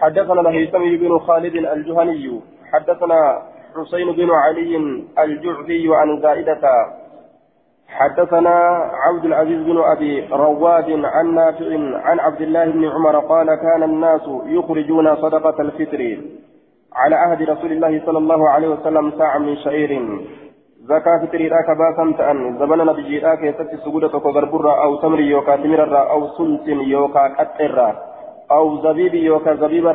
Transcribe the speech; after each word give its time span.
حدثنا 0.00 0.40
الهيثمي 0.40 0.96
بن 0.96 1.18
خالد 1.18 1.54
الجهني 1.54 2.40
حدثنا 2.72 3.42
حسين 3.76 4.12
بن 4.12 4.30
علي 4.30 4.76
الجعفي 5.18 5.94
عن 5.94 6.20
زائدة 6.22 6.60
حدثنا 7.88 8.56
عبد 9.06 9.24
العزيز 9.24 9.62
بن 9.62 9.78
أبي 9.78 10.28
رواد 10.32 11.04
عن 11.04 11.34
نافع 11.34 11.66
عن 12.06 12.20
عبد 12.20 12.40
الله 12.40 12.64
بن 12.64 12.88
عمر 12.88 13.18
قال 13.18 13.46
كان 13.46 13.82
الناس 13.82 14.22
يخرجون 14.46 15.16
صدقة 15.16 15.62
الفطر 15.62 16.18
على 16.92 17.16
عهد 17.16 17.42
رسول 17.42 17.72
الله 17.72 18.02
صلى 18.06 18.18
الله 18.18 18.48
عليه 18.48 18.68
وسلم 18.68 19.12
ساعة 19.18 19.38
من 19.38 19.56
شعير 19.56 19.90
زكاة 20.80 21.26
فطر 21.26 21.52
راك 21.52 21.78
باسم 21.78 22.12
تأن 22.12 22.58
زمن 22.58 22.78
نبي 22.78 23.18
راك 23.18 23.42
يستي 23.42 23.76
سجودة 23.76 24.10
أو 24.84 24.96
تمر 24.96 25.20
يوكا 25.20 25.56
تمر 25.56 26.10
أو 26.10 26.28
سلس 26.28 26.68
يوكا 26.68 27.24
قطر 27.38 28.09
أو 28.50 28.76
زبيب 28.82 29.14
يوكا 29.14 29.54
زبيب 29.54 29.86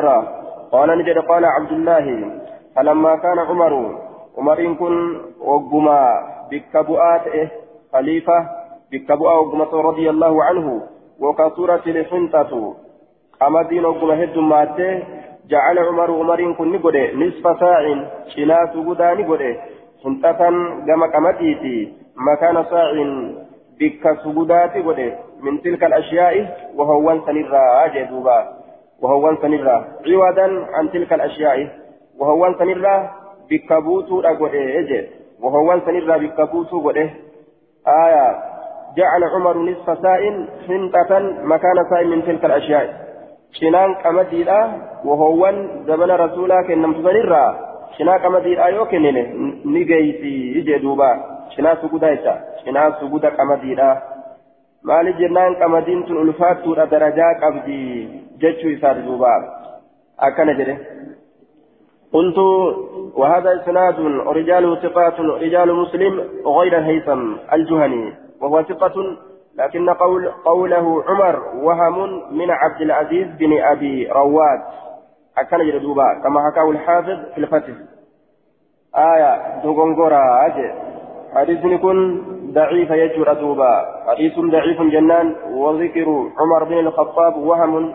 قال 0.71 0.97
نجد 0.97 1.17
قال 1.17 1.45
عبد 1.45 1.71
الله 1.71 2.05
فلما 2.75 3.15
كان 3.15 3.39
عمر 3.39 3.73
عمر 4.37 4.73
كن 4.73 5.21
وقما 5.41 5.99
بكبؤات 6.51 7.49
خليفة 7.93 8.49
بكبؤة 8.91 9.39
وقمة 9.39 9.81
رضي 9.81 10.09
الله 10.09 10.43
عنه 10.43 10.81
وكسورة 11.19 11.83
الحنطة 11.87 12.75
أما 13.43 13.61
دين 13.61 13.85
وقمة 13.85 14.13
هد 14.13 14.37
ماته 14.37 15.03
جعل 15.49 15.79
عمر 15.79 16.11
عمر 16.11 16.53
كن 16.53 16.71
نقول 16.71 16.95
نصف 17.27 17.59
ساع 17.59 17.83
شنا 18.35 18.57
سجودا 18.73 19.13
نقول 19.13 19.55
حنطة 20.03 20.31
كما 20.87 21.31
مكان 22.15 22.63
ساع 22.71 22.91
بك 23.79 24.03
سجودات 24.23 24.73
قول 24.73 25.13
من 25.41 25.61
تلك 25.61 25.83
الأشياء 25.83 26.35
وهو 26.75 27.25
سنرى 27.25 27.63
أجدوبا 27.85 28.39
وهو 29.01 29.35
سنرى. 29.41 29.85
عوضا 30.07 30.47
عن 30.73 30.91
تلك 30.91 31.13
الأشياء. 31.13 31.67
وهو 32.19 32.53
سنرى 32.59 33.09
بكبوتو 33.49 34.21
إيه 34.53 35.09
وهو 35.41 35.79
سنرى 35.85 36.27
بكبوتو 36.27 36.79
قول 36.81 36.97
آية. 37.87 38.27
جعل 38.97 39.23
عمر 39.23 39.57
نصف 39.57 39.87
ساء 40.01 40.23
حنطة 40.67 41.11
مكان 41.43 41.77
ساء 41.89 42.05
من 42.05 42.25
تلك 42.25 42.45
الأشياء. 42.45 43.05
شنان 43.59 43.93
قمديلا 43.93 44.59
وهو 45.05 45.51
زمن 45.87 46.11
رسولا 46.11 46.61
كنم 46.67 46.93
تزنرا 46.93 47.45
شنا 47.97 48.17
قمديلا 48.17 48.65
يوكنين 48.67 49.17
نجيسي 49.65 50.35
يجدوبا 50.57 51.11
شنا 51.55 51.75
سجودا 51.81 52.15
شنا 52.65 52.83
سجودا 52.99 53.29
قمديلا 53.29 53.89
maali 54.89 55.13
jennaan 55.19 55.55
qamadiin 55.61 56.03
tun 56.07 56.17
ulfaattuudha 56.23 56.89
darajaa 56.91 57.33
qabdi 57.43 57.79
jechuu 58.41 58.75
isaati 58.77 59.07
duuba. 59.07 59.31
Akkana 60.17 60.53
jedhe. 60.59 60.77
قلت 62.15 62.37
وهذا 63.15 63.61
إسناد 63.61 63.99
رجال 64.27 64.81
ثقات 64.83 65.19
رجال 65.19 65.73
مسلم 65.75 66.13
غير 66.45 66.77
الهيثم 66.77 67.35
الجهني 67.53 68.13
وهو 68.41 68.63
ثقة 68.63 69.17
لكن 69.55 69.89
قول 69.89 70.31
قوله 70.45 71.03
عمر 71.07 71.35
وهم 71.55 71.99
من 72.37 72.51
عبد 72.51 72.81
العزيز 72.81 73.27
بن 73.39 73.61
أبي 73.61 74.07
رواد 74.07 74.61
أكن 75.37 75.57
جردوبا 75.57 76.21
كما 76.23 76.51
حكاه 76.51 76.71
الحافظ 76.71 77.17
في 77.33 77.37
الفتح 77.37 77.73
آية 78.95 79.61
دوغونغورا 79.63 80.45
أجي 80.45 80.71
حديث 81.35 81.65
يكون 81.65 81.97
ضعيف 82.53 82.89
يجر 82.91 83.33
دوبا 83.33 83.73
حديث 84.07 84.39
ضعيف 84.39 84.81
جنان. 84.81 85.35
وذكر 85.51 86.07
عمر 86.39 86.63
بن 86.63 86.77
الخطاب 86.79 87.37
وهم. 87.37 87.93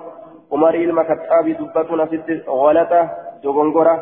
عمر 0.53 0.75
المكتاب 0.75 1.47
دبتنا 1.49 2.07
ست 2.07 2.49
غلطة 2.49 3.11
دوغونغورا 3.43 4.01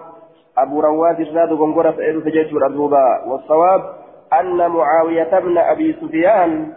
أبو 0.58 0.80
رواد 0.80 1.20
الراد 1.20 1.48
دوغونغورا 1.48 1.90
فإلو 1.90 2.20
تججر 2.20 2.68
دوبا 2.68 3.24
والصواب 3.26 3.82
أن 4.40 4.70
معاوية 4.70 5.38
بن 5.38 5.58
أبي 5.58 5.96
سفيان 6.00 6.72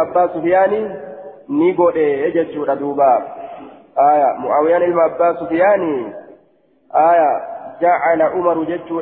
abbaa 0.00 0.28
sufiyaani 0.28 0.90
ni 1.48 1.72
godhe 1.72 2.32
jechuudha 2.32 2.76
duuba 2.76 3.22
aya 3.96 4.34
mu'aawiyaan 4.38 4.82
ilma 4.82 5.04
abbaa 5.04 5.34
sufiyaani 5.34 6.12
aya 6.90 7.57
جعل 7.80 8.22
عمر 8.22 8.64
جتشو 8.64 9.00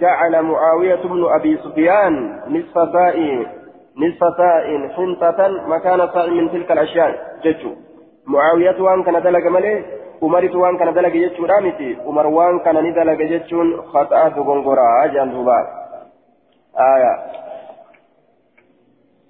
جعل 0.00 0.42
معاوية 0.42 1.02
بن 1.04 1.24
أبي 1.24 1.56
سفيان 1.56 2.14
نصف 2.48 2.74
ساء 2.92 3.46
نصف 3.96 4.36
ساء 4.36 4.88
حنطة 4.96 5.48
مكان 5.68 6.08
ساء 6.14 6.30
من 6.30 6.50
تلك 6.50 6.72
الأشياء 6.72 7.38
جتشو 7.44 7.70
معاوية 8.26 8.82
وان 8.82 9.02
كان 9.02 9.22
دلق 9.22 9.46
umaritu 10.24 10.60
waan 10.60 10.78
kana 10.78 10.92
dalage 10.92 11.20
jechuudha 11.20 11.60
miti 11.60 11.98
umar 12.06 12.26
waan 12.26 12.60
kana 12.64 12.82
ni 12.82 12.92
dalage 12.92 13.28
jechuun 13.28 13.72
khaxaa 13.92 14.30
dogongoraa 14.30 15.08
jedhan 15.12 15.32
duuba 15.34 15.56
aya 16.84 17.12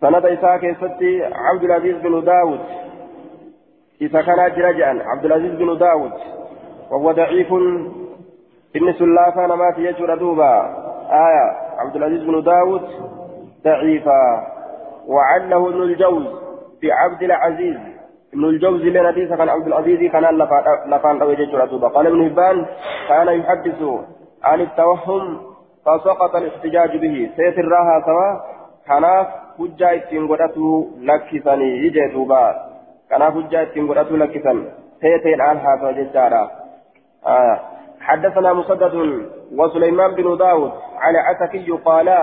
sanada 0.00 0.30
isaa 0.30 0.58
keessatti 0.58 1.10
cabdulaziz 1.46 1.96
binu 2.04 2.20
daawud 2.22 2.60
isa 4.06 4.22
kanaa 4.22 4.50
jira 4.50 4.72
jedhan 4.78 5.02
cabdulaziz 5.08 5.58
binu 5.58 5.76
daawud 5.76 6.14
وهو 6.90 7.12
ضعيف 7.12 7.48
إن 8.76 8.92
سلافة 8.92 9.46
نمات 9.46 9.78
يجر 9.78 10.14
دوبا. 10.14 10.54
آية 11.10 11.46
عبد 11.78 11.96
العزيز 11.96 12.22
بن 12.22 12.42
داود 12.42 12.82
ضعيفا 13.64 14.46
وعله 15.06 15.68
ابن 15.68 15.82
الجوز 15.82 16.26
بعبد 16.82 17.22
العزيز. 17.22 17.76
ابن 18.34 18.44
الجوزي 18.44 18.90
لنا 18.90 19.12
حديث 19.12 19.32
كان 19.32 19.48
عبد 19.48 19.66
العزيز 19.66 20.10
كان 20.12 20.24
لفان 20.86 21.18
روي 21.18 21.36
جيتشورا 21.36 21.88
قال 21.88 22.06
ابن 22.06 22.26
هبان 22.26 22.66
كان 23.08 23.28
يحدث 23.28 23.82
عن 24.44 24.60
التوهم 24.60 25.40
فسقط 25.86 26.36
الاحتجاج 26.36 26.96
به. 26.96 27.30
سيت 27.36 27.58
الراها 27.58 28.02
سوا. 28.06 28.30
كان 28.86 29.04
حجة 29.58 29.94
اتين 29.94 30.28
قدته 30.28 30.90
لكسني 31.00 31.86
يجي 31.86 32.06
دوبا. 32.12 32.54
كان 33.10 33.22
حجة 33.22 33.62
اتين 33.62 33.88
قدته 33.88 34.16
لكسن. 34.16 34.64
سيتين 35.00 35.40
عن 35.40 35.56
هذا 35.56 35.90
جيتشارا 35.90 36.50
آه. 37.26 37.73
حدثنا 38.04 38.52
مسدد 38.52 38.94
وسليمان 39.52 40.14
بن 40.14 40.36
داود 40.36 40.72
على 40.98 41.18
عتكي 41.18 41.70
قالا 41.70 42.20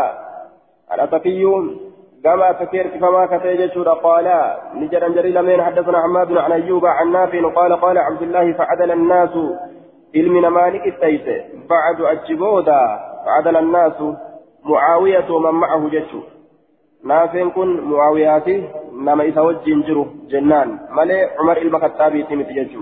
العتكي 0.93 1.43
كما 2.23 2.53
فكير 2.53 2.87
فما 3.01 3.25
كتيجت 3.25 3.77
قال 3.77 4.27
نجر 4.73 5.09
جري 5.09 5.31
لمن 5.31 5.61
حدثنا 5.61 6.01
حماد 6.01 6.37
عن 6.37 6.51
أيوب 6.51 6.85
عن 6.85 7.11
نافع 7.11 7.49
قال 7.49 7.81
قال 7.81 7.97
عبد 7.97 8.21
الله 8.21 8.53
فعدل 8.53 8.91
الناس 8.91 9.29
علم 10.15 10.53
مالك 10.53 10.87
التيس 10.87 11.43
بعد 11.69 12.01
أجبودا 12.01 12.99
فعدل 13.25 13.57
الناس 13.57 13.93
معاوية 14.65 15.31
ومن 15.31 15.51
معه 15.51 15.89
جتشو 15.89 16.21
نافع 17.05 17.49
كن 17.49 17.81
معاوياتي 17.81 18.69
نما 18.93 19.23
يتوجه 19.23 19.63
جنجرو 19.65 20.05
جنان 20.29 20.79
ملي 20.89 21.29
عمر 21.39 21.57
المخطابي 21.57 22.23
تيمت 22.23 22.47
جتشو 22.47 22.81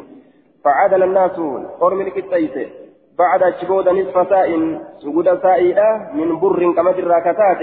فعدل 0.63 1.03
الناس 1.03 1.39
قرملك 1.81 2.17
التيس. 2.17 2.78
بعد 3.19 3.43
اجبودا 3.43 3.91
نصف 3.91 4.29
سائل 4.29 4.79
سجود 4.99 5.27
سائلة 5.41 5.87
من 6.13 6.39
بر 6.39 6.61
كما 6.75 6.91
الراكتات 6.91 7.61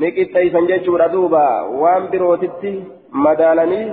ni 0.00 0.08
qixxeeysan 0.16 0.68
jechuudha 0.68 1.12
duuba 1.12 1.42
waan 1.80 2.04
birootitti 2.12 2.70
madaalanii 3.24 3.86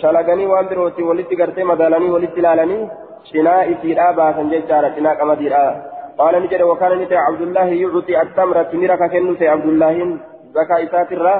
shalaganii 0.00 0.48
waan 0.52 0.68
birootti 0.72 1.06
walitti 1.10 1.38
gartee 1.40 1.64
madaalanii 1.70 2.10
walitti 2.14 2.42
ilaalanii 2.42 2.88
cinaa 3.30 3.62
isiidhaa 3.74 4.12
baasan 4.18 4.50
jechaadha 4.54 4.96
cinaa 4.96 5.20
qamadiidha 5.20 5.68
قال 6.18 6.34
نجد 6.42 6.62
وكان 6.62 6.92
نجد 6.98 7.12
عبد 7.12 7.42
الله 7.46 7.68
يعطي 7.82 8.22
التمرة 8.22 8.62
تمرة 8.62 9.06
كنوت 9.06 9.42
عبد 9.42 9.68
الله 9.72 10.18
زكاة 10.54 10.84
إساترة 10.84 11.34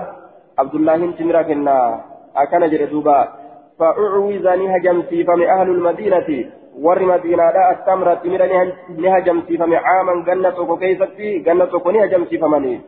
عبد 0.59 0.75
الله 0.75 1.01
تمرة 1.19 1.43
كنا 1.43 1.79
أكن 2.37 2.63
دوبا 2.93 3.21
فأعوذني 3.79 4.77
هجمتي 4.77 5.25
فمن 5.25 5.49
أهل 5.49 5.69
المدينة 5.71 6.29
ور 6.85 7.03
مدينة 7.03 7.51
لا 7.51 7.71
التمرة 7.73 8.15
تمرة 8.15 8.73
نهجمتي 9.05 9.57
فمن 9.59 9.75
عاما 9.75 10.25
جنة 10.29 10.77
كيفتي 10.81 11.39
جنة 11.39 11.73
نهجمتي 11.95 12.39
فمني 12.39 12.81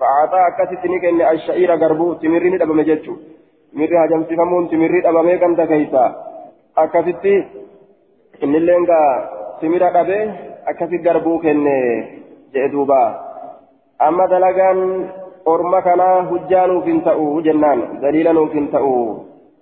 فأعطى 0.00 0.38
أكست 0.48 0.82
نكن 0.86 1.22
الشعير 1.22 1.70
غربو 1.82 2.12
تمرين 2.12 2.58
دبم 2.58 2.80
جتشو 2.80 3.14
تمري 3.72 3.96
هجم 4.02 4.22
سفمون 4.28 4.64
تمري 4.70 5.00
دبم 5.06 5.28
كم 5.40 5.54
تكيسا 5.54 6.04
أكست 6.78 7.24
إن 8.44 8.54
اللينغا 8.60 9.02
تمرا 9.60 9.88
دبه 9.96 10.20
أكست 10.70 10.92
غربو 11.06 11.38
كن 11.38 11.66
جئدوبا 12.54 13.02
أما 14.08 14.26
دلغان 14.26 14.78
أرما 15.48 15.80
كان 15.80 16.00
هجان 16.30 16.80
فين 16.84 17.04
تأو 17.04 17.40
جنان 17.40 17.80
دليلا 18.02 18.46
فين 18.52 18.70
تأو 18.70 18.92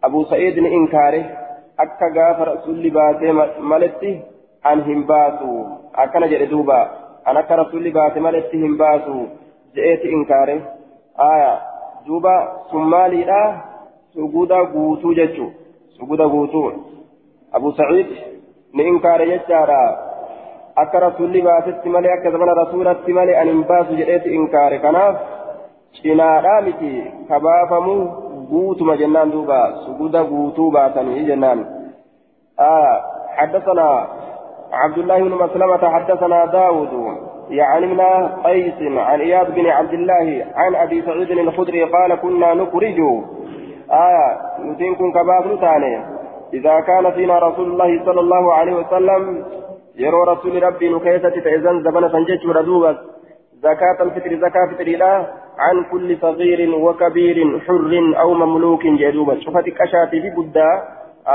أبو 0.04 0.24
سعيد 0.24 0.58
إنكاره 0.58 1.43
akka 1.78 2.10
gaafa 2.10 2.44
rasulli 2.44 2.90
baatee 2.90 3.32
maletti 3.72 4.12
an 4.72 4.84
hin 4.84 5.02
baasu 5.10 5.50
akkana 6.04 6.28
jedhe 6.28 6.46
duuba 6.46 6.78
an 7.24 7.36
akka 7.36 7.60
rasulli 7.62 7.90
baate 7.98 8.20
maletti 8.20 8.62
hin 8.62 8.78
baasu 8.84 9.18
je'eeti 9.74 10.14
inkaare 10.18 10.56
aya 11.28 11.52
duuba 12.06 12.34
sun 12.70 12.88
maaliidha 12.94 13.42
suguda 14.14 14.64
guutuu 14.72 15.14
jechu 15.20 15.52
سجود 15.98 16.20
قوتو 16.20 16.72
أبو 17.54 17.70
سعيد 17.70 18.06
نإنكار 18.74 19.20
يجارا 19.20 19.84
akka 20.82 20.98
rasuulli 21.00 21.42
baasetti 21.42 21.88
malee 21.88 22.12
akka 22.12 22.30
zamana 22.34 22.54
rasuulatti 22.54 23.12
malee 23.12 23.36
ani 23.40 23.50
hin 23.50 23.60
baasu 23.66 23.98
jedheeti 23.98 24.34
inkaare 24.34 24.78
kanaaf 24.84 25.20
cinaadhaa 25.98 26.60
miti 26.66 26.90
guutuma 28.54 29.00
jennaan 29.04 29.32
duuba 29.36 29.62
suguda 29.86 30.28
guutuu 30.34 30.70
baasanii 30.78 31.30
jennaan. 31.30 31.64
حدثنا 33.36 34.08
عبد 34.72 34.98
الله 34.98 35.18
بن 35.18 35.34
مسلمة 35.34 35.88
حدثنا 35.90 36.44
داود 36.44 36.88
يعني 37.50 37.86
من 37.86 38.00
قيس 38.44 38.74
عن 38.96 39.20
إياد 39.20 39.54
بن 39.54 39.66
عبد 39.66 39.92
الله 39.92 40.46
عن 40.54 40.74
أبي 40.74 41.02
سعيد 41.02 41.30
الخدري 41.30 41.84
قال 41.84 42.14
كنا 42.14 42.54
نخرج 42.54 43.00
آية 43.90 44.26
نتنكم 44.60 45.12
كباب 45.12 45.46
نتاني 45.52 46.04
إذا 46.54 46.80
كان 46.80 47.10
فينا 47.12 47.38
رسول 47.38 47.66
الله 47.72 48.04
صلى 48.04 48.20
الله 48.20 48.54
عليه 48.54 48.74
وسلم 48.74 49.44
يرى 49.96 50.20
رسول 50.32 50.62
ربي 50.62 50.88
نكيسة 50.88 51.28
تأذن 51.28 51.82
زمن 51.82 52.08
سنجج 52.08 52.46
ردوبا 52.46 52.96
زكاة 53.66 53.98
الفطر 54.06 54.32
زكاة 54.44 54.66
فطر 54.70 54.88
لا. 55.02 55.12
عن 55.58 55.76
كل 55.90 56.08
صغير 56.24 56.60
وكبير 56.84 57.36
حر 57.66 57.92
أو 58.20 58.34
مملوك 58.34 58.82
جدوبا 58.86 59.34
شفتك 59.40 59.74
كشاتي 59.78 60.20
في 60.22 60.30
بدا 60.36 60.70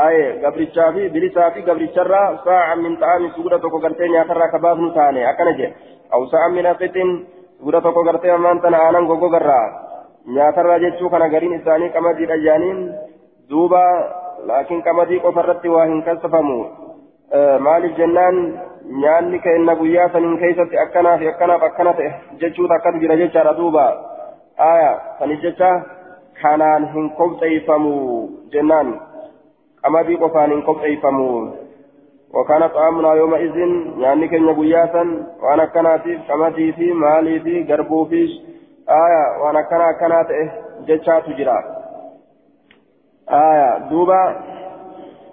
آية 0.07 0.45
قبرتشا 0.45 0.91
في 0.91 1.07
بلسا 1.13 1.49
في 1.49 1.61
قبرتشا 1.61 2.03
ساعة 2.45 2.75
من 2.75 2.95
طعام 3.01 3.23
سورة 3.35 3.63
وقرتين 3.73 4.11
يا 4.13 4.23
كباب 4.53 4.77
نتاني 4.79 5.21
أكنجي 5.29 5.67
أو 6.13 6.21
ساعة 6.31 6.47
من 6.47 6.65
أقت 6.65 6.97
سورة 7.59 7.85
وقرتين 7.87 8.39
من 8.43 8.61
تنا 8.61 8.89
آنان 8.89 9.03
غوغرا 9.09 9.61
nyaatarraa 10.35 10.79
jechuu 10.79 11.09
kana 11.09 11.29
gariin 11.29 11.53
isaanii 11.53 11.89
qamadiidha 11.89 12.37
jaaniin 12.45 12.79
duuba 13.49 13.81
laakiin 14.49 14.83
qamadii 14.87 15.19
qofa 15.23 15.43
irratti 15.43 15.69
waa 15.75 15.85
hin 15.91 16.03
kasafamu 16.07 16.57
maaliif 17.67 17.95
jennaan 17.97 18.37
nyaanni 18.89 19.39
kenna 19.39 19.75
guyyaa 19.75 20.09
saniin 20.13 20.37
keessatti 20.39 20.77
akkanaa 20.83 21.17
fi 21.17 21.27
akkanaaf 21.27 21.63
akkana 21.63 21.93
ta'e 21.93 22.13
jechuutu 22.41 22.73
akkatu 22.73 22.99
jira 22.99 23.17
jechaadha 23.21 23.53
duuba 23.57 23.85
aya 24.57 24.91
sanis 25.19 25.41
jecha 25.41 25.71
kanaan 26.41 26.91
hin 26.93 27.09
qopheeffamu 27.21 27.95
jennaan 28.51 28.93
qamadii 29.81 30.21
qofaan 30.25 30.51
hin 30.57 30.63
qopheeffamu 30.69 31.27
وكان 32.33 32.67
طعامنا 32.67 33.13
يومئذ 33.13 33.57
يعني 33.97 34.27
كن 34.27 34.53
بياسا 34.53 35.03
وأنا 35.41 35.65
كانت 35.65 36.03
قمدي 36.29 36.73
في 36.73 36.93
مالي 36.93 37.39
في 37.39 37.63
قربو 37.63 38.05
في 38.05 38.21
آية 38.89 39.41
وأنا 39.41 39.61
كان 39.61 39.81
كانت 39.99 40.29
جتشات 40.87 41.29
جرا 41.29 41.63
آية 43.29 43.77
دوبا 43.77 44.21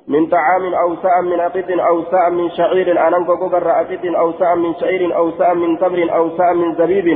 من 0.09 0.27
طعام 0.27 0.75
أو 0.75 0.97
ساء 0.97 1.23
من 1.23 1.41
أقط 1.41 1.71
أو 1.71 2.05
ساء 2.11 2.31
من 2.31 2.51
شعير. 2.51 3.09
أنا 3.09 3.17
غوغر 3.17 3.71
أقط 3.71 4.05
أو 4.05 4.33
ساء 4.33 4.57
من 4.57 4.75
شعير 4.75 5.17
أو 5.17 5.31
ساء 5.31 5.55
من 5.55 5.79
تمر 5.79 6.15
أو 6.17 6.37
ساء 6.37 6.55
من 6.55 6.75
زبيب. 6.75 7.09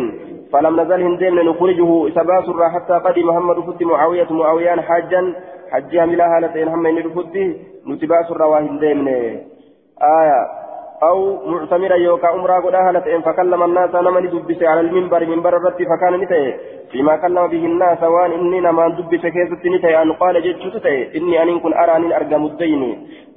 فلم 0.52 0.80
نزل 0.80 1.02
هندين 1.02 1.34
نخرجه. 1.34 2.08
سباسر 2.08 2.70
حتى 2.70 2.92
قدم 2.92 3.28
محمد 3.28 3.56
فت 3.60 3.82
معاوية 3.82 4.30
معاويان 4.30 4.80
حاجا. 4.80 5.34
حجها 5.70 6.06
ملا 6.06 6.26
هالتين 6.36 6.68
هم 6.68 6.86
الفت 6.86 7.36
نتباسر 7.86 8.42
وهندين 8.42 9.08
آية. 10.02 10.59
أو 11.02 11.46
معتمرا 11.46 11.96
يوكا 11.96 12.28
عمرا 12.28 12.60
قد 12.60 12.74
أهلت 12.74 13.04
فكلم 13.24 13.62
الناس 13.62 13.94
نمني 13.94 14.26
دبس 14.26 14.62
على 14.62 14.80
المنبر 14.80 15.26
منبر 15.26 15.56
الرد 15.56 15.80
فكان 15.90 16.14
نتئ. 16.20 16.54
فيما 16.92 17.16
كلم 17.16 17.46
به 17.46 17.64
الناس 17.72 18.02
وان 18.02 18.32
إني 18.32 18.60
نما 18.60 18.88
دبس 18.88 19.22
كيست 19.34 19.64
نتئ. 19.74 20.02
أن 20.02 20.12
قال 20.12 20.34
جدت 20.42 20.86
إني 21.16 21.42
أن 21.42 21.60
كن 21.60 21.72
أراني 21.74 22.16
أرجى 22.16 22.36
مدين. 22.36 22.82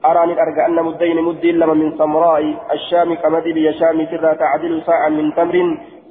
أراني 0.05 0.41
أرجى 0.41 0.65
أن 0.65 0.77
مدين 0.83 1.17
مد 1.23 1.45
لما 1.45 1.73
من 1.73 1.89
سمراء 1.97 2.43
الشام 2.71 3.09
كمدي 3.15 3.53
بي 3.53 3.73
شام 3.79 3.97
ترى 4.11 4.35
تعدل 4.35 4.81
ساعة 4.87 5.09
من 5.09 5.33
تمر. 5.37 5.55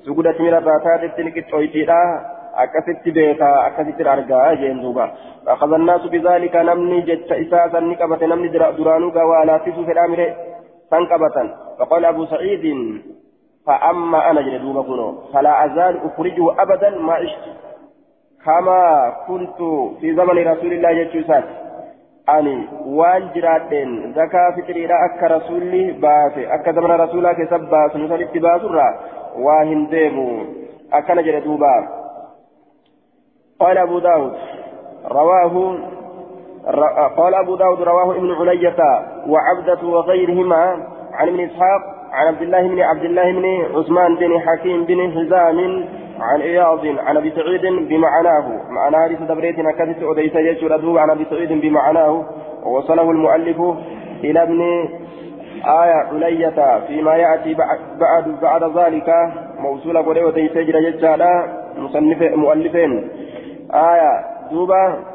سجودة 0.04 0.36
من 0.40 0.54
الراتات 0.54 1.02
التنكت 1.04 1.52
أويتيرا. 1.54 2.02
akkasitti 2.52 3.12
beekaa 3.16 3.64
akkasitti 3.64 4.04
argaa 4.04 4.56
jeen 4.60 4.82
duuba 4.82 5.08
أخذ 5.48 5.72
الناس 5.72 6.06
بذلك 6.06 6.56
نمني 6.56 7.00
جت 7.00 7.32
إساسا 7.32 7.80
نكبت 7.80 8.22
نمني 8.24 8.48
درانو 8.48 9.10
قوى 9.10 9.44
لا 9.44 9.56
تسو 9.58 9.84
في 9.84 9.92
الأمر. 9.92 10.20
تنقبة 10.92 11.36
فقال 11.78 12.04
أبو 12.04 12.24
سعيد 12.24 12.64
فأما 13.66 14.30
أنا 14.30 14.40
جلدوب 14.40 14.76
كنو 14.86 15.08
فلا 15.32 15.64
أزال 15.64 15.94
أخرجه 16.06 16.62
أبدا 16.62 16.90
ما 16.90 17.14
عشت. 17.14 17.44
كما 18.44 18.82
كنت 19.26 19.58
في 20.00 20.14
زمن 20.14 20.36
رسول 20.52 20.72
الله 20.72 20.92
جتشوسات 20.92 21.44
أني 22.28 22.58
وان 22.86 23.22
جراتين 23.34 24.12
زكاة 24.18 24.50
فطريرا 24.56 24.96
أكا 25.06 25.26
رسولي 25.36 25.92
باسي 26.02 26.54
أكا 26.54 26.72
زمن 26.72 26.90
رسولك 27.04 27.38
سباس 27.50 27.96
نسال 27.96 28.22
اتباس 28.22 28.62
الرا 28.68 28.88
واهن 29.44 29.86
ديبو 29.86 30.28
أكا 30.92 31.14
نجل 31.14 31.40
دوبا. 31.44 31.74
قال 33.60 33.78
أبو 33.78 33.98
داود 33.98 34.34
رواه 35.06 35.54
قال 37.16 37.34
أبو 37.34 37.56
داود 37.56 37.82
رواه 37.82 38.16
ابن 38.16 38.32
علية 38.32 38.76
وعبدة 39.26 39.88
وغيرهما 39.88 40.86
عن 41.12 41.28
ابن 41.28 41.40
إسحاق 41.40 41.80
عن 42.12 42.26
عبد 42.26 42.42
الله 42.42 42.68
بن 42.68 42.80
عبد 42.80 43.04
الله 43.04 43.32
بن 43.32 43.76
عثمان 43.76 44.16
بن 44.16 44.40
حكيم 44.40 44.84
بن 44.84 45.12
حزام 45.12 45.84
عن 46.20 46.40
إياض 46.40 46.86
عن 46.86 47.16
أبي 47.16 47.30
سعيد 47.30 47.88
بمعناه. 47.88 48.60
معنى 48.70 48.96
حديث 49.04 49.22
دبريتنا 49.22 49.72
كثيرة 49.72 50.12
أديس 50.12 50.34
يجر 50.34 50.98
عن 50.98 51.10
أبي 51.10 51.26
سعيد 51.30 51.52
بمعناه. 51.52 52.24
ووصله 52.64 53.10
المؤلف 53.10 53.60
إلى 54.24 54.42
ابن 54.42 54.60
آية 55.64 56.06
علية 56.12 56.80
فيما 56.86 57.16
يأتي 57.16 57.54
بعد 58.00 58.38
بعد 58.42 58.78
ذلك. 58.78 59.10
موصولة 59.58 60.28
أديس 60.28 60.56
يجر 60.56 60.76
يجر 60.76 61.26
مصنف 61.76 62.22
مؤلفين. 62.22 63.10
آية 63.74 64.24
دوبا 64.50 65.11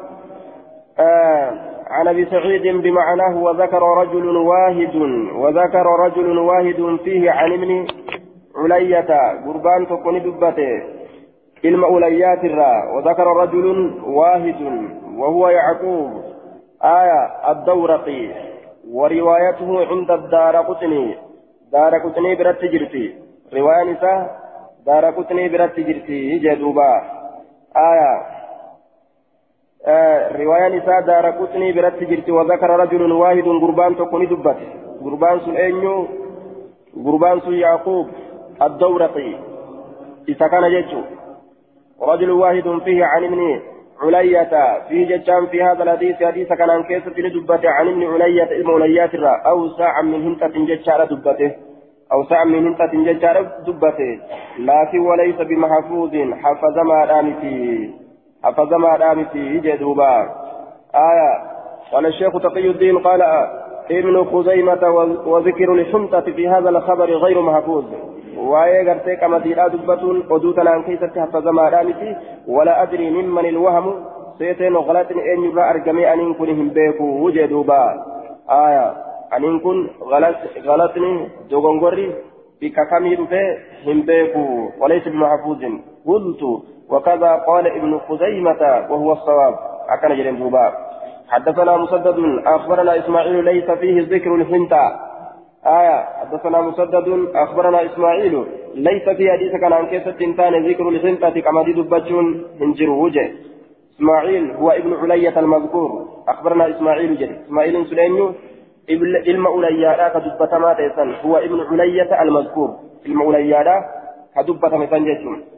آه 1.00 1.52
عن 1.90 2.08
أبي 2.08 2.26
سعيد 2.26 2.62
بمعناه 2.82 3.42
وذكر 3.42 3.82
رجل 3.82 4.36
واحد 4.36 4.94
وذكر 5.34 5.86
رجل 5.86 6.38
واحد 6.38 6.98
فيه 7.04 7.30
عن 7.30 7.52
ابن 7.52 7.86
علية 8.56 9.10
قربان 9.46 9.86
تكون 9.86 10.22
دبته 10.22 10.82
علم 11.64 11.84
أوليات 11.84 12.44
الرا 12.44 12.72
وذكر 12.96 13.26
رجل 13.26 13.94
واحد 14.06 14.88
وهو 15.16 15.48
يعقوب 15.48 16.10
آية 16.84 17.50
الدورقي 17.50 18.28
وروايته 18.92 19.86
عند 19.90 20.10
الدار 20.10 20.56
قطني 20.56 21.16
دار 21.72 21.98
قطني 21.98 22.34
برت 22.34 22.64
جرتي 22.64 23.14
رواية 23.54 24.28
دار 24.86 25.04
قطني 25.04 25.48
برت 25.48 25.80
جرتي 25.80 26.38
جدوبا 26.38 26.92
آية 27.76 28.37
رواية 29.86 30.68
نساء 30.68 31.00
دار 31.06 31.30
قطني 31.30 31.72
برت 31.72 32.02
جرت 32.02 32.30
وذكر 32.30 32.70
رجل 32.70 33.12
واحد 33.12 33.42
قربان 33.62 33.96
تكوني 33.96 34.26
دبت. 34.26 34.56
قربان 35.04 35.40
سن 35.40 35.56
أينيو 35.56 36.06
قربان 37.04 37.40
سن 37.40 37.52
يعقوب 37.52 38.06
الدورقي. 38.62 39.34
إذا 40.28 40.46
كان 40.48 40.68
جيتشو. 40.70 41.02
رجل 42.02 42.30
واحد 42.30 42.68
فيه 42.84 43.04
عن 43.04 43.24
ابن 43.24 43.60
علية. 44.02 44.82
في 44.88 45.04
جتان 45.04 45.46
في 45.46 45.62
هذا 45.62 45.82
الحديث 45.82 46.16
حديث 46.22 46.48
كان 46.48 46.70
عن 46.70 46.82
كيسة 46.82 47.10
دبت 47.10 47.66
عن 47.66 47.88
ابن 47.88 48.02
علية 48.12 48.60
ابن 48.60 48.70
عليات 48.70 49.14
أو 49.46 49.68
ساعة 49.68 50.02
من 50.02 50.26
هنتة 50.26 50.54
جتشار 50.66 51.04
دبته. 51.04 51.52
أو 52.12 52.24
ساعة 52.24 52.44
من 52.44 52.66
هنتة 52.66 53.12
جتشار 53.12 53.42
دبته. 53.66 54.20
لكن 54.58 54.98
وليس 54.98 55.36
بمحفوظ 55.36 56.14
حفظ 56.42 56.78
ما 56.78 57.04
رامته 57.04 57.90
حفظ 58.44 58.74
ما 58.74 58.96
دامتي 58.96 59.60
جدوبا 59.60 60.14
آية 60.94 61.32
قال 61.92 62.06
الشيخ 62.06 62.32
تقي 62.42 62.66
الدين 62.70 62.98
قال 62.98 63.22
ابن 63.90 64.24
خزيمة 64.24 64.82
وذكر 65.26 65.72
الحمطة 65.72 66.20
في 66.20 66.48
هذا 66.48 66.68
الخبر 66.68 67.10
غير 67.10 67.40
محفوظ 67.40 67.84
waa'ee 68.38 68.84
gartee 68.84 69.16
qamadiidhaa 69.20 69.72
dubbatuun 69.72 70.18
oduu 70.34 70.52
tanaan 70.52 70.84
keessatti 70.84 71.18
haffazamaa 71.18 71.82
miti 71.88 72.10
wala 72.56 72.76
adrii 72.82 73.10
mimman 73.10 73.46
ilwahamu 73.46 73.92
seeteen 74.38 74.78
galaxni 74.88 75.24
eenyurraa 75.30 75.68
argamee 75.70 76.06
aniin 76.10 76.34
kun 76.34 76.52
hin 76.60 76.70
beeku 76.76 77.30
jee 77.36 77.48
duuba 77.52 77.78
aya 78.58 78.84
aniin 79.30 79.60
kun 79.60 79.80
galaxni 80.10 81.12
dogongorri 81.50 82.06
bikka 82.60 82.86
kamii 82.92 83.16
dhufe 83.16 83.42
hin 83.84 84.02
beeku 84.10 84.44
walaysa 84.80 85.10
bimaxfuuzin 85.10 85.74
qultu 86.04 86.52
وكذا 86.90 87.34
قال 87.46 87.66
ابن 87.66 87.98
خزيمة 87.98 88.86
وهو 88.90 89.12
الصواب. 89.12 89.54
أكن 89.88 90.08
جرين 90.08 90.38
دوبا. 90.38 90.72
حدثنا 91.28 91.76
مسدد. 91.76 92.18
أخبرنا 92.46 92.98
إسماعيل 92.98 93.44
ليس 93.44 93.70
فيه 93.70 94.16
ذكر 94.16 94.34
الحنطة 94.34 95.00
آية. 95.66 96.04
حدثنا 96.20 96.60
مسدد. 96.60 97.28
أخبرنا 97.34 97.86
إسماعيل 97.86 98.44
ليس 98.74 99.08
في 99.08 99.32
حديث 99.32 99.52
كان 99.60 99.72
عن 99.72 99.86
كيسة 99.86 100.10
تنتان 100.10 100.68
ذكر 100.68 100.88
الحنطة 100.88 101.40
كما 101.40 101.62
دي 101.62 101.72
دبتشون 101.72 102.44
هنجر 102.60 102.90
وجه. 102.90 103.30
إسماعيل 103.96 104.50
هو 104.50 104.70
ابن 104.70 104.94
علية 104.94 105.38
المذكور. 105.38 106.08
أخبرنا 106.28 106.70
إسماعيل 106.70 107.16
جل 107.16 107.36
إسماعيل 107.46 107.86
سليم 107.86 108.34
علم 109.26 109.46
أولياء 109.46 110.18
كدبتما 110.18 110.72
تيسن. 110.72 111.14
هو 111.24 111.36
ابن 111.36 111.60
علية 111.60 112.22
المذكور. 112.22 112.70
علم 113.06 113.22
أولياء 113.22 113.66
كدبتما 114.36 114.86
تنجتم 114.86 115.36
سنما 115.36 115.57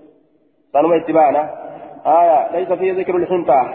اتباعنا. 0.96 1.50
آية 2.06 2.58
ليس 2.58 2.72
فيه 2.72 2.92
ذكر 2.92 3.16
الحنطة 3.16 3.68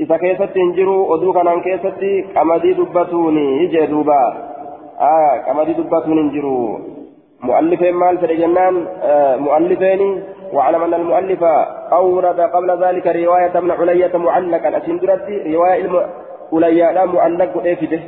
إذا 0.00 0.16
كيست 0.16 0.56
انجروا 0.56 1.12
ودوكا 1.12 1.48
عن 1.50 1.60
كيست 1.60 2.00
كمدي 2.34 2.72
دبتوني 2.72 3.66
جدوبا 3.66 4.22
آية 5.00 5.40
كمدي 5.46 5.72
دبتوني 5.72 6.20
انجروا 6.20 6.78
مؤلفين 7.42 7.94
مال 7.94 8.18
في 8.18 8.26
الجنان 8.26 8.86
آه 9.02 9.36
مؤلفين 9.36 10.22
واعلم 10.52 10.82
أن 10.82 10.94
المؤلف 10.94 11.42
أورد 11.92 12.40
قبل 12.40 12.84
ذلك 12.84 13.06
رواية 13.06 13.58
ابن 13.58 13.70
علية 13.70 14.16
معلقا. 14.16 14.76
أسندرت 14.76 15.26
رواية 15.46 15.72
علم 15.72 16.06
عليا 16.52 17.04
معلق 17.04 17.66
إفده 17.66 18.00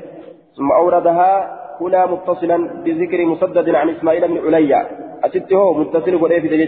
ثم 0.56 0.72
أوردها 0.72 1.60
هنا 1.80 2.06
متصلا 2.06 2.56
بذكر 2.84 3.26
مسدد 3.26 3.74
عن 3.74 3.88
إسماعيل 3.88 4.28
بن 4.28 4.46
عليا. 4.46 4.86
أسده 5.24 5.72
متصل 5.72 6.18
قد 6.22 6.32
إفده 6.32 6.64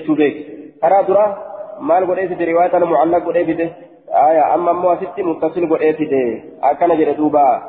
يتشوبيك 0.76 0.85
أرى 0.85 1.04
ترى 1.04 1.37
مال 1.80 2.11
قد 2.11 2.18
إفده 2.18 2.45
رواية 2.45 2.85
معلق 2.85 3.26
قد 3.26 3.37
إفده 3.37 3.71
آية 4.11 4.54
أما 4.54 4.73
مو 4.73 4.97
ست 4.97 5.21
متصل 5.21 5.75
قد 5.75 5.83
إفده 5.83 6.42
أكن 6.62 6.99
جردوبا 6.99 7.62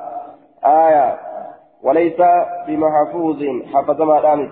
آية 0.65 1.17
وليس 1.83 2.21
بمحفوظ 2.67 3.43
حفظ 3.73 4.01
ما 4.01 4.21
دامت 4.21 4.51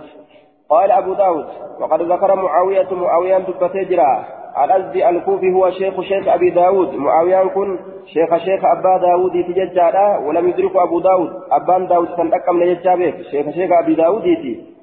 قال 0.70 0.92
أبو 0.92 1.14
داود 1.14 1.46
وقد 1.80 2.02
ذكر 2.02 2.36
معاوية 2.36 2.94
معاوية 2.94 3.38
تبتجرا 3.38 4.26
الأزدي 4.64 5.10
الكوفي 5.10 5.54
هو 5.54 5.70
شيخ 5.70 6.02
شيخ 6.02 6.28
أبي 6.28 6.50
داود 6.50 6.96
معاوية 6.96 7.44
كن 7.44 7.80
شيخ 8.06 8.38
شيخ 8.38 8.62
أبا 8.66 8.98
داود 8.98 9.32
تججارا 9.32 10.18
ولم 10.18 10.50
يدرك 10.50 10.76
أبو 10.76 11.00
داود 11.00 11.30
أبان 11.52 11.88
داود 11.88 12.10
سنتقم 12.18 12.60
ليجابك 12.60 13.22
شيخ 13.32 13.50
شيخ 13.50 13.72
أبي 13.72 13.96
داود 13.96 14.24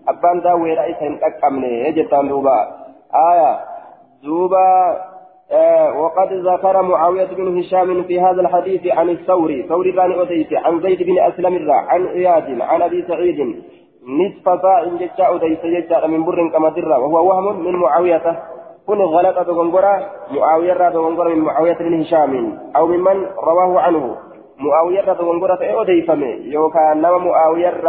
أبان 0.09 0.41
داود 0.41 0.69
رئيس 0.69 0.97
سنتقم 1.01 1.61
ليجتان 1.61 2.29
دوبا 2.29 2.82
آية 3.15 3.59
دوبا 4.25 4.99
آه 5.53 6.01
وقد 6.01 6.33
ذكر 6.33 6.83
معاوية 6.83 7.25
بن 7.25 7.59
هشام 7.59 8.03
في 8.03 8.21
هذا 8.21 8.41
الحديث 8.41 8.87
عن 8.87 9.09
الثوري 9.09 9.63
ثوري 9.69 9.91
بن 9.93 10.21
أتيت 10.21 10.53
عن 10.53 10.81
زيد 10.81 11.03
بن 11.03 11.19
أسلم 11.19 11.71
عن 11.71 12.07
إياد 12.07 12.61
عن 12.61 12.83
أبي 12.83 13.05
سعيد 13.09 13.63
نصف 14.07 14.63
ساع 14.63 14.85
جتاء 14.85 15.37
ديس 15.37 15.59
جتاء 15.65 16.09
من 16.09 16.25
بر 16.25 16.49
كما 16.53 16.69
درا 16.69 16.97
وهو 16.97 17.29
وهم 17.29 17.65
من 17.65 17.73
معاوية. 17.73 18.43
كن 18.87 19.01
غلط 19.01 19.39
بغنغرة 19.39 20.11
معاوية 20.31 20.91
بغنغرة 20.91 21.29
من 21.29 21.39
معاوية 21.39 21.79
بن 21.79 22.01
هشام 22.01 22.59
أو 22.77 22.87
ممن 22.87 23.27
رواه 23.45 23.81
عنه. 23.81 24.17
معاوية 24.59 25.13
بغنغرة 25.13 25.65
أوديفمي 25.65 26.27
يوكا 26.27 26.95
نما 26.95 27.19
معاوية 27.19 27.83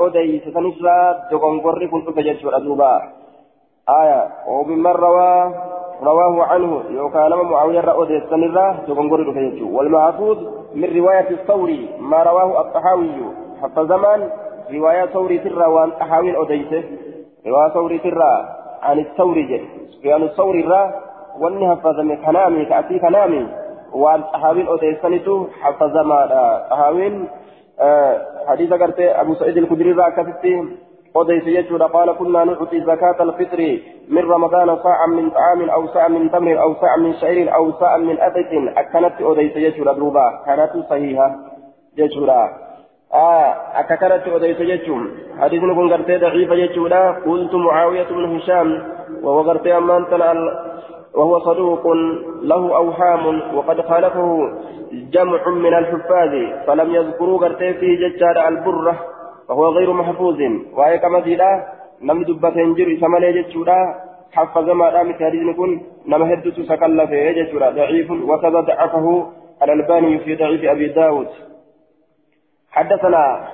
أوديس 0.00 0.42
سنسرا 0.44 1.28
بغنغرة 1.32 1.86
كنت 1.86 2.10
تجد 2.16 2.46
أدوبا. 2.46 3.02
آية. 3.88 4.28
وممن 4.48 4.86
رواه 4.86 5.52
رواه 6.02 6.42
عنه 6.44 6.82
يوكا 6.90 7.28
نما 7.28 7.42
معاوية 7.42 7.80
أوديس 7.80 8.22
سنسرا 8.30 8.76
بغنغرة 8.88 9.32
تجد 9.32 9.62
والمحفوظ 9.62 10.38
من 10.74 10.96
رواية 10.96 11.30
الثوري 11.30 11.88
ما 12.00 12.22
رواه 12.22 12.60
الطحاوي. 12.60 13.12
حتى 13.62 13.86
زمان 13.86 14.30
رواية 14.72 15.06
ثوري 15.06 15.38
ترى 15.38 15.66
وان 15.66 15.90
أحاول 16.02 16.36
أديته 16.36 16.82
رواية 17.46 17.68
ثوري 17.72 17.98
ترى 17.98 18.48
عن 18.82 18.98
الثوري 18.98 19.42
جد 19.42 19.64
سفيان 19.98 20.22
الثوري 20.22 20.62
را 20.62 20.94
واني 21.40 21.70
حفظ 21.70 22.00
من 22.00 22.16
كلامي 22.16 22.64
كأتي 22.64 22.98
كلامي 22.98 23.46
وان 23.92 24.20
أحاول 24.34 24.68
أديسنته 24.68 25.48
حفظ 25.62 25.96
ما 25.96 26.20
أحاول 26.72 27.24
آه 27.80 28.20
حديث 28.48 28.72
قرت 28.72 29.00
أبو 29.00 29.34
سعيد 29.34 29.56
الخدري 29.56 29.92
را 29.92 30.08
كفتي 30.08 30.64
أديس 31.16 31.46
يجود 31.46 31.82
قال 31.82 32.12
كنا 32.18 32.44
نعطي 32.44 32.80
زكاة 32.80 33.18
الفطر 33.20 33.78
من 34.08 34.30
رمضان 34.30 34.76
صاعا 34.76 35.06
من 35.06 35.30
طعام 35.30 35.70
أو 35.70 35.86
صاعا 35.86 36.08
من 36.08 36.30
تمر 36.30 36.62
أو 36.62 36.74
صاعا 36.74 36.96
من 36.96 37.14
شعير 37.14 37.54
أو 37.54 37.72
صاعا 37.72 37.98
من 37.98 38.20
أبت 38.20 38.52
أكنت 38.76 39.16
أديس 39.20 39.56
يجود 39.56 39.96
دوبا 39.96 40.26
كانت 40.46 40.72
صحيحة. 40.90 41.36
يجود. 41.96 42.30
akka 43.80 43.96
kanatti 43.96 44.30
odeyse 44.30 44.64
jechuun 44.66 45.02
hadiisni 45.38 45.74
kun 45.74 45.88
gartee 45.88 46.18
daciifa 46.18 46.56
jechuudha 46.56 47.00
qultu 47.24 47.58
mucaawiyatu 47.58 48.14
bnu 48.14 48.28
hishaam 48.34 48.70
وهو 49.22 49.40
غرتي 49.40 49.76
أمان 49.76 50.04
وهو 51.14 51.38
صدوق 51.38 51.86
له 52.42 52.76
أوهام 52.76 53.24
وقد 53.56 53.80
خالفه 53.80 54.52
جمع 54.92 55.48
من 55.48 55.74
الحفاظ 55.74 56.32
فلم 56.66 56.94
يذكروا 56.94 57.38
غرتي 57.38 57.74
في 57.74 57.96
ججار 57.96 58.48
البرة. 58.48 58.94
وهو 59.48 59.68
غير 59.68 59.92
محفوظ. 59.92 60.38
وهي 60.72 60.98
كما 60.98 61.20
زيدا 61.20 61.50
نم 62.02 62.22
دبة 62.22 62.56
انجر 62.62 62.88
سمالي 63.00 63.42
ججورا 63.42 63.78
حفظ 64.32 64.70
ما 64.70 64.90
دام 64.90 65.12
تاريخ 65.12 65.56
كن 65.56 65.70
نم 66.06 66.22
هدت 66.22 66.60
سكلف 66.60 67.10
ججورا 67.10 67.70
ضعيف 67.70 68.10
وكذا 68.10 68.60
ضعفه 68.60 69.06
الألباني 69.62 70.18
في 70.18 70.34
ضعيف 70.34 70.64
أبي 70.64 70.88
داود. 70.88 71.28
حدثنا 72.70 73.48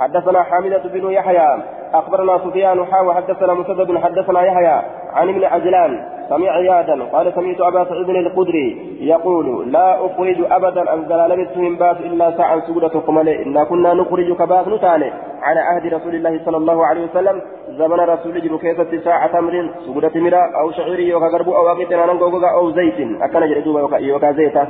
حدثنا 0.00 0.42
حامدة 0.42 0.82
بن 0.84 1.10
يحيى 1.10 1.62
أخبرنا 1.94 2.38
سفيان 2.38 2.84
حا 2.86 3.00
وحدثنا 3.00 3.54
مسدد 3.54 3.98
حدثنا 3.98 4.42
يحيى 4.42 4.82
عن 5.12 5.28
ابن 5.28 5.44
عجلان 5.44 6.04
سمع 6.28 6.50
عيادا 6.50 7.04
قال 7.04 7.32
سمعت 7.34 7.60
أبا 7.60 7.84
سعيد 7.84 8.08
الخدري 8.08 8.96
يقول 9.00 9.72
لا 9.72 10.06
أخرج 10.06 10.36
أبدا 10.50 10.94
أن 10.94 11.04
زلالة 11.08 11.48
من 11.56 11.76
باس 11.76 11.96
إلا 11.96 12.36
ساعة 12.36 12.66
سودة 12.66 12.88
قملي 12.88 13.42
إنا 13.42 13.64
كنا 13.64 13.94
نخرج 13.94 14.36
كباس 14.36 14.68
نتاني 14.68 15.12
على 15.42 15.60
عهد 15.60 15.94
رسول 15.94 16.14
الله 16.14 16.40
صلى 16.44 16.56
الله 16.56 16.86
عليه 16.86 17.04
وسلم 17.04 17.42
زمن 17.68 18.00
رسول 18.00 18.36
الله 18.36 18.58
كيسة 18.58 19.04
ساعة 19.04 19.26
تمر 19.26 19.70
سودة 19.86 20.20
مرا 20.20 20.42
أو 20.60 20.70
شعير 20.70 21.00
يوكا 21.00 21.44
أو 21.46 21.68
أغتنا 21.68 22.50
أو 22.58 22.70
زيت 22.70 23.22
أكن 23.22 23.48
جردوبا 23.48 23.98
يوكا 23.98 24.32
زيتا. 24.32 24.68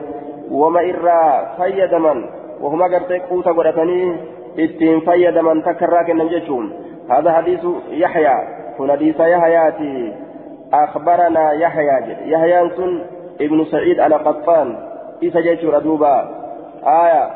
وما 0.51 0.81
إرى 0.81 1.99
من 1.99 2.25
وهما 2.61 2.85
قرتي 2.85 3.19
قوتا 3.19 3.53
قرتني 3.53 4.17
اتين 4.59 5.01
فيد 5.01 5.39
من 5.39 5.63
تكراك 5.63 6.11
النجشون 6.11 6.73
هذا 7.11 7.33
حديث 7.33 7.61
يحيى 7.91 8.35
هنا 8.79 8.93
حديث 8.93 9.21
يحيى 9.21 10.13
أخبرنا 10.73 11.53
يحيى 11.53 12.17
يحيى 12.27 12.71
سن 12.77 13.01
ابن 13.41 13.65
سعيد 13.65 14.01
على 14.01 14.17
قطان 14.17 14.77
إيسا 15.23 15.41
جيشور 15.41 15.77
أدوبا 15.77 16.29
آية 16.87 17.31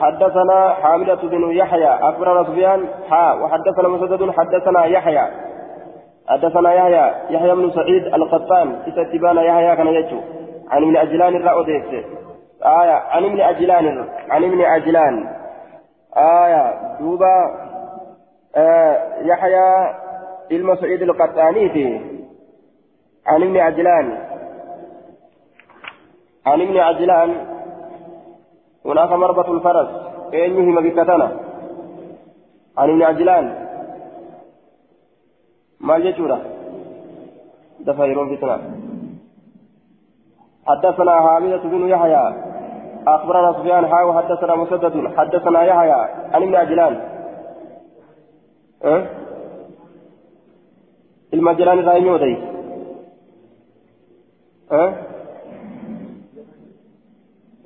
حدثنا 0.00 0.68
حاملة 0.82 1.14
بن 1.14 1.50
يحيى 1.50 1.88
أخبرنا 1.88 2.44
سفيان 2.44 2.84
حا 3.10 3.32
وحدثنا 3.32 3.88
مسدد 3.88 4.30
حدثنا 4.30 4.84
يحيى 4.84 5.28
حدثنا 6.28 6.74
يحيى 6.74 7.14
يحيى 7.30 7.54
بن 7.54 7.70
سعيد 7.70 8.06
القطان 8.06 8.76
إذا 8.86 9.04
تبان 9.04 9.36
يحيى 9.36 9.76
كان 9.76 9.86
يجو 9.86 10.20
عن 10.70 10.82
ابن 10.82 10.96
أجلان 10.96 11.36
الرأوديس 11.36 12.04
آية 12.62 12.92
عن 12.92 13.24
ابن 13.24 13.40
عجلان. 13.40 14.08
عن 14.30 14.44
ابن 14.44 14.60
عجلان. 14.60 15.36
آية 16.16 16.96
دوبا 17.00 17.64
آه 18.56 19.22
يحيى 19.22 19.94
علم 20.52 20.76
سعيد 20.76 21.02
القطاني 21.02 22.00
عن 23.26 23.42
ابن 23.42 23.56
عجلان. 23.56 24.18
عن 26.46 26.60
ابن 26.60 26.76
عجلان. 26.76 27.46
هناك 28.84 29.12
مربط 29.12 29.48
الفرس. 29.48 29.88
أين 30.34 30.74
بكتنا 30.74 31.40
عن 32.78 32.90
ابن 32.90 33.02
عجلان. 33.02 33.66
ما 35.80 35.98
جتورا 35.98 36.42
دفايرون 37.80 38.36
فتنة. 38.36 38.83
حدثنا 40.66 41.20
حامية 41.20 41.56
بن 41.56 41.88
يحيى 41.88 42.34
أخبرنا 43.06 43.52
سفيان 43.52 43.86
حاوى 43.86 44.22
حدثنا 44.22 44.56
مسدد 44.56 45.14
حدثنا 45.16 45.62
يحيى 45.62 45.92
عن 46.32 46.42
ابن 46.42 46.54
عجلان 46.54 47.00
أه؟ 48.84 49.06
المجلان 51.34 51.88
رايمي 51.88 52.10
ودي 52.10 52.38
أه؟ 54.72 54.94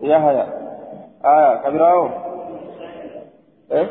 يحيى 0.00 0.46
آه 1.24 1.54
كبيراو 1.54 2.08
أه؟ 3.72 3.88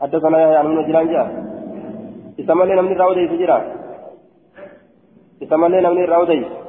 حدثنا 0.00 0.42
يحيى 0.42 0.56
عن 0.56 0.66
ابن 0.66 0.78
عجلان 0.78 1.08
جاء 1.08 1.53
إسمى 2.40 2.64
لنا 2.64 2.82
من 2.82 2.96
راودي 2.96 3.28
سجرا 3.28 3.58
isa 5.44 5.56
malee 5.58 5.82
namni 5.82 6.04
irraa 6.06 6.22
odeyse 6.24 6.64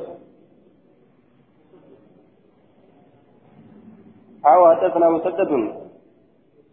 أو 4.45 4.69
حدثنا 4.69 5.09
مسدد 5.09 5.73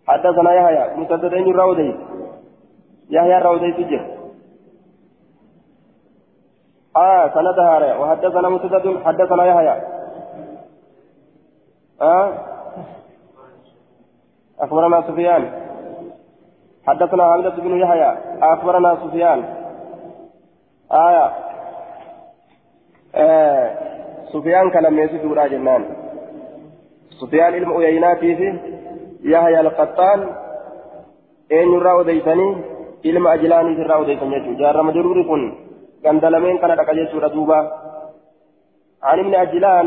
حدثنا 0.06 0.54
يحيى 0.54 0.96
مسدد 0.96 1.32
أين 1.34 1.50
الراودي 1.50 1.94
يحيى 3.10 3.38
الراودي 3.38 3.72
تجر 3.72 4.02
آه 6.96 7.24
سندها 7.34 7.96
وحدثنا 7.96 8.48
مسدد 8.48 8.98
حدثنا 9.04 9.44
يحيى 9.44 9.82
آه 12.02 12.32
أخبرنا 14.60 15.02
سفيان 15.08 15.61
حدثنا 16.86 17.24
عبدة 17.24 17.50
بن 17.50 17.80
يحيى 17.80 18.18
أخبرنا 18.42 18.96
سفيان. 19.02 19.44
آية. 20.92 21.32
آه 23.14 23.70
سفيان 24.32 24.70
كلام 24.70 24.98
يسيد 24.98 25.24
ولا 25.24 25.46
جنان. 25.46 25.84
سفيان 27.20 27.54
علم 27.54 27.72
أييناتي 27.76 28.36
في 28.36 28.48
يحيى 29.22 29.60
القطان. 29.60 30.28
أين 31.52 31.72
يرى 31.74 31.92
وديتني 31.92 32.48
علم 33.06 33.26
أجلاني 33.26 33.74
في 33.76 33.82
الرأى 33.82 34.00
وديتني 34.00 34.54
جار 34.54 34.82
مجرور 34.82 35.22
كن 35.28 35.42
قندلمين 36.04 36.58
كان 36.58 36.70
ركجت 36.70 37.14
دوبا 37.34 37.60
عن 39.02 39.18
ابن 39.18 39.34
أجلان. 39.34 39.86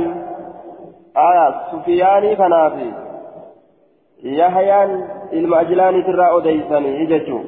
آية. 1.18 1.48
سفياني 1.72 2.36
فنافي. 2.36 2.92
يحيى 4.24 4.80
ilma 5.32 5.58
ajlaaniit 5.58 6.08
irraa 6.08 6.32
odeysanii 6.38 7.08
jechuu 7.12 7.42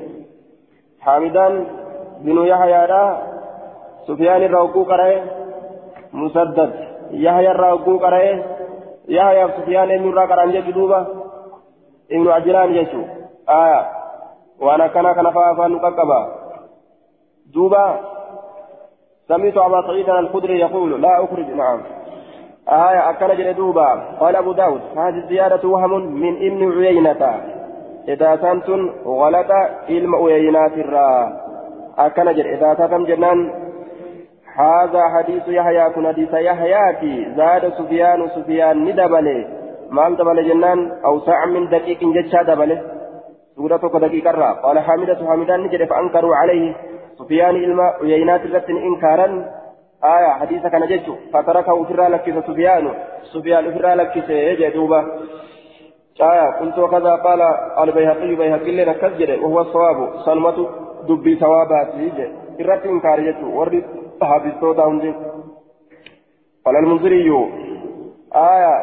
haamidaan 1.06 1.56
binu 2.24 2.46
yahyaadha 2.46 3.02
sufiyaan 4.08 4.44
irraa 4.48 4.62
hogguu 4.66 4.86
qara'e 4.92 5.18
musaddad 6.12 6.74
yahya 7.12 7.52
irraa 7.54 7.72
hogguu 7.76 8.00
qara'e 8.06 8.34
yahyaaf 9.18 9.56
sufiyaan 9.60 9.92
eenyu 9.92 10.12
irraa 10.12 10.28
qara'an 10.34 10.52
jechu 10.58 10.76
duuba 10.80 11.00
ibnu 12.10 12.32
ajlaan 12.40 12.74
jechuu 12.74 13.06
aya 13.62 13.82
waan 14.66 14.82
akkanaa 14.82 15.14
kana 15.14 15.32
faa 15.32 15.50
afaan 15.54 15.72
nu 15.72 15.80
qaqqaba 15.88 16.20
duuba 17.54 17.84
سمعت 19.28 19.58
أبا 19.58 19.82
سعيد 19.88 20.10
الخدري 20.10 20.60
يقول 20.60 21.02
لا 21.02 21.24
أخرج 21.24 21.46
نعم 21.46 21.80
آية 22.68 23.10
أكل 23.10 23.38
جلدوبا 23.38 24.18
قال 24.20 24.36
أبو 24.36 24.52
داود 24.52 24.82
هذه 24.98 25.18
الزيادة 25.24 25.70
وهم 25.70 26.02
من 26.24 26.36
ابن 26.36 26.62
عيينة 26.78 27.42
إذا 28.08 28.36
سنتن 28.36 28.90
غلط 29.06 29.52
علم 29.90 30.16
أيينات 30.16 30.74
الرا 30.74 31.12
أكن 31.98 32.34
جر 32.34 32.46
إذا 32.56 32.74
تتم 32.74 33.06
جنان 33.06 33.40
هذا 34.56 35.04
حديث 35.10 35.48
يحيى 35.48 35.90
كن 35.90 36.08
حديث 36.08 36.34
يحياتي 36.34 37.34
زاد 37.38 37.74
سفيان 37.74 38.30
سفيان 38.36 38.86
ندبله 38.86 39.48
مال 39.92 40.18
دبل 40.18 40.48
جنان 40.50 40.80
أوسع 41.06 41.46
من 41.46 41.70
دقيق 41.70 42.00
جتشا 42.16 42.42
دبله 42.44 42.82
سورة 43.56 44.00
دقيق 44.06 44.28
الرا 44.28 44.52
قال 44.52 44.80
حامدة 44.80 45.20
حامدان 45.28 45.60
نجد 45.64 45.84
فأنكروا 45.90 46.36
عليه 46.36 46.76
سفيان 47.20 47.56
علم 47.56 47.80
أيينات 48.04 48.42
الرتن 48.46 48.78
إنكارا 48.78 49.28
آية 50.04 50.32
حديث 50.40 50.64
كان 50.68 50.88
جتشو 50.88 51.16
فتركه 51.34 51.84
فرا 51.84 52.10
لكس 52.10 52.48
سفيان 52.48 52.94
سفيان 53.34 53.74
فرا 53.74 53.96
لكس 53.96 54.30
يجدوبه 54.30 55.02
آية 56.22 56.60
قلت 56.60 56.78
وكذا 56.78 57.16
قال 57.16 57.42
البيهقي 57.84 58.36
بيهقي 58.36 58.72
لنا 58.72 58.94
كذجر 58.94 59.40
وهو 59.44 59.62
الصواب. 59.62 60.20
صلمة 60.26 60.68
دبي 61.08 61.36
ثوابات 61.36 61.88
إرات 62.62 62.86
إنكار 62.86 63.20
يجو 63.20 63.60
ورد 63.60 63.84
حافظتو 64.22 64.72
هندي 64.72 65.14
قال 66.66 66.76
المنذري 66.76 67.30
آية 68.36 68.74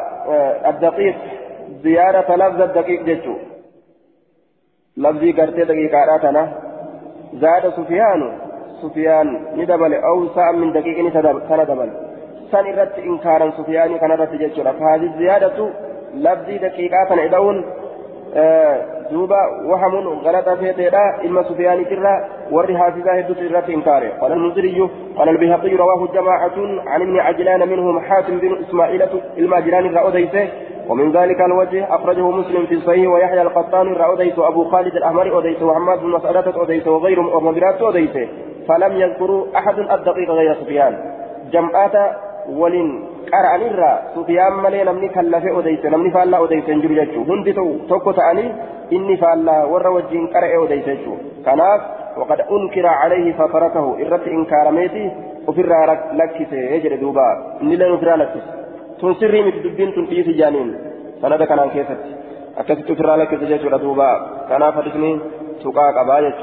الدقيق. 0.69 1.15
زيارة 1.83 2.35
لفظ 2.35 2.61
الدقيق 2.61 3.03
جتو 3.03 3.35
لفظي 4.97 5.31
قرتي 5.31 5.63
دقيقة 5.63 6.07
زاد 7.33 7.69
سفيان. 7.69 8.21
سفيان 8.81 9.27
ندبل. 9.55 9.93
أو 9.93 10.27
ساعة 10.35 10.51
من 10.51 10.71
دقيقة 10.71 11.09
سندبل 11.13 11.89
سن 12.51 12.65
إرات 12.71 12.99
إنكارا 12.99 13.51
سفيان 13.57 13.97
كان 13.97 14.11
رت 14.11 14.33
جتو 14.33 14.63
فهذه 14.63 15.05
الزيادة 15.11 15.69
لفظي 16.13 16.57
دقيقة 16.57 17.03
تنعدون 17.09 17.65
دوبا 19.11 19.37
وهم 19.65 20.19
غلط 20.19 20.49
فيتيرا 20.49 21.21
إلما 21.23 21.43
سفيان 21.43 21.85
ترى 21.85 22.25
ور 22.51 22.77
حافظة 22.77 23.11
هدوت 23.11 23.37
الرات 23.37 23.69
إنكاره 23.69 24.09
قال 24.21 24.31
المنذري 24.31 24.89
قال 25.17 25.29
البيهقي 25.29 25.75
رواه 25.75 26.07
جماعة 26.13 26.51
عن 26.87 27.01
ابن 27.01 27.19
عجلان 27.19 27.69
منهم 27.69 27.99
حاتم 27.99 28.37
بن 28.39 28.63
إسماعيل 28.67 29.03
الماجران 29.37 29.85
الرأوديسه 29.85 30.47
ومن 30.89 31.11
ذلك 31.11 31.41
الوجه 31.41 31.95
أخرجه 31.95 32.29
مسلم 32.29 32.65
في 32.65 32.79
صحيح 32.79 33.09
ويحيى 33.11 33.41
القطان 33.41 33.87
الرأوديس 33.87 34.39
أبو 34.39 34.63
خالد 34.63 34.95
الأحمر 34.95 35.31
أوديس 35.31 35.61
وحماد 35.61 35.99
بن 35.99 36.09
مسعدة 36.09 36.53
أوديس 36.55 36.87
وغيرهم 36.87 37.27
ومبرات 37.35 37.81
أوديس 37.81 38.29
فلم 38.67 38.93
يذكروا 39.01 39.45
أحد 39.57 39.79
الدقيق 39.79 40.31
غير 40.31 40.53
سفيان 40.53 40.97
جمعات 41.51 41.91
ولن 42.49 42.89
qara'anirraa 43.31 44.13
sufiyaan 44.15 44.61
malee 44.63 44.83
namni 44.85 45.09
kallafe 45.09 45.51
odeyse 45.59 45.89
namni 45.89 46.11
faallaa 46.15 46.39
odeyse 46.45 46.71
hin 46.71 46.81
jiru 46.83 46.95
jechuu. 46.99 47.25
Hundi 47.29 47.53
tokko 47.91 48.13
ta'anii 48.13 48.49
inni 48.97 49.17
faallaa 49.23 49.61
warra 49.73 49.95
wajjiin 49.97 50.27
qara'e 50.33 50.57
odeyse 50.65 50.91
jechuu. 50.91 51.17
Kanaaf 51.47 51.81
وقد 52.17 52.39
أنكر 52.51 52.87
عليه 52.87 53.33
فتركه 53.33 53.85
إرت 54.01 54.27
إنكار 54.27 54.71
ميتي 54.71 55.11
وفر 55.47 55.71
لكس 56.13 56.51
يجد 56.51 56.99
دوبا 56.99 57.29
إني 57.61 57.75
لا 57.75 57.91
نفر 57.93 58.15
لكس 58.15 58.43
تنسري 59.01 59.41
متدبين 59.47 59.95
تنقيس 59.95 60.27
جانين 60.39 60.69
سند 61.21 61.43
كان 61.43 61.69
كيست 61.73 62.01
أكست 62.57 62.79
تفر 62.87 63.15
لكس 63.15 63.39
جيش 63.49 63.61
دوبا 63.61 64.11
كان 64.49 64.71
فتسني 64.71 65.19
سقاق 65.63 65.97
أباية 66.03 66.41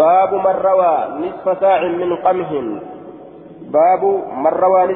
باب 0.00 0.34
من 0.34 0.56
روى 0.66 0.94
نصف 1.22 1.60
ساع 1.60 1.80
من 2.00 2.16
قمح 2.16 2.50
باب 3.60 4.04
من 4.36 4.46
روى 4.46 4.94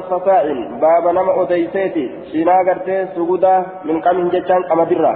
باب 0.81 1.07
نما 1.07 1.41
أديسيتي. 1.41 2.31
شينا 2.31 2.61
غرتي 2.61 3.07
سجودا 3.15 3.65
من 3.85 4.01
قمه 4.01 4.29
جتان 4.29 4.63
قمدرة 4.63 5.13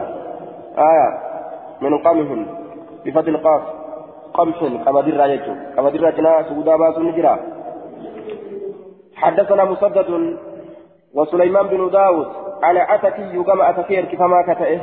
آية. 0.77 1.09
من 1.81 1.97
قمه. 1.97 2.45
بفتح 3.05 3.27
القاف. 3.27 3.61
قمح 4.33 4.57
قمدرة 4.85 5.25
يجو 5.25 5.53
قمدرة 5.77 6.09
جنا 6.09 6.43
سجودا 6.43 6.75
باسو 6.75 7.01
نجرا. 7.01 7.39
حدثنا 9.15 9.63
مسدد 9.63 10.37
وسليمان 11.15 11.67
بن 11.67 11.89
داود. 11.89 12.27
على 12.63 12.81
أتكي 12.95 13.43
كما 13.43 13.69
أتكير 13.69 14.05
كفما 14.05 14.41
كتئه. 14.47 14.79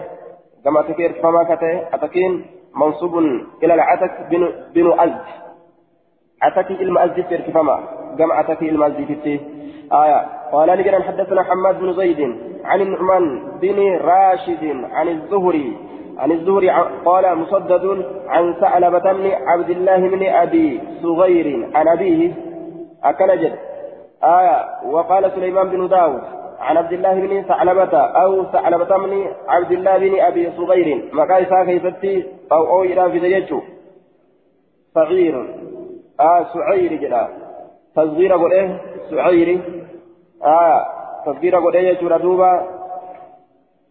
كما 0.65 0.81
أتكير 0.81 1.13
كفما 1.13 1.43
كتئه. 1.45 1.95
أتكين 1.95 2.47
منصوب 2.77 3.19
إلى 3.63 3.75
العتك 3.75 4.13
بن 4.31 4.53
بن 4.75 5.01
أزد 5.01 5.25
أتكي 6.43 6.83
المأزد 6.83 7.35
كفما. 7.47 7.96
جمعة 8.17 8.55
في 8.55 8.69
المسجد 8.69 9.41
آية. 9.93 10.27
قال 10.53 10.79
لي 10.79 11.03
حدثنا 11.03 11.43
حماد 11.43 11.79
بن 11.81 11.93
زيد 11.93 12.37
عن 12.65 12.81
النعمان 12.81 13.43
بن 13.61 13.97
راشد 13.97 14.85
عن 14.93 15.09
الزهري. 15.09 15.77
عن 16.19 16.33
الزهري 16.33 16.71
قال 17.05 17.39
مسدد 17.39 18.07
عن 18.29 18.55
ثعلبة 18.55 19.13
بن 19.13 19.31
عبد 19.31 19.71
الله 19.71 19.97
بن 19.97 20.27
أبي 20.27 20.81
صغير 21.03 21.69
عن 21.75 21.89
أبيه. 21.89 22.33
أكنجد 23.05 23.53
آية. 24.25 24.65
وقال 24.91 25.33
سليمان 25.35 25.69
بن 25.69 25.89
داود 25.89 26.23
عن 26.61 26.77
عبد 26.77 26.93
الله 26.93 27.15
بن 27.15 27.43
ثعلبة 27.43 27.99
أو 27.99 28.45
ثعلبة 28.45 28.97
بن 28.97 29.27
عبد 29.49 29.73
الله 29.73 29.99
بن 29.99 30.21
أبي 30.21 30.51
صغير. 30.57 31.11
مكايسا 31.13 31.65
كيفتي 31.65 32.25
أو 32.53 32.67
أو 32.67 32.83
إلى 32.83 33.11
في 33.11 33.47
صغير. 34.95 35.55
آه 36.21 36.47
سعير 36.55 36.93
جدا. 36.93 37.46
تصغير 37.97 38.53
إيه 38.53 38.81
سعيري 39.11 39.61
آية 40.45 40.85
تصغير 41.27 41.75
إيه 41.75 42.01
جرى 42.01 42.19
دوبا 42.19 42.63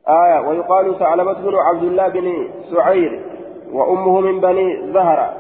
آية 0.10 0.48
ويقال 0.48 1.00
ثعلبة 1.00 1.34
بن 1.34 1.56
عبد 1.56 1.84
الله 1.84 2.08
بن 2.08 2.48
سعير 2.72 3.22
وأمه 3.74 4.20
من 4.20 4.40
بني 4.40 4.94
زهرة 4.94 5.34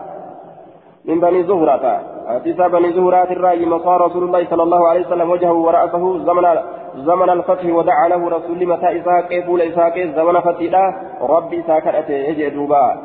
من 1.06 1.20
بني 1.20 1.44
زهرة 1.44 2.02
أتيسا 2.28 2.68
بني 2.68 2.94
زهرة 2.94 3.32
الرأي 3.32 3.66
مصار 3.66 4.02
رسول 4.02 4.24
الله 4.24 4.48
صلى 4.50 4.64
الله 4.64 4.88
عليه 4.88 5.08
وسلم 5.08 5.30
وجهه 5.30 5.54
ورأسه 5.54 6.18
زمن 6.18 6.58
زمن 6.96 7.30
الفتح 7.30 7.66
ودعا 7.66 8.08
له 8.08 8.30
رسول 8.30 8.68
متى 8.68 9.02
إساق 9.02 9.46
بول 9.46 9.62
إساق 9.62 10.00
زمن 10.00 10.40
فتح 10.40 10.96
ربي 11.22 11.60
إساق 11.60 11.96
أتي 11.96 12.14
يجي 12.14 12.50
دوبا 12.50 12.98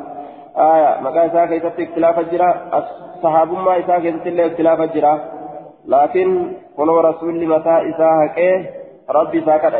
آية 0.57 1.01
مكان 1.01 1.29
إساق 1.29 1.51
يتفق 1.51 1.79
اختلاف 1.79 2.19
الجرى 2.19 2.55
الصحاب 2.73 3.53
ما 3.53 3.79
إساق 3.79 4.05
يتفق 4.05 4.43
اختلاف 4.45 4.81
الجرى 4.81 5.40
لكن 5.85 6.53
كنو 6.77 6.99
رسول 6.99 7.47
متى 7.47 7.75
إساء 7.89 8.27
كيه 8.35 8.81
ربي 9.09 9.41
ساكت 9.45 9.73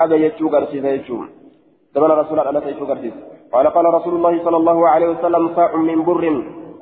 أبا 0.00 0.16
يجو 0.16 0.48
قرسيس 0.48 0.84
يجو 0.84 1.24
زمن 1.94 2.10
رسول 2.10 2.38
الله 2.40 2.68
يجو 2.68 2.84
قرسيس 2.86 3.14
قال 3.52 3.66
قال 3.66 3.94
رسول 3.94 4.14
الله 4.14 4.44
صلى 4.44 4.56
الله 4.56 4.88
عليه 4.88 5.08
وسلم 5.08 5.54
صاع 5.56 5.76
من 5.76 6.04
بر 6.04 6.24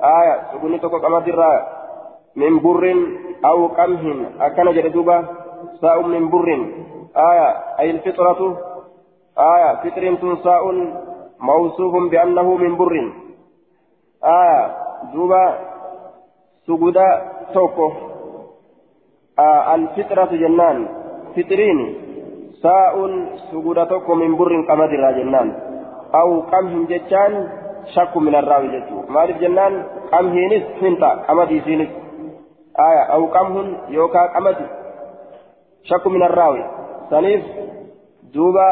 آية 0.03 0.35
سكوني 0.53 0.77
تكو 0.79 0.99
كما 0.99 1.19
درا 1.19 1.51
من 2.35 2.59
بر 2.59 2.83
أو 3.45 3.67
قمه 3.67 4.25
أكن 4.41 4.71
جردوبة 4.75 5.17
صاع 5.81 5.97
من 5.97 6.29
بر 6.29 6.47
آية 7.17 7.49
أي 7.79 7.91
الفطرة 7.91 8.57
آية 9.37 9.69
فطر 9.81 10.35
صاع 10.43 10.61
موصوف 11.39 11.93
بأنه 12.11 12.55
من 12.55 12.77
بر 12.77 12.93
آية 14.23 14.75
دوبة 15.13 15.43
سجود 16.67 16.97
توكو 17.53 18.06
الفطرة 19.77 20.31
جنان. 20.43 20.77
فطرين. 21.35 21.79
ساء 22.63 22.95
سجودتك 23.51 24.07
من 24.21 24.31
بر 24.39 24.51
قمد 24.69 24.91
جنان. 25.17 25.49
أو 26.21 26.29
قمه 26.51 26.75
جتان 26.91 27.33
شك 27.95 28.13
من 28.25 28.35
الراوي 28.35 28.67
جتو. 28.73 28.97
مالف 29.15 29.37
جنان؟ 29.43 29.73
قمه 30.13 30.35
نس 30.51 30.65
فنتا 30.79 31.11
قمدي 31.27 31.57
سينس. 31.65 31.91
آية. 32.87 33.03
أو 33.15 33.21
قمه 33.35 33.57
يوكا 33.89 34.23
قمدي 34.35 34.67
شك 35.89 36.07
من 36.07 36.23
الراوي. 36.23 36.63
سنيف 37.09 37.43
دوبا 38.33 38.69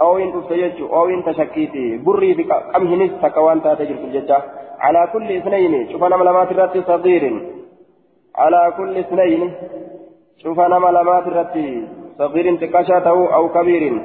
أوين 0.00 0.28
تفتيجو 0.32 0.86
أوين 0.98 1.20
تشكيتي. 1.24 1.84
بري 2.06 2.34
في 2.34 2.42
قمه 2.74 2.92
نس 3.00 3.12
تكوان 3.22 3.62
تاتجر 3.62 3.96
في 4.00 4.04
الججة 4.08 4.38
على 4.80 5.00
كل 5.12 5.28
اثنين. 5.38 5.72
شوف 5.92 6.02
ملامات 6.04 6.50
الرات 6.52 6.74
صغير. 6.90 7.24
على 8.42 8.72
كل 8.76 8.92
اثنين. 8.98 9.42
شوف 10.42 10.60
أنا 10.60 10.78
ملامات 10.78 11.26
الرات 11.26 11.54
صغير 12.18 12.56
تكاشا 12.56 12.98
أو 13.08 13.48
كبير. 13.48 14.02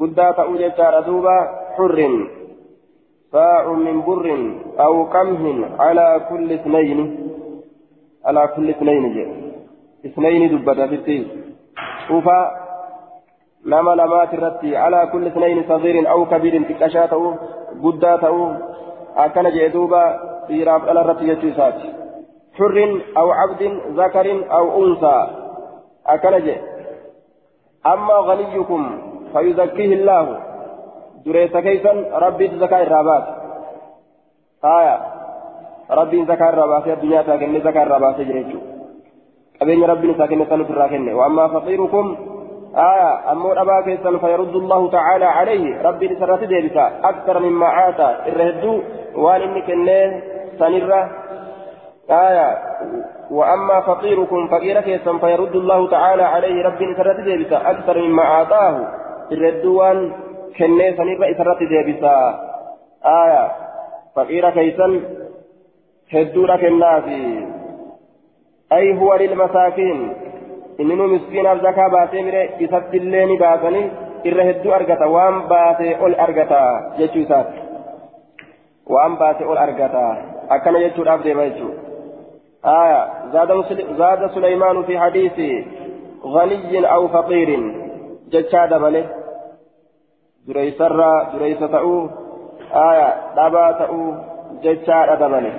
قدا 0.00 0.30
تأو 0.30 0.56
ججار 0.56 1.00
دوبا 1.00 1.36
حر. 1.76 1.98
صاع 3.32 3.72
من 3.72 4.02
بر 4.02 4.26
أو 4.80 5.04
قمه 5.04 5.46
على 5.78 6.26
كل 6.30 6.52
اثنين. 6.52 6.98
على 8.24 8.48
كل 8.56 8.70
اثنين 8.70 9.12
جي. 9.14 9.24
اثنين 10.06 10.42
دبتا 10.52 10.86
في 10.86 11.26
شوف 12.08 12.24
نما 13.66 13.90
لمات 13.90 14.34
الرتي 14.34 14.76
على 14.76 15.08
كل 15.12 15.26
اثنين 15.26 15.64
صغير 15.68 16.10
أو 16.10 16.26
كبير 16.26 16.62
تكاشا 16.62 17.06
تأو 17.06 17.34
قدا 17.84 18.16
تأو 18.16 18.52
أكن 19.16 19.50
جدوبا 19.50 20.04
في 20.46 20.64
راب 20.64 20.88
على 20.88 21.00
الرتي 21.00 21.36
حر 22.58 23.00
أو 23.16 23.30
عبد 23.30 23.62
ذكر 23.98 24.26
أو 24.52 24.84
أنثى. 24.84 25.43
جي 26.38 26.56
أما 27.86 28.14
غنيكم 28.14 28.82
فيزكيه 29.32 29.94
الله. 29.94 30.26
دريس 31.26 31.56
كيسا 31.56 31.92
ربي 32.12 32.48
زكاة 32.48 32.82
الرابات. 32.82 33.24
آية. 34.64 34.96
ربي 35.90 36.24
زكاة 36.24 36.48
الرابات. 36.48 36.86
الدنيا 36.88 37.22
تاكن 37.22 37.60
زكاة 37.60 37.82
الرابات 37.82 38.20
جريجو. 38.20 38.58
قبين 39.60 39.84
ربي 39.84 40.14
ساكن 40.14 40.44
سنة 40.50 40.68
الراكن 40.70 41.12
وأما 41.12 41.48
فقيركم 41.48 42.16
آية. 42.76 43.32
أمو 43.32 43.52
أبا 43.52 43.80
كيسا 43.84 44.18
فيرد 44.18 44.54
الله 44.56 44.90
تعالى 44.90 45.24
عليه. 45.24 45.82
ربي 45.82 46.06
لسرات 46.08 46.44
ديبسا 46.44 46.86
أكثر 47.04 47.38
مما 47.38 47.66
عاتا. 47.66 48.26
الرهدو 48.26 48.82
وان 49.16 49.40
إنك 49.42 49.68
سنرة. 50.58 51.23
آية 52.10 52.58
وأما 53.30 53.80
فقيركم 53.80 54.48
فقير 54.48 54.80
كيسا 54.80 55.18
فيرد 55.18 55.56
الله 55.56 55.90
تعالى 55.90 56.22
عليه 56.22 56.64
ربي 56.64 56.84
لسرات 56.84 57.20
ديبسا 57.20 57.70
أكثر 57.70 57.98
مما 57.98 58.22
أعطاه 58.22 58.88
الرهدو 59.32 59.80
وان 59.80 60.12
kennee 60.58 60.94
sanirra 60.96 61.30
isarratti 61.34 61.66
deebisaa 61.70 62.26
aya 63.12 63.42
faqiira 64.14 64.52
keeysan 64.56 64.92
hedduudha 66.12 66.58
kennaafi 66.58 67.20
ay 68.76 68.92
huwa 69.00 69.18
lilmasaakiin 69.22 70.00
inni 70.78 70.96
nu 70.96 71.08
miskiinaaf 71.14 71.62
zakaa 71.66 71.88
baasee 71.96 72.22
mire 72.28 72.42
isatti 72.66 73.02
illee 73.02 73.26
ni 73.26 73.38
baasanii 73.44 73.84
irra 74.30 74.46
hedduu 74.50 74.76
argata 74.78 75.10
waan 75.16 75.40
baasee 75.54 75.96
ol 76.06 76.14
argata 76.26 76.60
jechuu 76.98 77.24
isaati 77.26 77.58
waan 78.96 79.18
baasee 79.22 79.50
ol 79.54 79.62
argata 79.66 80.04
akkana 80.56 80.84
jechuudhaaf 80.86 81.26
deema 81.26 81.48
jechuu 81.50 81.72
آية. 82.66 83.30
زاد 83.32 83.50
زاد 83.98 84.30
سليمان 84.30 84.82
في 84.82 84.98
حديث 84.98 85.64
غني 86.26 86.92
أو 86.94 87.08
فقير. 87.08 87.50
جتشاد 88.32 88.74
ملك 88.74 89.24
dureeysarraa 90.48 91.32
dureeysa 91.32 91.68
ta'uu 91.68 92.00
aya 92.88 93.08
dhabaa 93.36 93.72
ta'uu 93.72 94.08
jechaadha 94.62 95.16
dabale 95.16 95.52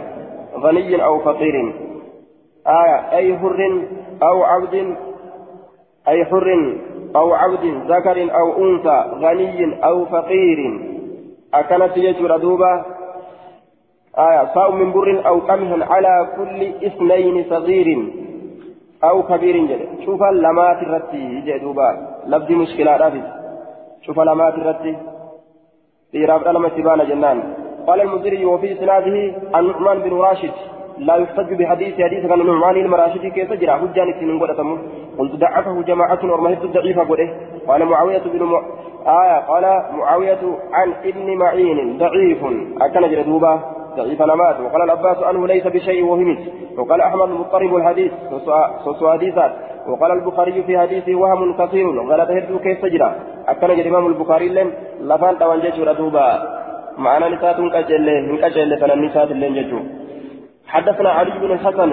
غني 0.56 1.04
أو 1.04 1.20
فقير. 1.20 1.56
آية. 2.68 2.98
أي 3.18 3.38
حر 3.38 3.60
أو 4.24 4.44
عبد 4.44 4.96
أي 6.08 6.26
حر 6.26 6.48
أو 7.16 7.34
عبد 7.34 7.66
ذكر 7.92 8.18
أو 8.40 8.48
أنثى 8.64 8.98
غني 9.24 9.86
أو 9.86 10.06
فقير. 10.06 10.60
أكنت 11.54 11.98
يجر 11.98 12.38
دوبا. 12.38 12.86
آية 14.18 14.54
صاء 14.54 14.72
من 14.72 14.92
بر 14.92 15.28
أو 15.28 15.40
قمح 15.40 15.92
على 15.92 16.28
كل 16.38 16.86
اثنين 16.88 17.46
صغير 17.50 18.08
أو 19.04 19.24
كبير 19.24 19.58
جد. 19.58 20.06
شوف 20.06 20.24
اللمات 20.24 20.84
الرتي 20.84 21.42
جدوبا 21.46 22.08
لفظ 22.28 22.52
مشكلة 22.52 22.98
رافز 22.98 23.26
شوف 24.02 24.20
لمات 24.20 24.54
الرتي. 24.54 24.98
إيراب 26.16 26.48
لما 26.48 26.70
تبان 26.70 27.08
جنان. 27.08 27.44
قال 27.88 28.02
المديري 28.02 28.46
وفي 28.46 28.72
إسناده 28.74 29.18
النعمان 29.56 30.00
بن 30.00 30.14
راشد. 30.18 30.52
لا 30.98 31.16
يحتج 31.16 31.54
بحديث 31.54 32.02
حديث 32.02 32.26
كان 32.26 32.42
النعمان 32.42 32.76
المراشدي 32.76 33.30
كيف 33.30 33.54
جرى. 33.54 33.72
حجان 33.72 34.14
سنين 34.20 34.40
قد 34.40 34.80
قلت 35.20 35.36
ضعفه 35.36 35.82
جماعة 35.82 36.20
ورمهد 36.24 36.64
الضعيف 36.64 37.00
قده. 37.00 37.30
قال 37.68 37.86
معاوية 37.86 38.24
بن 38.34 38.44
م... 38.44 38.56
آية 39.08 39.40
قال 39.40 39.64
معاوية 39.98 40.44
عن 40.74 40.94
ابن 41.06 41.38
معين 41.38 41.98
ضعيف. 41.98 42.42
أكن 42.82 43.10
جردوبة 43.12 43.60
ضعيف 43.96 44.22
نمات 44.22 44.60
وقال 44.60 44.82
العباس 44.82 45.18
عنه 45.24 45.48
ليس 45.48 45.68
بشيء 45.68 46.04
وهمت 46.04 46.40
وقال 46.78 47.02
أحمد 47.02 47.30
مضطرب 47.30 47.76
الحديث 47.76 48.12
سوسو 48.84 49.12
حديثات. 49.12 49.52
وقال 49.88 50.12
البخاري 50.12 50.64
في 50.64 50.80
حديثه 50.80 51.16
وهم 51.16 51.58
كثير. 51.58 51.86
غلط 52.12 52.30
هدو 52.30 52.60
كيف 52.60 52.82
تجرى 52.82 53.16
أكن 53.48 53.76
جد 53.76 53.88
إمام 53.88 54.08
البخاري 54.08 54.50
لن 54.50 54.72
لفان 55.02 55.38
توانجيش 55.40 55.80
ردوبا 55.80 56.28
معنا 56.98 57.30
نسات 57.30 57.56
كجل 57.76 58.08
من 58.30 58.38
كجل 58.38 58.78
فلن 58.82 59.06
نسات 59.06 59.32
لن 59.32 59.54
ججو. 59.58 59.80
حدثنا 60.68 61.10
علي 61.10 61.40
بن 61.40 61.52
الحسن 61.52 61.92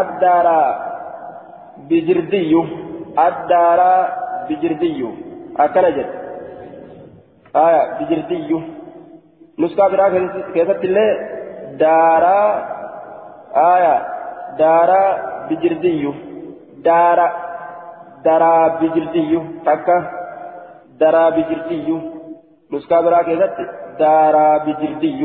الدار 0.00 0.46
بجردي 1.88 2.52
الدار 3.26 3.80
بجردي. 4.48 5.00
أكن 5.58 5.82
جد. 5.96 6.10
آية 7.56 7.82
بجردي. 7.98 8.50
نسكا 9.60 9.88
برا 9.92 10.06
كيست 10.54 10.84
الله 10.88 11.08
دارا 11.82 12.40
آية 13.74 13.96
دارا 14.60 15.02
بجردي 15.48 16.04
دارا 16.86 17.26
دارا 18.24 18.52
بجردي 18.80 19.32
تكا 19.66 19.96
دارا 21.00 21.24
بجردي 21.36 21.88
نسكا 22.72 23.00
برا 23.04 23.22
كيست 23.28 23.56
دارا 24.00 24.46
بجردي 24.64 25.20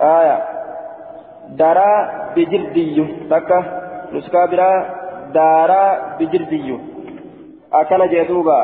آية 0.00 0.36
دارا 1.60 1.90
بجردي 2.36 2.96
تكا 3.30 3.58
نسكا 4.14 4.46
برا 4.50 4.70
دارا 5.36 5.82
بجردي 6.18 6.68
أكن 7.72 8.00
جدوبا 8.12 8.60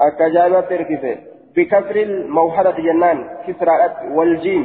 أكجابة 0.00 0.60
تركفه 0.60 1.27
بكسر 1.58 1.96
الموحدة 1.96 2.70
جنان 2.70 3.18
كسرى 3.46 3.74
والجيم 4.16 4.64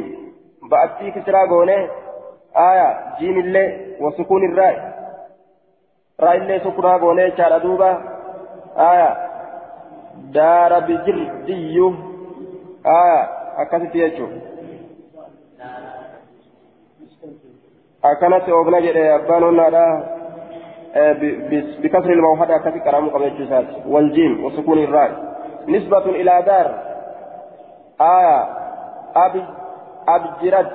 بأتي 0.72 1.12
كسرى 1.12 1.48
قونة 1.50 1.90
آية 2.58 2.90
جيم 3.20 3.40
الله 3.40 3.68
وسكون 4.00 4.44
الراء 4.50 4.76
راء 6.20 6.36
الله 6.38 6.58
سكرى 6.58 7.00
قونة 7.02 7.36
شار 7.38 7.58
دوبا 7.58 7.92
آية 8.78 9.10
دار 10.34 10.80
بجردي. 10.80 11.78
آية 12.86 13.22
أكست 13.62 13.96
يجو 13.96 14.28
أكنت 18.06 18.50
أبنى 18.50 18.82
جري 18.86 19.16
أبانو 19.16 19.52
نارا 19.52 19.86
بكسر 21.82 22.10
الموحدة 22.14 22.58
كفي 22.58 22.80
كرام 22.80 23.10
قبل 23.10 23.32
والجيم 23.88 24.46
وسكون 24.46 24.78
الراء 24.84 25.33
نسبة 25.68 26.06
إلى 26.06 26.44
دار 26.46 26.68
آية 28.02 28.48
أب 29.16 29.46
أبجرت 30.08 30.72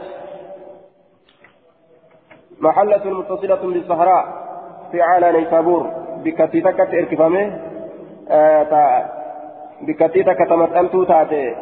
محلة 2.60 3.04
متصلة 3.04 3.72
بالصحراء 3.72 4.24
في 4.92 5.02
عالى 5.02 5.32
نيسابور 5.32 5.90
بكتيتك 6.24 6.80
إركفامه 6.80 7.60
آه 8.30 9.04
بكتيتك 9.80 10.38
تمتنتو 10.48 11.04
تاتي 11.04 11.54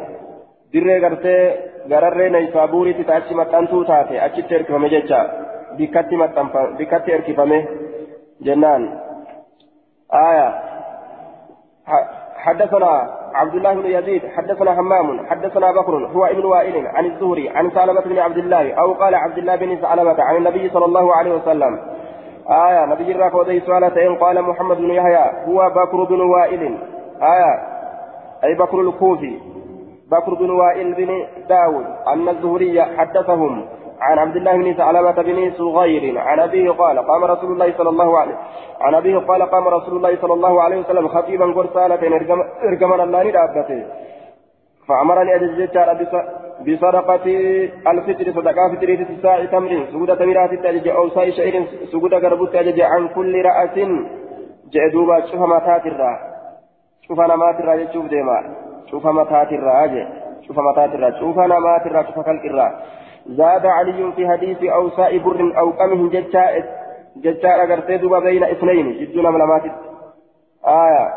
dirree 0.73 0.99
gartee 0.99 1.41
gararree 1.89 2.29
naysaabuuritti 2.29 3.11
achi 3.17 3.35
maxxantuu 3.39 3.83
taate 3.89 4.21
achitti 4.27 4.55
erkifame 4.55 4.89
jecha 4.89 5.19
bikkatti 5.77 6.15
bikkatti 6.77 7.11
erkifame 7.17 7.59
jennaan 8.47 8.87
aya 10.09 10.47
حدثنا 12.37 13.09
عبد 13.33 13.55
الله 13.55 13.73
بن 13.73 13.85
يزيد 13.85 14.21
حدثنا 14.35 14.79
همام 14.79 15.27
حدثنا 15.27 15.71
بكر 15.71 16.05
هو 16.15 16.25
ابن 16.25 16.45
وائل 16.45 16.87
عن 16.87 17.05
الزهري 17.05 17.49
عن 17.49 17.71
سالمة 17.71 18.01
بن 18.01 18.19
عبد 18.19 18.37
الله 18.37 18.73
أو 18.73 18.93
قال 18.93 19.15
عبد 19.15 19.37
الله 19.37 19.55
بن 19.55 19.77
سلمة 19.81 20.15
عن 20.23 20.35
النبي 20.35 20.69
صلى 20.69 20.85
الله 20.85 21.15
عليه 21.15 21.35
وسلم. 21.35 21.79
آية 22.49 22.85
نبي 22.85 23.11
الراك 23.11 23.33
ودي 23.35 23.59
سؤالتين 23.59 24.15
قال 24.15 24.41
محمد 24.41 24.77
بن 24.77 24.89
يحيى 24.91 25.25
هو 25.47 25.69
بكر 25.69 26.03
بن 26.03 26.21
وائل. 26.21 26.77
آية 27.21 27.53
أي 28.43 28.55
بكر 28.55 28.81
الكوفي 28.81 29.39
بكر 30.11 30.33
بن 30.33 30.49
وائل 30.49 30.93
بن 30.93 31.09
داود 31.49 31.85
أن 32.07 32.29
الزهري 32.29 32.81
حدثهم. 32.81 33.65
عن 34.01 34.19
عبد 34.19 34.35
الله 34.35 34.57
بن 34.57 34.73
ثعلبة 34.73 35.11
بن 35.11 35.51
صغير 35.51 36.17
عن 36.19 36.39
أبيه 36.39 36.71
قال 36.71 36.99
قام 36.99 37.23
رسول 37.23 37.51
الله 37.51 37.73
صلى 37.77 37.89
الله 37.89 38.19
عليه 38.19 38.35
عن 38.81 38.95
أبيه 38.95 39.17
قال 39.17 39.43
قام 39.43 39.67
رسول 39.67 39.97
الله 39.97 40.17
صلى 40.21 40.33
الله 40.33 40.61
عليه 40.61 40.77
وسلم 40.77 41.07
خطيبا 41.07 41.45
قرصالة 41.45 41.99
إرجمنا 42.63 43.03
الله 43.03 43.23
ندابته 43.23 43.85
فأمرني 44.87 45.35
أجل 45.35 45.67
بصدقة 46.65 47.25
الفطر 47.87 48.31
صدقة 48.33 48.75
فطرية 48.75 49.05
في 49.05 49.17
ساعة 49.21 49.45
تمر 49.45 49.85
سجود 49.91 50.17
تمرات 50.17 50.53
التأجج 50.53 50.87
أو 50.87 51.09
ساي 51.09 51.31
شعير 51.31 51.65
سجود 51.91 52.13
قربت 52.13 52.47
التأجج 52.47 52.81
عن 52.81 53.07
كل 53.07 53.45
رأس 53.45 53.75
جئدوبا 54.73 55.25
شوف 55.25 55.41
متات 55.41 55.85
الرا 55.85 56.19
شوف 57.07 57.19
نمات 57.19 57.59
الرا 57.59 57.93
شوف 57.93 58.05
ديما 58.05 58.55
شوف 58.91 59.07
متات 59.07 59.51
الرا 59.51 60.07
شوف 60.47 60.59
متات 60.59 60.95
الرا 60.95 61.19
شوف 61.19 61.37
نمات 61.37 61.85
الرا 61.85 62.03
شوف 62.03 62.25
خلق 62.25 62.45
زاد 63.27 63.65
علي 63.65 64.11
في 64.15 64.27
حديث 64.27 64.63
أو 64.63 64.89
ساء 64.89 65.17
بر 65.17 65.53
أو 65.57 65.71
قمه 65.71 66.09
ججاء 66.09 66.63
ججاء 67.17 67.63
أغرتي 67.63 67.97
دوبا 67.97 68.19
بين 68.19 68.43
اثنين 68.43 68.97
جدون 68.99 69.33
ملمات 69.33 69.63
آية 70.67 71.13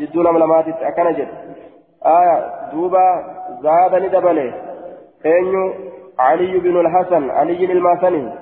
جدون 0.00 0.34
ملمات 0.34 0.64
أكنجد 0.68 1.28
آية 2.06 2.36
دوبا 2.72 3.06
زاد 3.62 3.94
ندبله 3.94 4.54
أنيو 5.26 5.72
علي 6.18 6.58
بن 6.58 6.80
الحسن 6.80 7.30
علي 7.30 7.64
الماسني. 7.64 8.32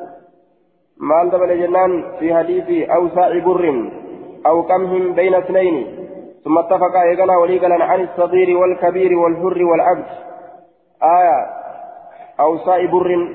مال 1.01 1.31
دبل 1.31 1.61
جنان 1.61 2.05
في 2.19 2.35
حديث 2.35 2.91
أو 2.91 3.09
ساء 3.09 3.39
بر 3.39 3.91
أو 4.47 4.63
كمهم 4.63 5.13
بين 5.13 5.35
اثنين. 5.35 5.77
ثم 6.45 6.59
اتفق 6.59 6.97
إيقنا 6.97 7.37
وليقنا 7.37 7.85
عن 7.85 8.01
الصغير 8.01 8.59
والكبير 8.59 9.19
والحر 9.19 9.65
والعبد. 9.65 10.05
آية 11.03 11.62
أو 12.41 12.59
ساء 12.59 12.87
بر 12.87 13.29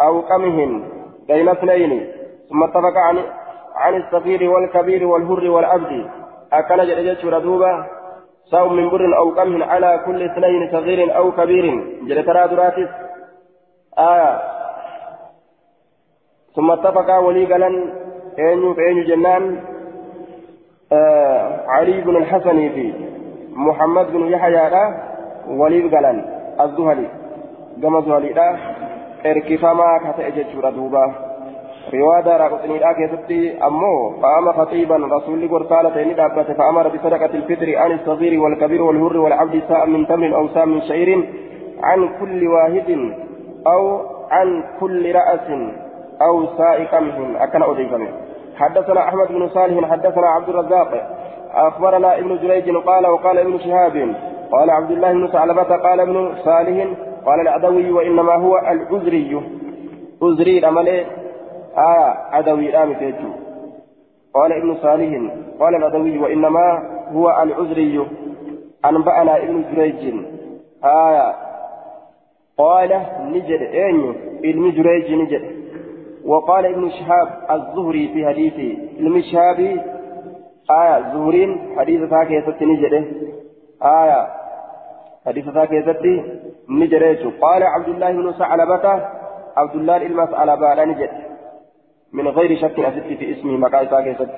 أو 0.00 0.22
كمهم 0.22 0.84
بين 1.28 1.48
اثنين 1.48 2.06
ثم 2.48 2.62
اتفق 2.62 2.96
عن 2.96 3.18
عن 3.74 3.96
الصغير 3.96 4.50
والكبير 4.50 5.06
والحر 5.06 5.50
والعبد. 5.50 6.10
أكن 6.52 6.76
جرجت 6.76 7.24
ردوبة 7.24 7.86
ساء 8.50 8.68
من 8.68 8.88
بر 8.88 9.16
أو 9.16 9.34
كمه 9.34 9.64
على 9.64 10.00
كل 10.06 10.22
اثنين 10.22 10.70
صغير 10.72 11.16
أو 11.16 11.32
كبير. 11.32 11.64
جل 12.02 12.24
ترى 12.24 12.48
دراتس 12.48 12.90
آية. 13.98 14.40
ثم 16.56 16.70
اتفقا 16.70 17.18
ولي 17.18 17.44
قالن 17.52 17.74
أين 18.38 18.74
فأين 18.74 19.04
جنان. 19.04 19.60
آه 20.92 21.64
علي 21.68 22.00
بن 22.00 22.16
الحسن 22.16 22.68
في 22.74 22.94
محمد 23.52 24.12
بن 24.12 24.28
يحيى 24.28 24.70
ولي 25.48 25.88
قالن 25.88 26.24
الزهري 26.60 27.21
كما 27.82 28.00
زهري 28.00 28.34
اركفما 29.26 29.98
كتأجج 30.04 30.74
دوبا 30.76 31.04
رواية 31.94 32.36
راقصني 32.36 32.78
لا 32.78 32.92
كيستي 32.92 33.66
أمو 33.66 34.10
فأما 34.22 34.52
خطيبا 34.52 34.96
رسول 34.96 35.48
قرصالة 35.48 36.04
ندابة 36.04 36.42
فأمر 36.42 36.88
بصدقة 36.88 37.32
الفطر 37.34 37.78
عن 37.78 37.92
الصغير 37.92 38.40
والكبير 38.40 38.82
والهر 38.82 39.16
والعبد 39.16 39.62
ساء 39.68 39.86
من 39.86 40.06
تمر 40.06 40.36
أو 40.36 40.48
ساء 40.48 40.66
من 40.66 40.82
شعير 40.82 41.28
عن 41.82 42.08
كل 42.20 42.48
واحد 42.48 43.12
أو 43.66 44.00
عن 44.30 44.64
كل 44.80 45.14
رأس 45.14 45.48
أو 46.22 46.46
ساء 46.58 46.84
قمح 46.84 47.42
أكن 47.42 47.62
أضيفه 47.62 48.08
حدثنا 48.56 49.08
أحمد 49.08 49.28
بن 49.28 49.48
صالح 49.48 49.90
حدثنا 49.90 50.26
عبد 50.26 50.48
الرزاق 50.48 50.90
أخبرنا 51.54 52.18
ابن 52.18 52.38
جريج 52.42 52.76
قال 52.76 53.06
وقال 53.06 53.38
ابن 53.38 53.58
شهاب 53.58 54.14
قال 54.52 54.70
عبد 54.70 54.90
الله 54.90 55.12
بن 55.12 55.26
ثعلبة 55.26 55.62
قال 55.76 56.00
ابن 56.00 56.34
صالح 56.44 56.86
قال 57.26 57.40
العدوي 57.40 57.92
وإنما 57.92 58.34
هو 58.34 58.58
العذري. 58.58 59.42
عذري 60.22 60.58
الأمل 60.58 60.88
آية 60.88 62.08
عدوي 62.32 62.94
تيجو 62.94 63.30
قال 64.34 64.52
ابن 64.52 64.74
صالح. 64.74 65.32
قال 65.60 65.74
العدوي 65.74 66.18
وإنما 66.18 66.66
هو 67.12 67.42
العذري. 67.42 68.06
أنبأنا 68.84 69.36
ابن 69.36 69.64
جريج. 69.72 70.14
آية 70.84 71.34
قال 72.58 73.06
نجد 73.20 73.60
أين 73.60 74.14
ابن 74.44 74.70
جريج 74.70 75.12
نجد. 75.12 75.62
وقال 76.24 76.66
ابن 76.66 76.90
شهاب 76.90 77.28
الزهري 77.50 78.08
في 78.14 78.26
حديثه 78.26 78.78
ابن 78.98 79.22
شهاب. 79.22 79.60
آية 80.70 81.12
زهرين 81.12 81.74
حديث 81.78 82.00
ذاك 82.00 82.30
يسد 82.30 82.62
نجده 82.62 83.04
آية 83.82 84.41
حديث 85.26 85.48
ذاك 85.48 85.72
يسد 85.72 86.04
نجده 86.68 87.30
قال 87.40 87.62
عبد 87.62 87.88
الله 87.88 88.12
بن 88.12 88.32
ثعلبة 88.32 88.86
عبد 89.56 89.74
الله 89.74 89.96
المسألة 89.96 90.54
بعد 90.54 90.80
نجد. 90.80 91.10
من 92.12 92.28
غير 92.28 92.56
شك 92.56 92.80
أسدت 92.80 93.18
في 93.18 93.32
اسمه 93.32 93.56
مقايسا 93.56 94.00
كيست 94.00 94.30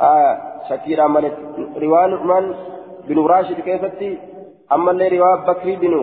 آه 0.00 0.38
شكيرا 0.68 1.06
ملت 1.06 1.36
روان 1.76 2.12
عثمان 2.14 2.54
بن 3.08 3.18
راشد 3.26 3.60
كيستي 3.60 4.18
أما 4.72 4.90
اللي 4.90 5.18
رواه 5.18 5.36
بكري 5.36 5.76
بن 5.76 5.94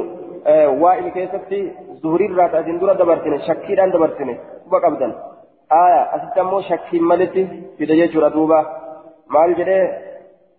آه 0.47 0.67
وائل 0.67 1.09
كيستي 1.09 1.71
زهري 2.03 2.25
الرات 2.25 2.53
أجن 2.55 2.79
دورة 2.79 2.93
دبرتني 2.93 3.39
شكيرا 3.47 3.87
دبرتني. 3.87 4.37
أبدا. 4.73 5.15
آه 5.71 6.15
أسدت 6.15 6.37
أمو 6.37 6.61
شكي 6.61 6.99
ملت 6.99 7.33
في 7.77 7.85
دجاج 7.85 8.17
ردوبة 8.17 8.65
مال 9.29 9.55
جدي 9.55 9.81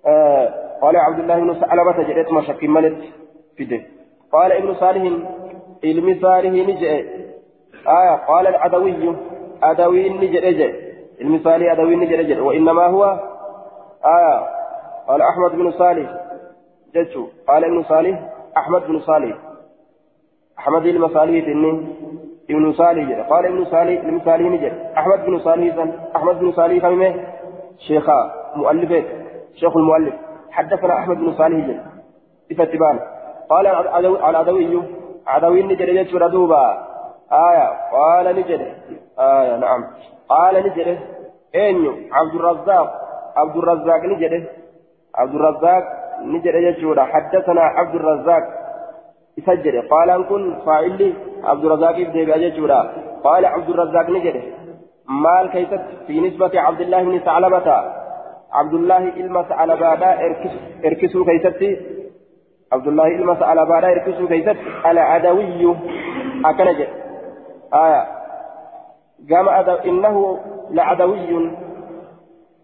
آه 0.06 0.54
قال 0.82 0.96
عبد 0.96 1.18
الله 1.18 1.36
بن 1.40 1.60
سعلبة 1.60 2.02
جديت 2.08 2.32
ما 2.32 2.42
شكي 2.42 2.68
ملت 2.68 2.98
في 3.56 3.64
ده 3.64 3.80
قال 4.32 4.52
ابن 4.52 4.74
صالح 4.74 5.02
علم 5.84 6.18
صالح 6.22 6.50
نجئ. 6.50 7.06
آه 7.88 8.16
قال 8.16 8.46
العدوي 8.46 9.16
أدوين 9.62 10.16
نجد 10.16 10.74
المثالي 11.20 11.72
أدوين 11.72 12.00
نجد 12.00 12.38
وإنما 12.38 12.86
هو 12.86 13.04
آه 14.04 14.48
قال 15.08 15.22
أحمد 15.22 15.50
بن 15.50 15.70
صالح. 15.70 16.10
جدت 16.94 17.16
قال 17.48 17.64
ابن 17.64 17.82
صالح 17.82 18.32
أحمد 18.56 18.82
بن 18.86 19.00
صالح. 19.00 19.36
أحمد 20.58 20.86
المصالح 20.86 21.46
إني 21.46 21.86
ابن 22.50 22.72
صالح 22.72 23.28
قال 23.30 23.46
ابن 23.46 23.64
صالح 23.64 24.04
المثالي 24.04 24.48
نجد 24.48 24.72
أحمد 24.96 25.26
بن 25.26 25.38
صالح 25.38 25.86
أحمد 26.16 26.38
بن 26.38 26.52
صالح 26.52 26.82
فهمه؟ 26.82 27.24
شيخ 27.78 28.06
مؤلف 28.56 29.04
شيخ 29.54 29.76
المؤلف. 29.76 30.14
حدثنا 30.50 30.98
أحمد 30.98 31.16
بن 31.16 31.32
صالح 31.32 31.56
جد 31.66 31.80
بفتبان 32.50 33.00
قال 33.48 33.66
العدوي 33.66 34.82
عدوي 35.26 35.62
نجد 35.62 35.82
جدت 35.82 36.14
ردوبا 36.14 36.86
آية. 37.32 37.68
قال 37.92 38.36
نجد 38.36 38.60
آية 39.18 39.56
نعم. 39.56 39.84
قال 40.28 40.54
نجد 40.54 40.98
أين 41.54 42.08
عبد 42.12 42.34
الرزاق. 42.34 42.88
عبد 43.36 43.56
الرزاق 43.56 44.04
نجد 44.04 44.46
عبد 45.14 45.34
الرزاق 45.34 45.82
نجد 46.22 46.54
يجورا 46.54 47.04
حدثنا 47.04 47.60
عبد 47.60 47.94
الرزاق. 47.94 48.42
يسجل 49.38 49.88
قال 49.88 50.10
أن 50.10 50.24
كن 50.24 50.58
فاعلي 50.66 51.14
عبد 51.44 51.64
الرزاق 51.64 51.98
يبدأ 51.98 52.36
يجورا 52.36 52.92
قال 53.24 53.46
عبد 53.46 53.68
الرزاق 53.68 54.10
نجد 54.10 54.42
مال 55.08 55.50
كيست 55.50 55.80
في 56.06 56.20
نسبة 56.20 56.60
عبد 56.60 56.80
الله 56.80 57.02
بن 57.02 57.18
ثعلبة. 57.18 57.68
عبد 58.52 58.74
الله 58.74 59.08
إلما 59.08 59.42
ثعلبة. 59.42 60.06
اركسوا 60.84 61.24
كيست 61.24 61.62
عبد 62.72 62.86
الله 62.86 63.06
إلما 63.06 63.34
ثعلبة 63.34 63.78
اركسوا 63.78 64.28
كيست 64.28 64.56
العدوي. 64.86 65.76
أكنجد 66.44 66.88
آية. 67.74 68.06
قام 69.30 69.48
أدو 69.48 69.74
إنه 69.74 70.38
لعدوي. 70.70 71.50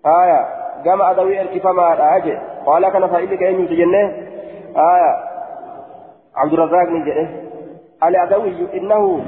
آية. 0.07 0.47
قام 0.87 1.03
أدوي 1.03 1.41
الكفما 1.41 2.17
أجي 2.17 2.39
قال 2.67 2.89
كان 2.89 3.07
فائل 3.07 3.35
كأن 3.35 3.61
يتجنه 3.61 4.07
آية. 4.77 5.13
عبد 6.37 6.53
الرزاق 6.53 6.89
من 6.89 7.05
جده. 7.05 7.29
العدوي. 8.05 8.79
إنه 8.79 9.25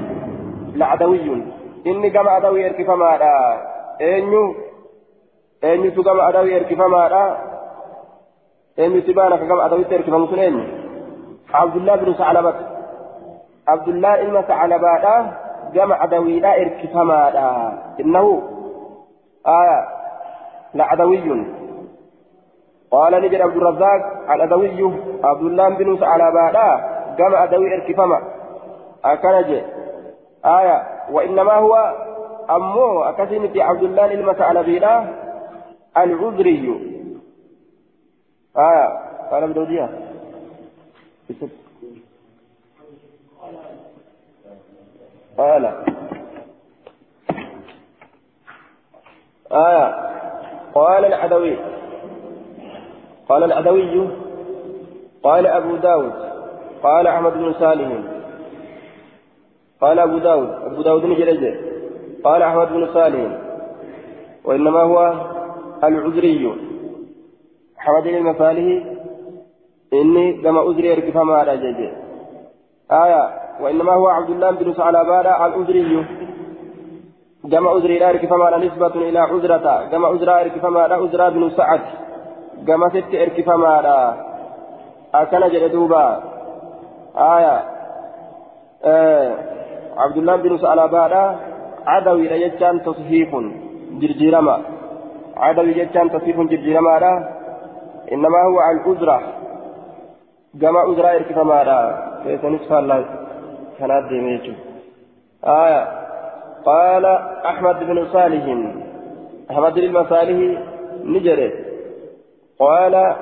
لعدوي. 0.75 1.43
إني 1.87 2.09
قام 2.09 2.27
أدوي 2.27 2.67
الكفما 2.67 3.19
أنيو. 4.01 4.55
أنيو 5.63 6.01
قام 6.01 6.19
أدوي 6.19 6.57
الكفما 6.57 7.37
أنيو 8.79 9.01
تبانك 9.01 9.39
قام 9.49 9.59
أدوي 9.59 9.83
الكفما 9.83 10.27
سنين 10.27 10.55
عبد 11.53 11.75
الله 11.75 11.95
بن 11.95 12.13
ثعلبة 12.13 12.53
عبد 13.67 13.87
الله 13.87 14.21
إلما 14.21 14.41
ثعلبة 14.41 15.31
جمع 15.73 15.95
عدويلا 15.95 16.61
إركفما 16.61 17.29
إنه 17.99 18.41
آية 19.47 19.87
لعدوي 20.73 21.45
قال 22.91 23.21
نجد 23.21 23.41
عبد 23.41 23.55
الرزاق 23.55 24.31
العدوي 24.31 24.93
عبد 25.23 25.41
الله 25.41 25.69
بن 25.69 25.95
بالا 26.29 26.95
جمع 27.17 27.37
عدوي 27.37 27.75
إركفما 27.75 28.21
أكنج 29.05 29.61
آية 30.45 30.83
وإنما 31.11 31.53
هو 31.53 31.93
أمو 32.49 33.03
أكثر 33.03 33.49
عبد 33.61 33.83
الله 33.83 34.13
المثعلبي 34.13 34.79
العذري 35.97 36.94
آه 38.57 38.99
قال 39.31 39.47
بدودية 39.47 39.89
قال. 45.37 45.65
آه 49.51 50.05
قال 50.73 51.05
العدوي. 51.05 51.57
قال 53.29 53.43
العدوي. 53.43 54.09
قال 55.23 55.47
أبو 55.47 55.75
داود. 55.75 56.13
قال 56.83 57.07
أحمد 57.07 57.33
بن 57.33 57.53
صالح. 57.53 57.91
قال 59.81 59.99
أبو 59.99 60.17
داود. 60.17 60.49
أبو 60.49 60.81
داود 60.81 61.05
نجرجه 61.05 61.59
قال 62.23 62.41
أحمد 62.41 62.67
بن 62.67 62.93
صالح. 62.93 63.37
وإنما 64.43 64.81
هو 64.81 65.13
العذري. 65.83 66.64
حمد 67.85 68.03
بن 68.03 68.33
صالح 68.39 68.83
إني 69.93 70.33
كما 70.43 70.61
أذري 70.69 70.93
إركفا 70.93 71.23
ما 71.23 71.43
رججه 71.43 71.91
آية 72.91 73.23
وإنما 73.61 73.93
هو 73.93 74.07
عبد 74.07 74.29
الله 74.29 74.51
بن 74.51 74.73
ثعلبان 74.73 75.25
العذري 75.25 76.05
جمع 77.45 77.69
عذري 77.69 77.99
لا 77.99 78.09
إركفا 78.09 78.35
ما 78.35 78.57
نسبة 78.57 78.95
إلى 78.95 79.19
عذرة 79.19 79.89
جمع 79.91 80.07
عذرا 80.09 80.41
إركفا 80.41 80.69
ما 80.69 80.81
عذرا 80.81 81.29
بن 81.29 81.49
سعد. 81.49 81.81
جمع 82.67 82.89
ست 82.89 83.15
إركفا 83.15 83.55
ما 83.55 84.15
أكن 85.15 85.49
جلدوبا 85.49 86.23
آية 87.17 87.63
آه 88.85 89.35
عبد 89.97 90.17
الله 90.17 90.35
بن 90.35 90.57
ثعلبان 90.57 91.35
عدوي 91.87 92.27
ليجان 92.27 92.83
تصحيف 92.83 93.35
جرجيرما. 94.01 94.57
عدوي 95.37 95.73
ليجان 95.73 96.11
تصحيف 96.11 96.37
جرجيرما 96.39 97.34
إنما 98.11 98.39
هو 98.47 98.59
العذرة. 98.71 99.21
جمع 100.55 100.79
عذرا 100.79 101.11
إركفا 101.15 101.43
ما 101.43 101.63
كيف 102.23 102.45
نصف 102.45 102.73
الله؟ 102.73 103.05
كانت 103.79 104.09
ديميتو 104.09 104.51
آية. 105.43 105.87
قال 106.65 107.05
أحمد 107.45 107.79
بن 107.79 108.07
صالح. 108.13 108.43
أحمد 109.51 109.73
بن 109.73 110.05
صالح 110.09 110.59
نجري. 111.03 111.65
قال 112.59 113.15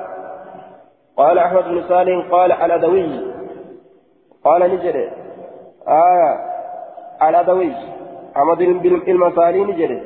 قال 1.16 1.38
أحمد 1.38 1.64
بن 1.64 1.82
صالح 1.88 2.30
قال 2.30 2.52
على 2.52 2.78
دوي 2.78 3.34
قال 4.44 4.62
نجري. 4.74 5.10
آية. 5.88 6.38
على 7.20 7.44
دوي 7.44 7.72
أحمد 8.36 8.58
بن 8.58 9.30
صالح 9.36 9.68
نجري. 9.68 10.02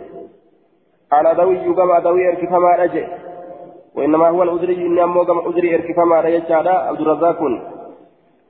على 1.13 1.35
دوي 1.35 1.75
كما 1.75 1.99
دوي 1.99 2.29
اركفما 2.29 2.77
رجع 2.79 3.09
وإنما 3.95 4.29
هو 4.29 4.43
الأذري 4.43 4.87
إني 4.87 5.05
أمو 5.05 5.25
كما 5.25 5.41
أذري 5.49 5.75
اركفما 5.75 6.21
رجع 6.21 6.89
عبد 6.89 7.01
الرزاق. 7.01 7.39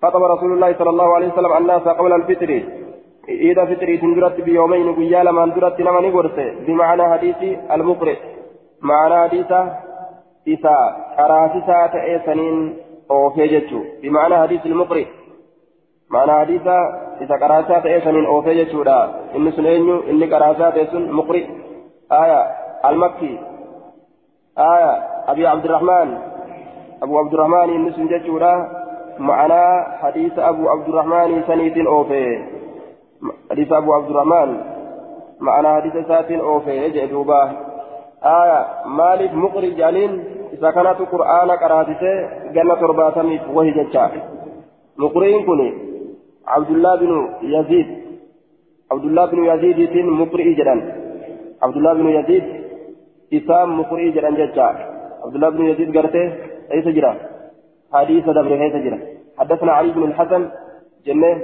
خطب 0.03 0.23
رسول 0.23 0.53
الله 0.53 0.79
صلى 0.79 0.91
الله 0.91 1.15
عليه 1.15 1.29
وسلم 1.33 1.53
الناس 1.57 1.83
قبل 1.83 2.13
الفطر. 2.13 2.63
إذا 3.29 3.65
فطري 3.65 3.97
تندرت 3.97 4.41
بيومين 4.41 4.95
قيا 4.95 5.23
لما 5.23 5.45
اندرت 5.45 5.81
لما 5.81 6.01
نقرت 6.01 6.39
بمعنى 6.67 7.05
حديث 7.13 7.59
المقرئ. 7.71 8.17
معنى 8.83 9.17
حديث 9.25 9.51
إسا 10.49 10.77
قراسسا 11.19 11.87
تأسنين 11.87 12.77
أو 13.11 13.31
فيجتشو 13.31 13.81
بمعنى 14.03 14.37
حديث 14.37 14.67
المقرئ. 14.67 15.07
معنى 16.11 16.33
حديث 16.33 16.67
إسا 17.23 17.35
قراسسا 17.43 17.79
تأسنين 17.79 18.27
أو 18.27 18.43
فيجتشو 18.43 18.83
لا 18.83 18.99
إن 19.37 19.53
سنينيو 19.53 19.97
إن 20.11 20.35
قراسسا 20.35 20.71
تأسن 20.71 21.13
مقرئ. 21.13 21.45
آية 22.13 22.41
المكي. 22.89 23.39
آية 24.59 24.93
أبي 25.29 25.47
عبد 25.47 25.65
الرحمن. 25.65 26.19
أبو 27.03 27.19
عبد 27.19 27.35
الرحمن 27.35 27.71
إن 27.75 27.93
سنجتشو 27.93 28.39
لا 28.39 28.69
معنى 29.19 29.87
حديث 30.03 30.39
أبو 30.39 30.69
عبد 30.69 30.89
الرحمن 30.89 31.43
سنيت 31.47 31.87
أوفي. 31.87 32.45
حديث 33.51 33.73
أبو 33.73 33.95
عبد 33.95 34.11
الرحمن. 34.11 34.61
معنى 35.41 35.69
حديث 35.69 36.07
سات 36.09 36.31
أوفي. 36.31 36.71
يجئ 36.71 37.07
دوبا. 37.07 37.53
آية 38.25 38.67
مالك 38.87 39.35
مقري 39.35 39.71
جانين 39.71 40.25
إذا 40.53 40.71
كانت 40.71 40.99
قرآن 41.13 41.51
قراتته 41.51 42.15
جنة 42.53 42.75
ترباتمي 42.75 43.41
وهي 43.55 43.71
جتشا. 43.71 44.11
مقرئين 44.99 45.47
كوني. 45.47 45.75
عبد 46.47 46.71
الله 46.71 46.97
بن 46.97 47.29
يزيد. 47.43 47.89
عبد 48.93 49.05
الله 49.05 49.27
بن 49.27 49.45
يزيد 49.45 49.97
مقرئ 50.07 50.55
جدًا. 50.55 50.77
عبد 51.63 51.77
الله 51.77 51.93
بن 51.95 52.09
يزيد 52.09 52.68
إسام 53.33 53.81
مقرئ 53.81 54.11
جدًا 54.11 54.31
جتشا 54.31 54.69
عبد 55.25 55.35
الله 55.35 55.49
بن 55.51 55.67
يزيد 55.67 55.97
قرته 55.97 56.25
أي 56.73 56.83
سجرة 56.83 57.17
حديث 57.93 58.25
دبر 58.25 58.55
هي 58.63 58.71
سجرة 58.71 58.99
حدثنا 59.39 59.73
علي 59.73 59.91
بن 59.93 60.03
الحسن 60.05 60.43
جنة 61.07 61.43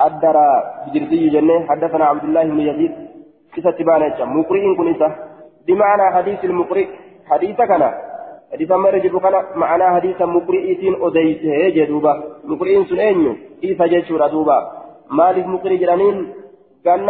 أدرى 0.00 0.48
بجردي 0.86 1.28
جنة 1.28 1.66
حدثنا 1.68 2.04
عبد 2.04 2.24
الله 2.24 2.42
بن 2.44 2.60
يزيد 2.60 2.92
كيف 3.54 3.68
تبان 3.68 4.02
مقرئ 4.38 4.74
كنيسة 4.78 5.08
بمعنى 5.66 6.14
حديث 6.16 6.44
المقرئ 6.44 6.86
حديث 7.30 7.56
كان 7.56 7.82
حديث 8.52 8.70
ما 8.70 8.90
رجل 8.90 9.18
كان 9.20 9.34
معنى 9.56 9.84
حديث 9.96 10.22
مقرئتين 10.22 10.94
أديته 11.02 11.68
جدوبا 11.76 12.12
مقرئ 12.44 12.84
سنين 12.84 13.36
كيف 13.60 13.82
جدشورا 13.82 14.26
دوبا 14.26 14.58
مالك 15.10 15.46
مقرئ 15.46 15.76
جرانين 15.76 16.16
كان 16.84 17.08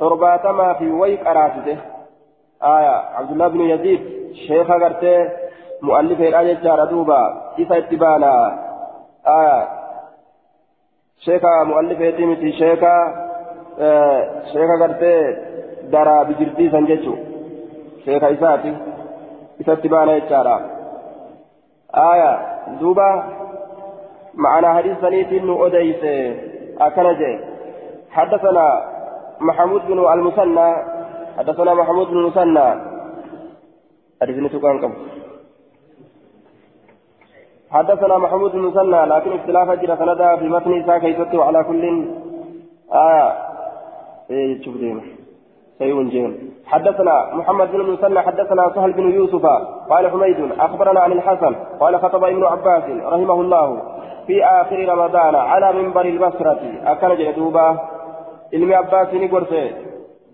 ترباتما 0.00 0.72
في 0.78 0.86
ويك 0.90 1.26
أراتته 1.26 1.95
آية 2.62 2.96
عبد 3.14 3.30
الله 3.30 3.48
بن 3.48 3.60
يزيد 3.60 4.00
شيخ 4.46 4.66
قرته 4.72 5.28
مؤلف 5.82 6.20
الآية 6.20 6.54
جار 6.62 6.84
دوبا 6.84 7.52
كيف 7.56 7.72
اتبانا. 7.72 8.58
آية 9.26 9.68
شيخ 11.24 11.42
مؤلف 11.64 12.00
يتيمتي 12.00 12.52
شيخ 12.52 12.80
آه 13.80 14.42
شيخ 14.52 14.70
قرته 14.82 15.36
درا 15.92 16.22
بجردي 16.22 16.70
سنجتشو 16.70 17.14
شيخ 18.04 18.24
إساتي 18.24 18.76
إساتي 19.60 19.88
بانا 19.88 20.16
يجارا 20.16 20.60
آية 21.94 22.32
دوبا 22.80 23.24
معنا 24.34 24.74
حديث 24.74 25.00
سنيت 25.00 25.32
إنه 25.32 25.66
أديس 25.66 26.02
أكنجي. 26.80 27.40
حدثنا 28.10 28.84
محمود 29.40 29.86
بن 29.86 29.98
المثنى 30.12 30.95
حدثنا 31.38 31.74
محمود 31.74 32.06
بن 32.06 32.18
المثنى. 32.18 32.96
حديث 34.22 34.36
نتوكان 34.36 34.80
كم 34.80 34.92
حدثنا 37.70 38.18
محمود 38.18 38.52
بن 38.52 38.58
المثنى 38.58 39.04
لكن 39.06 39.32
اختلاف 39.32 39.70
جرى 39.70 39.96
سندا 39.96 40.36
في 40.36 40.48
متن 40.48 40.80
إساء 40.80 40.98
كيسته 40.98 41.44
على 41.44 41.64
كل. 41.64 41.84
آية 42.92 43.32
إيه 44.30 44.62
شوف 44.64 44.76
ديما 44.76 45.00
سيون 45.78 46.08
جيم 46.08 46.50
حدثنا 46.66 47.34
محمد 47.34 47.72
بن 47.72 47.80
المثنى 47.80 48.20
حدثنا 48.20 48.72
سهل 48.74 48.92
بن 48.92 49.10
يوسف 49.10 49.46
قال 49.90 50.10
حميد 50.10 50.52
أخبرنا 50.60 51.00
عن 51.00 51.12
الحسن 51.12 51.54
قال 51.80 52.00
خطب 52.00 52.24
ابن 52.24 52.44
عباس 52.44 52.84
رحمه 53.12 53.40
الله 53.40 53.82
في 54.26 54.44
آخر 54.44 54.88
رمضان 54.88 55.34
على 55.34 55.72
منبر 55.72 56.04
البصرة. 56.04 56.60
اكل 56.84 57.16
جدوبا 57.16 57.78
علم 58.54 58.72
عباس 58.72 59.14
نقرسه 59.14 59.85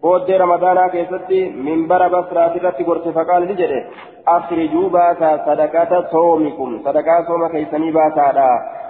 بود 0.03 0.31
رمضان 0.31 0.89
كيستي 0.89 1.51
منبر 1.51 2.09
بصرة 2.09 2.55
التي 2.55 2.85
قرسه 2.85 3.13
فقال 3.13 3.43
لجده 3.43 3.85
اخرجوا 4.29 4.89
باسا 4.89 5.31
صدقة 5.47 5.93
صومكم 6.13 6.81
صدقة 6.85 7.25
صوم 7.27 7.49
كيسني 7.49 7.91
باسا 7.91 8.27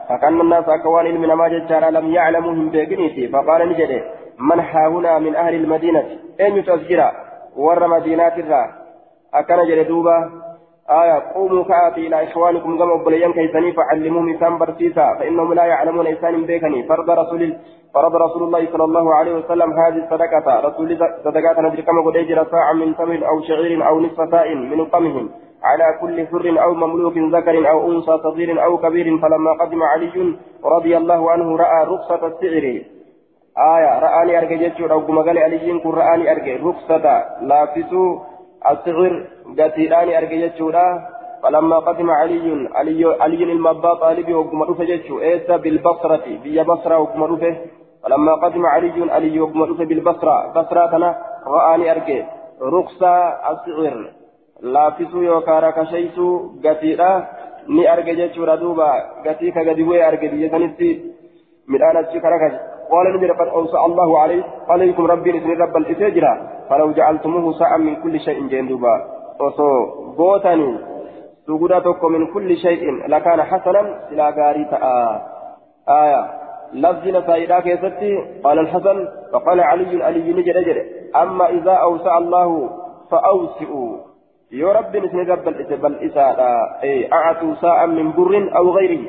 فكان 0.09 0.40
الناس 0.40 0.68
اكوان 0.68 1.07
علم 1.07 1.25
نما 1.25 1.48
ججارا 1.48 1.90
لم 1.90 2.07
يعلموا 2.12 2.53
هم 2.53 2.70
فقال 3.33 3.69
لجده 3.69 4.02
من 4.38 4.60
هاهنا 4.60 5.19
من 5.19 5.35
أهل 5.35 5.54
المدينة 5.54 6.04
أين 6.40 6.65
تسجرا 6.65 7.13
ور 7.56 7.87
مدينات 7.87 8.38
الرا 8.38 8.63
أكن 9.35 9.69
جلدوبا 9.69 10.31
آية 10.91 11.33
قوموا 11.35 11.65
كآتي 11.65 12.07
إلى 12.07 12.25
إخوانكم 12.25 12.79
كما 12.79 12.95
أبليان 12.95 13.33
كيساني 13.33 13.73
فعلموهم 13.73 14.35
إسان 14.35 14.59
برسيسا 14.59 15.15
فإنهم 15.19 15.55
لا 15.55 15.65
يعلمون 15.65 16.07
إسان 16.07 16.45
بيكني. 16.45 16.83
فرض 16.83 17.11
رسول 17.11 17.57
فرض 17.95 18.17
رسول 18.17 18.43
الله 18.43 18.73
صلى 18.73 18.85
الله 18.85 19.15
عليه 19.15 19.35
وسلم 19.35 19.73
هذه 19.73 19.99
الصدقة. 20.05 20.61
رسول 20.61 20.99
صدقات 21.25 21.59
ندري 21.59 21.83
كما 21.83 22.03
قد 22.03 22.17
يجرى 22.17 22.47
ساعة 22.51 22.73
من 22.73 22.97
تمر 22.97 23.29
أو 23.29 23.41
شعير 23.43 23.89
أو 23.89 24.01
نصف 24.01 24.31
ساء 24.31 24.55
من 24.55 24.85
قمهم 24.85 25.31
على 25.63 25.99
كل 26.01 26.27
حر 26.27 26.63
أو 26.63 26.75
مملوك 26.75 27.17
ذكر 27.19 27.71
أو 27.71 27.93
أنثى 27.93 28.19
صغير 28.23 28.65
أو 28.65 28.79
كبير 28.79 29.19
فلما 29.19 29.53
قدم 29.61 29.83
علي 29.83 30.35
رضي 30.65 30.97
الله 30.97 31.31
عنه 31.31 31.57
رأى 31.57 31.85
رخصة 31.85 32.27
السعر. 32.27 32.65
آية 33.77 33.99
رآني 33.99 34.39
أرجع 34.39 34.57
جتشور 34.57 34.93
أو 34.93 35.07
كما 35.07 35.23
قال 35.23 35.39
علي 35.39 35.79
كن 35.79 35.91
رآني 35.91 36.33
أرجع. 36.33 36.55
رخصة 36.69 37.05
لافسو 37.41 38.32
الصغر 38.71 39.27
قتيلاني 39.58 40.19
أرجع 40.19 40.46
جتشورا 40.46 40.87
فلما 41.42 41.79
قدم 41.79 42.10
علي 42.10 42.69
علي 42.75 43.04
علي 43.21 43.42
المبا 43.52 43.94
طالب 43.94 44.35
وكما 44.35 44.65
رفع 44.65 44.85
جتشو 44.85 45.21
إيسا 45.21 45.56
بالبصرة 45.56 46.27
بيا 46.42 46.63
بصرة 46.63 46.98
وكما 46.98 47.27
رفع 47.27 47.54
فلما 48.02 48.35
قدم 48.35 48.67
علي 48.67 49.10
علي 49.10 49.37
يقوم 49.37 49.75
بالبصرة 49.90 50.52
بصرة 50.56 50.87
تنا 50.87 51.10
رآني 51.46 51.90
أركي 51.90 52.25
رخصة 52.63 53.13
الصغير 53.50 53.96
laaffisuu 54.63 55.23
yookaan 55.23 55.63
rakasheessuu 55.63 56.60
gatiidha 56.63 57.08
ni 57.69 57.87
arge 57.87 58.15
jechuudha 58.17 58.56
duuba. 58.56 58.88
Gatii 59.25 59.52
ka 59.52 59.65
gadi 59.65 59.85
bu'ee 59.85 60.04
arge 60.08 60.29
biyya 60.29 60.50
sanitti 60.50 60.90
midhaan 61.67 61.96
achi 61.96 62.21
karakashe 62.21 62.71
قال 62.91 63.07
نجد 63.17 63.31
قد 63.31 63.49
أوصى 63.49 63.79
الله 63.79 64.19
عليه 64.19 64.43
عليكم 64.69 65.07
ربي 65.07 65.31
إذن 65.31 65.51
رب 65.63 65.77
الإسجرة. 65.77 66.33
فلو 66.71 66.93
جعلتموه 66.93 67.53
ساعة 67.53 67.77
من 67.77 67.97
كل 67.97 68.21
شيء 68.21 68.47
جندوبا 68.47 68.95
وصو 69.41 69.69
بوتني 70.17 70.79
سجودتكم 71.47 72.13
من 72.13 72.27
كل 72.33 72.57
شيء. 72.57 73.07
لكان 73.09 73.43
حسنا 73.43 73.81
إلى 74.13 74.25
غاري 74.37 74.67
آية. 75.89 76.23
لفظنا 76.73 77.21
سيدا 77.27 77.61
كيستي. 77.61 78.41
قال 78.45 78.59
الحسن 78.59 79.09
وقال 79.35 79.61
علي 79.61 80.05
علي 80.05 80.33
نجد 80.33 80.57
أجر 80.57 80.77
أما 81.23 81.49
إذا 81.49 81.73
أوصى 81.73 82.11
الله 82.17 82.71
فأوسئوا 83.11 83.97
يا 84.53 84.73
رب 84.73 84.97
نسن 84.97 85.19
رب 85.31 85.45
بل 85.83 85.95
إساءة 86.07 86.49
أعطوا 87.13 87.55
ساعة 87.55 87.87
من 87.87 88.13
بر 88.13 88.57
أو 88.57 88.71
غيره. 88.71 89.05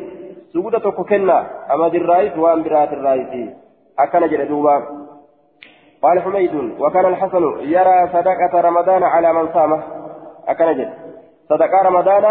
سجودتك 0.53 0.95
كنا. 1.09 1.39
أما 1.73 1.89
ذي 1.89 1.97
الرئيس 1.97 2.37
وأم 2.37 2.63
برات 2.63 2.93
الرئيس. 2.93 3.49
أكن 3.99 4.27
جلدوبا 4.27 4.75
قال 6.03 6.21
حميد 6.21 6.55
وكان 6.79 7.05
الحسن 7.05 7.43
يرى 7.61 8.09
صدقة 8.13 8.61
رمضان 8.61 9.03
على 9.03 9.33
من 9.33 9.53
صامه 9.53 9.83
أكن 10.47 10.77
جل. 10.77 10.89
صدقة 11.49 11.81
رمضان 11.81 12.25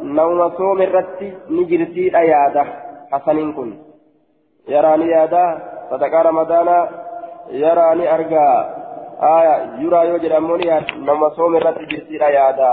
نوم 0.00 0.50
صوم 0.50 0.82
الرتي 0.82 1.32
نجرتي 1.50 2.18
أياده. 2.18 2.64
حسن 3.12 3.52
كن. 3.52 3.78
يراني 4.68 5.06
ياده. 5.06 5.58
صدقة 5.90 6.22
رمضان 6.22 6.88
يراني 7.50 8.14
أرجى 8.14 8.48
آية 9.22 9.54
يرى 9.78 10.08
يوجد 10.08 10.32
أموني 10.32 10.80
نوم 10.96 11.28
صوم 11.28 11.56
الرتي 11.56 11.84
جرتي 11.84 12.26
أياده. 12.26 12.70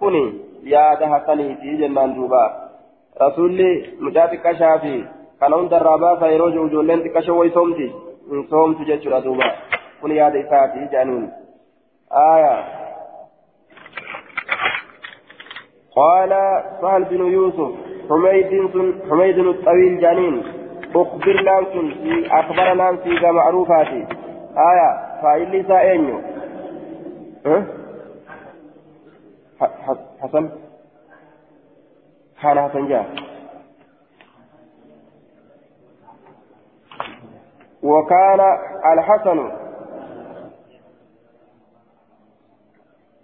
كوني 0.00 0.46
yaada 0.66 1.08
hasaniiti 1.08 1.76
jennaan 1.80 2.14
duuba 2.14 2.42
rasuulli 3.22 3.68
mucaa 4.00 4.28
xiqqashaa 4.32 4.78
fi 4.78 4.94
kana 5.40 5.56
hundarraa 5.56 5.98
baasa 5.98 6.32
yeroo 6.32 6.50
jiru 6.50 6.66
ijoolleen 6.66 7.04
xiqqasho 7.04 7.38
way 7.38 7.50
soomti 7.58 7.86
hin 8.30 8.46
soomtu 8.50 8.88
jechuudha 8.90 9.20
duuba 9.28 9.52
kun 10.00 10.16
yaada 10.20 10.42
isaati 10.46 10.78
jedhaniin 10.84 11.30
aya 12.24 12.56
قال 15.96 16.32
سهل 16.80 17.04
بن 17.04 17.26
يوسف 17.32 17.70
حميد 18.08 18.50
حميد 19.10 19.38
الطويل 19.38 20.00
جانين 20.00 20.42
أخبرنا 20.96 21.56
في 21.72 22.28
أخبرنا 22.30 22.96
في 22.96 23.10
معروفات 23.32 23.86
آية 24.70 24.90
فإلي 25.22 25.62
سائنيو 25.68 26.20
أه؟ 27.46 27.62
حسن 30.22 30.50
حال 32.36 32.60
حسن 32.60 32.88
جاء 32.88 33.06
وكان 37.82 38.40
الحسن. 38.92 39.50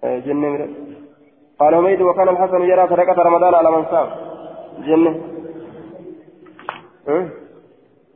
جنة 0.02 0.68
قال 1.58 1.74
حميد 1.74 2.02
وكان 2.02 2.28
الحسن 2.28 2.62
يرى 2.62 2.88
صدقة 2.88 3.22
رمضان 3.22 3.54
على 3.54 3.70
من 3.70 3.84
صام. 3.84 4.08
جنة. 4.78 5.20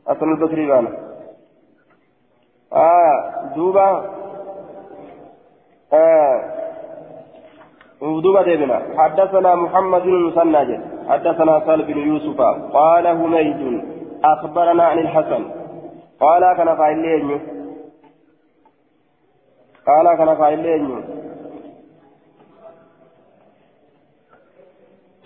حسن 0.07 0.31
البصري 0.31 0.67
بانا 0.67 0.91
آه 2.73 3.13
دوبا. 3.55 3.87
آه 5.93 6.37
ودوبا 8.01 8.41
ديبنا. 8.41 8.81
حدثنا 8.97 9.55
محمد 9.55 10.01
بن 10.01 10.09
المثنى 10.09 10.79
حدثنا 11.09 11.59
سال 11.65 11.83
بن 11.83 11.97
يوسف. 11.97 12.41
قال 12.73 13.07
هميد 13.07 13.61
أخبرنا 14.23 14.83
عن 14.83 14.99
الحسن. 14.99 15.43
قال 16.19 16.57
كان 16.57 16.75
فايلين 16.77 17.39
قال 19.87 20.17
كان 20.17 20.37
فايلين 20.37 21.03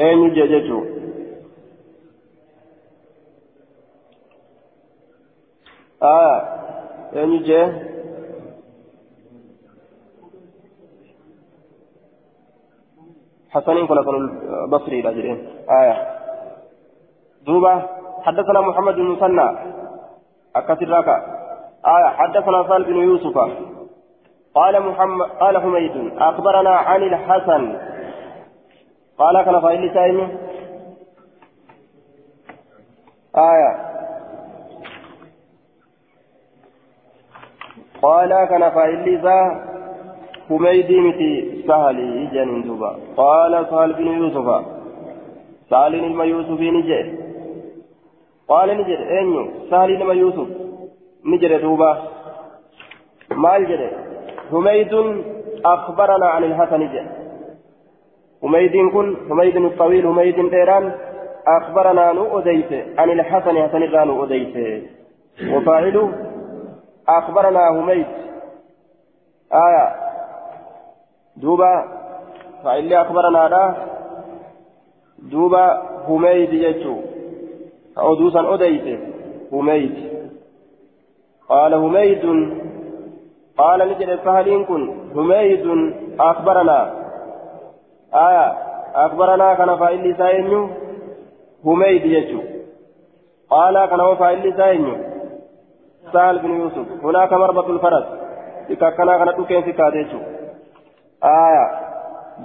أين 0.02 0.34
جاجتو 0.34 0.86
آه 6.04 6.60
أين 7.16 7.44
جاجتو 7.44 7.92
حسنين 13.52 13.88
كنا 13.88 14.04
كانوا 14.04 14.20
البصري 14.66 15.02
راجلين 15.02 15.48
آية 15.70 15.96
دوبا 17.46 17.74
حدثنا 18.22 18.62
محمد 18.62 18.96
بن 18.96 19.08
مثنى 19.12 19.81
أكثر 20.56 20.86
آية 21.86 22.10
حدثنا 22.10 22.68
سال 22.68 22.84
بن 22.84 22.96
يوسف. 22.96 23.38
قال 24.56 24.82
محمد 24.82 25.26
قال 25.26 25.58
حميد 25.58 26.14
أخبرنا 26.18 26.70
عن 26.70 27.04
الحسن. 27.04 27.78
قال 29.18 29.42
كان 29.42 29.62
فايل 29.62 29.94
سايمي 29.94 30.28
آية 33.36 33.92
قال 38.02 38.46
كان 38.50 38.70
فايل 38.70 39.06
سايمي 39.06 39.72
حميدي 40.50 41.00
متي 41.00 41.64
سهلي 41.68 42.28
جنين 42.28 42.64
دوبا 42.64 43.00
قال 43.18 43.68
سهل 43.70 43.94
بن 43.94 44.08
يوسف. 44.08 44.66
بن 46.14 46.24
يوسف 46.24 46.60
نجي 46.60 47.21
قال 48.52 48.70
نجي 48.78 48.96
اينيو 49.16 49.44
سهل 49.70 49.92
بن 50.00 50.18
يوسف. 50.22 50.50
نجي 51.32 51.58
دوبا. 51.64 51.92
ما 53.32 53.56
الجري 53.58 53.90
حميد 54.52 54.94
أخبرنا 55.66 56.26
عن 56.26 56.44
الحسن 56.44 56.80
جي 56.92 57.02
حميد 58.42 58.76
كن 58.94 59.16
حميد 59.30 59.56
الطويل 59.56 60.08
حميد 60.08 60.50
ديران 60.50 60.86
أخبرنا 61.48 62.12
نو 62.12 62.40
أديت 62.40 63.00
عن 63.00 63.10
الحسن 63.12 63.56
حسن 63.64 64.08
نو 64.08 64.24
أديت 64.24 64.56
وفاعله 65.54 66.14
أخبرنا 67.10 67.66
حميد. 67.66 68.08
آية. 69.54 69.86
دوبا. 71.38 71.74
فإلي 72.64 73.02
أخبرنا 73.02 73.48
لا. 73.54 73.76
دوبا 75.32 75.66
هميد 76.08 76.54
يجو. 76.54 77.11
أو 77.98 78.16
دوسا 78.16 78.54
أديت 78.54 79.00
هميد. 79.52 80.12
قال 81.50 81.74
هميد. 81.74 82.26
قال 83.58 83.80
نجد 83.90 84.16
فهلين 84.16 84.66
كن. 84.66 84.82
هميد 85.16 85.94
أخبرنا. 86.20 86.94
آية 88.14 88.58
أخبرنا 88.96 89.54
كان 89.54 89.78
فإلي 89.78 90.14
ساينيو 90.14 90.70
هميد 91.66 92.06
يجو. 92.06 92.42
قال 93.50 93.86
كان 93.86 94.16
فإلي 94.16 94.54
ساينيو 94.58 94.96
سهل 96.14 96.40
بن 96.40 96.52
يوسف. 96.62 97.04
هناك 97.04 97.34
مربط 97.34 97.70
الفرس. 97.70 98.06
إذا 98.70 98.90
كان 98.90 99.36
تكين 99.38 99.62
في 99.64 99.72
كاديتو 99.72 100.18
آية 101.24 101.66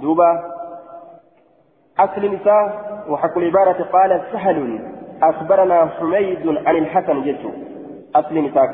دوبا 0.01 0.57
أصل 1.99 2.25
النساء 2.25 2.87
وحق 3.09 3.37
العبارة 3.37 3.83
قال 3.83 4.21
سهل. 4.31 4.96
أخبرنا 5.23 5.85
حميد 5.85 6.47
عن 6.47 6.75
الحسن 6.75 7.23
جدته 7.23 7.53
أصل 8.15 8.37
النساء 8.37 8.65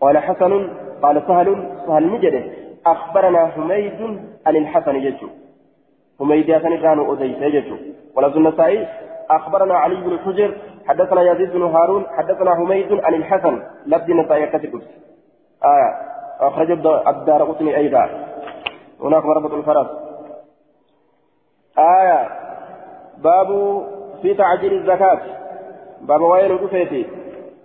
قال 0.00 0.18
حسن 0.18 0.70
قال 1.02 1.22
سهل 1.28 1.70
سهل 1.86 2.12
نجده 2.12 2.44
أخبرنا 2.86 3.46
حميد 3.46 4.00
عن 4.46 4.56
الحسن 4.56 5.00
جدته 5.00 5.28
حميد 6.20 6.52
حسن 6.52 6.76
كانوا 6.76 7.12
أديس 7.12 7.38
جدته 7.38 7.78
ولفظ 8.16 8.36
النسائي 8.36 8.88
أخبرنا 9.30 9.74
علي 9.74 9.94
بن 9.94 10.18
حجر 10.18 10.54
حدثنا 10.86 11.22
يزيد 11.22 11.50
بن 11.50 11.62
هارون 11.62 12.06
حدثنا 12.16 12.54
حميد 12.54 12.92
عن 12.92 13.14
الحسن. 13.14 13.62
لفظ 13.86 14.10
النسائي 14.10 14.46
كتب 14.46 14.82
آية. 15.64 15.90
أخرج 16.40 16.70
الدار 16.70 17.44
قطني 17.44 17.76
أيضا. 17.76 18.08
هناك 19.00 19.24
مربط 19.24 19.52
الفرس. 19.52 19.86
آية. 21.78 22.28
باب 23.18 23.48
في 24.22 24.34
تعجيل 24.34 24.72
الزكاة 24.72 25.20
باب 26.00 26.20
وين 26.20 26.50
الكفيتي 26.50 27.06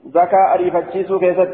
زكاة 0.06 0.54
أريفتشيسو 0.54 1.20
كيست 1.20 1.50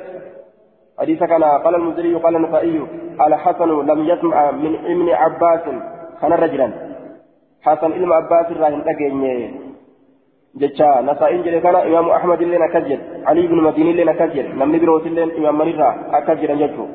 حديث 0.99 1.23
كان 1.23 1.43
قال 1.43 1.75
المزري 1.75 2.15
قال 2.15 2.35
النسائي 2.35 2.87
الحسن 3.27 3.69
لم 3.69 4.05
يسمع 4.05 4.51
من 4.51 4.75
ابن 4.75 5.09
عباس 5.09 5.61
كان 6.21 6.33
رجلا 6.33 6.73
حسن 7.61 7.93
علم 7.93 8.13
عباس 8.13 8.51
راهن 8.51 8.83
jedhe 10.55 11.61
kana 11.61 11.83
imaamu 11.83 12.11
ahmad 12.13 12.41
illeen 12.41 12.63
akkas 12.63 12.85
jedhe 12.87 13.03
alii 13.25 13.45
ibnu 13.45 13.61
madiin 13.61 13.87
illeen 13.87 14.09
akkas 14.09 14.31
jedhe 14.35 14.53
namni 14.59 14.79
biroos 14.79 15.05
illeen 15.05 15.31
imaammanirraa 15.39 15.93
akkas 16.19 16.39
jedhan 16.39 16.61
jechuu 16.63 16.87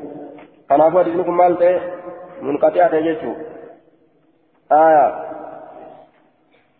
kanaafuu 0.69 0.97
hadiisni 0.97 1.23
kun 1.27 1.37
maal 1.41 1.57
ta'e 1.61 1.75
munqaxi'a 2.47 2.89
ta'e 2.89 3.03
jechuu 3.07 3.35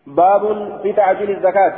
باب 0.07 0.41
في 0.83 0.93
تعجيل 0.93 1.29
الزكاة. 1.29 1.73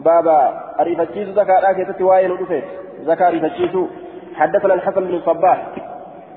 بابا 0.00 0.60
أريفتشيس 0.80 1.28
زكاة. 1.28 1.72
كيست 1.72 2.00
واين 2.00 2.30
ودفت 2.30 2.64
زكاة 3.00 3.28
أريفتشيس 3.28 3.76
حدثنا 4.34 4.74
الحسن 4.74 5.04
بن 5.04 5.14
الصباح. 5.14 5.66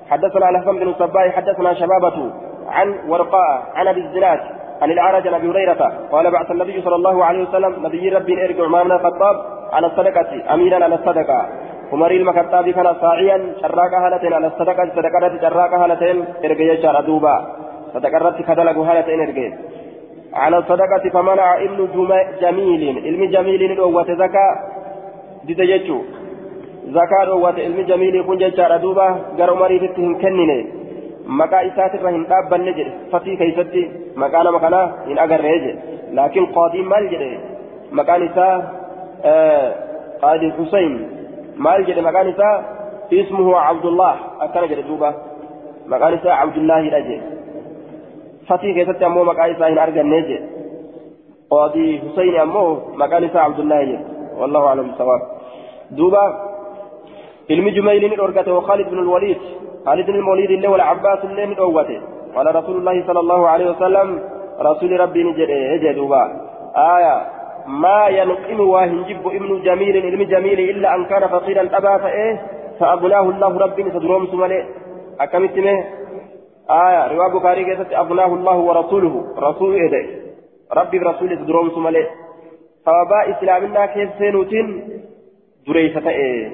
حدثنا 0.10 0.50
الحسن 0.50 0.76
بن 0.76 0.88
الصباح. 0.88 1.36
حدثنا 1.36 1.74
شبابة 1.74 2.32
عن 2.68 2.96
ورقاء 3.08 3.64
عن 3.76 3.88
أبي 3.88 4.02
الزناد 4.02 4.40
عن 4.82 4.92
العرج 4.92 5.28
عن 5.28 5.34
أبي 5.34 5.50
هريرة. 5.50 5.94
قال 6.12 6.32
بعث 6.32 6.52
النبي 6.52 6.82
صلى 6.82 6.96
الله 6.96 7.26
عليه 7.26 7.50
وسلم 7.50 7.86
نبي 7.86 8.10
ربي 8.10 8.46
إرجع 8.46 8.66
عمر 8.66 8.84
بن 8.84 8.92
الخطاب 8.92 9.36
على 9.74 9.88
الصدقة 9.88 10.54
اميرا 10.54 10.84
على 10.84 10.96
الصدقة. 10.96 11.50
عمر 11.94 12.12
المكتاب 12.12 12.70
كان 12.70 12.96
ساعيا 13.02 13.54
شراك 13.62 13.94
هالتين 13.94 14.34
على 14.34 14.48
الصدقة 14.48 14.90
صدقة 14.96 15.42
شراك 15.42 15.74
هالتين 15.74 16.26
إرجع 16.46 16.74
يشار 16.74 17.02
دوبا. 17.02 17.56
صدقة 17.94 18.42
كدلق 18.48 18.78
هالتين 18.78 19.22
إرجع. 19.22 19.58
على 20.34 20.58
الصدقه 20.58 21.10
فمنع 21.14 21.56
ابن 21.68 21.80
جميل 22.42 22.84
علم 23.06 23.26
جميل 23.26 23.80
هو 23.80 24.04
زكاه 24.04 24.52
ديتجچو 25.44 25.98
زكاه 26.88 27.26
هو 27.26 27.46
علم 27.48 27.82
جميل 27.82 28.24
كن 28.24 28.38
جچار 28.38 28.78
دوبا 28.78 29.08
غير 29.38 29.50
عمر 29.52 29.72
يتهم 29.72 30.22
كننه 30.22 30.66
maqaa 31.40 31.64
isaatirra 31.70 32.12
hin 32.16 32.24
dhaabbanne 32.30 32.72
jedhe 32.78 32.92
fatii 33.12 33.38
keeysatti 33.42 33.82
maqaa 34.24 34.44
nama 34.44 34.60
kanaa 34.64 34.86
hin 35.08 35.20
agarree 35.26 35.58
jedhe 35.66 35.74
laakiin 36.18 36.48
qaadiin 36.56 36.88
maal 36.94 37.06
jedhe 37.14 37.30
maqaan 38.00 38.26
isaa 38.28 38.56
qaadi 40.24 40.50
husayn 40.58 40.94
maal 41.68 41.86
jedhe 41.90 42.02
maqaan 42.08 42.32
isaa 42.34 42.56
ismuhu 43.20 43.54
abdullah 43.60 44.14
akkana 44.48 44.72
jedhe 44.72 44.88
duuba 44.90 45.14
maqaan 45.94 46.18
isaa 46.20 46.40
abdullaahidha 46.46 47.02
jedhe 47.10 47.22
fatii 48.52 48.74
keessatti 48.78 49.08
ammoo 49.10 49.26
maqaa 49.32 49.50
isaa 49.56 49.72
hin 49.74 49.82
arganne 49.88 50.22
jedhe 50.30 50.40
qaadi 51.54 51.86
husayn 52.06 52.40
ammoo 52.46 52.70
maqaan 53.04 53.28
isaa 53.30 53.50
abdullaahi 53.50 53.92
jedhe 53.92 54.40
wallahu 54.42 54.72
aclam 54.72 54.92
bisawaab 54.92 55.22
duuba 56.00 56.24
ilmi 57.56 57.76
jumaylin 57.78 58.16
dhorgate 58.22 58.52
وخالد 58.58 58.88
بن 58.94 59.00
الوليد 59.06 59.42
خالد 59.86 60.06
بن 60.08 60.16
المولد 60.16 60.52
اللي 60.52 60.68
والعباس 60.68 61.20
اللي 61.24 61.46
من 61.46 61.58
أوته 61.58 62.00
قال 62.36 62.56
رسول 62.56 62.76
الله 62.78 63.04
صلى 63.08 63.20
الله 63.20 63.48
عليه 63.48 63.68
وسلم 63.72 64.08
رسول 64.62 65.00
ربي 65.00 65.24
نجد 65.24 65.50
اجدوا 65.50 66.16
آية 66.96 67.16
ما 67.84 68.08
ينقم 68.08 68.60
وهنجب 68.60 69.28
ابن 69.28 69.62
جميل 69.62 69.96
ابن 69.98 70.22
جميل 70.34 70.60
إلا 70.60 70.96
أن 70.96 71.06
كان 71.06 71.28
فقيرا 71.28 71.64
أبا 71.78 71.98
فإيه 71.98 72.42
فأغناه 72.80 73.26
الله 73.34 73.58
ربي 73.58 73.84
سدروم 73.92 74.28
سمالي 74.32 74.66
أكملت 75.20 75.58
آية 76.72 77.08
رواية 77.08 77.34
بخاري 77.34 77.64
كيست 77.66 77.94
أغناه 77.94 78.34
الله 78.34 78.58
ورسوله. 78.58 79.14
رسول 79.38 79.76
إيدي 79.76 80.04
ربي 80.74 81.00
برسول 81.00 81.38
سدروم 81.38 81.70
سمالي. 81.70 82.08
فوباء 82.86 83.32
إسلامنا 83.32 83.86
كيف 83.86 84.10
سينوتين؟ 84.18 84.68
دريسة 85.68 86.10
إيه 86.10 86.50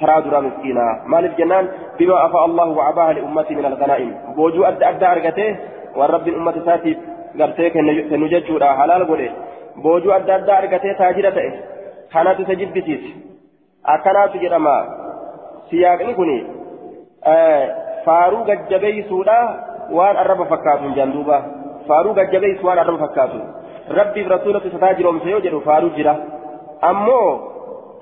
ترى 0.00 0.22
درا 0.22 0.40
مسكينا 0.40 1.02
مالك 1.06 1.38
جنان؟ 1.38 1.68
بما 1.98 2.26
أفاء 2.26 2.44
الله 2.44 2.68
وعباها 2.68 3.12
لأمتي 3.12 3.54
من 3.54 3.66
الغنائم. 3.66 4.14
بوجو 4.36 4.64
أدى 4.64 4.84
أدى 4.88 5.06
أرغته 5.06 5.56
والرب 5.96 6.28
الأمة 6.28 6.56
ساتي 6.64 6.98
غرتي 7.38 7.70
كنججورا 8.10 8.68
حلال 8.72 9.06
قولي. 9.08 9.30
بوجو 9.76 10.10
أدى 10.12 10.34
أدى 10.34 10.52
أرغته 10.52 10.92
تاجرة 10.98 11.38
كانت 12.12 12.38
تجبسيس 12.48 13.04
أكنات 13.86 14.36
جرما. 14.36 14.76
سياقني 15.70 16.14
كني 16.14 16.46
آه 17.24 17.91
فارو 18.06 18.44
جبيسودا 18.70 19.40
وان 19.90 20.16
الرب 20.16 20.42
فكاتون 20.44 20.94
جندوبا 20.94 21.38
فارو 21.88 22.14
جبيس 22.14 22.64
وان 22.64 22.78
الرب 22.78 22.98
فكاتون 23.06 23.44
ربي 23.90 24.22
برسولة 24.24 24.64
ستاجرهم 24.74 25.20
سيوجد 25.24 25.58
فارو 25.58 25.88
جرا 25.96 26.14
أمو 26.84 27.52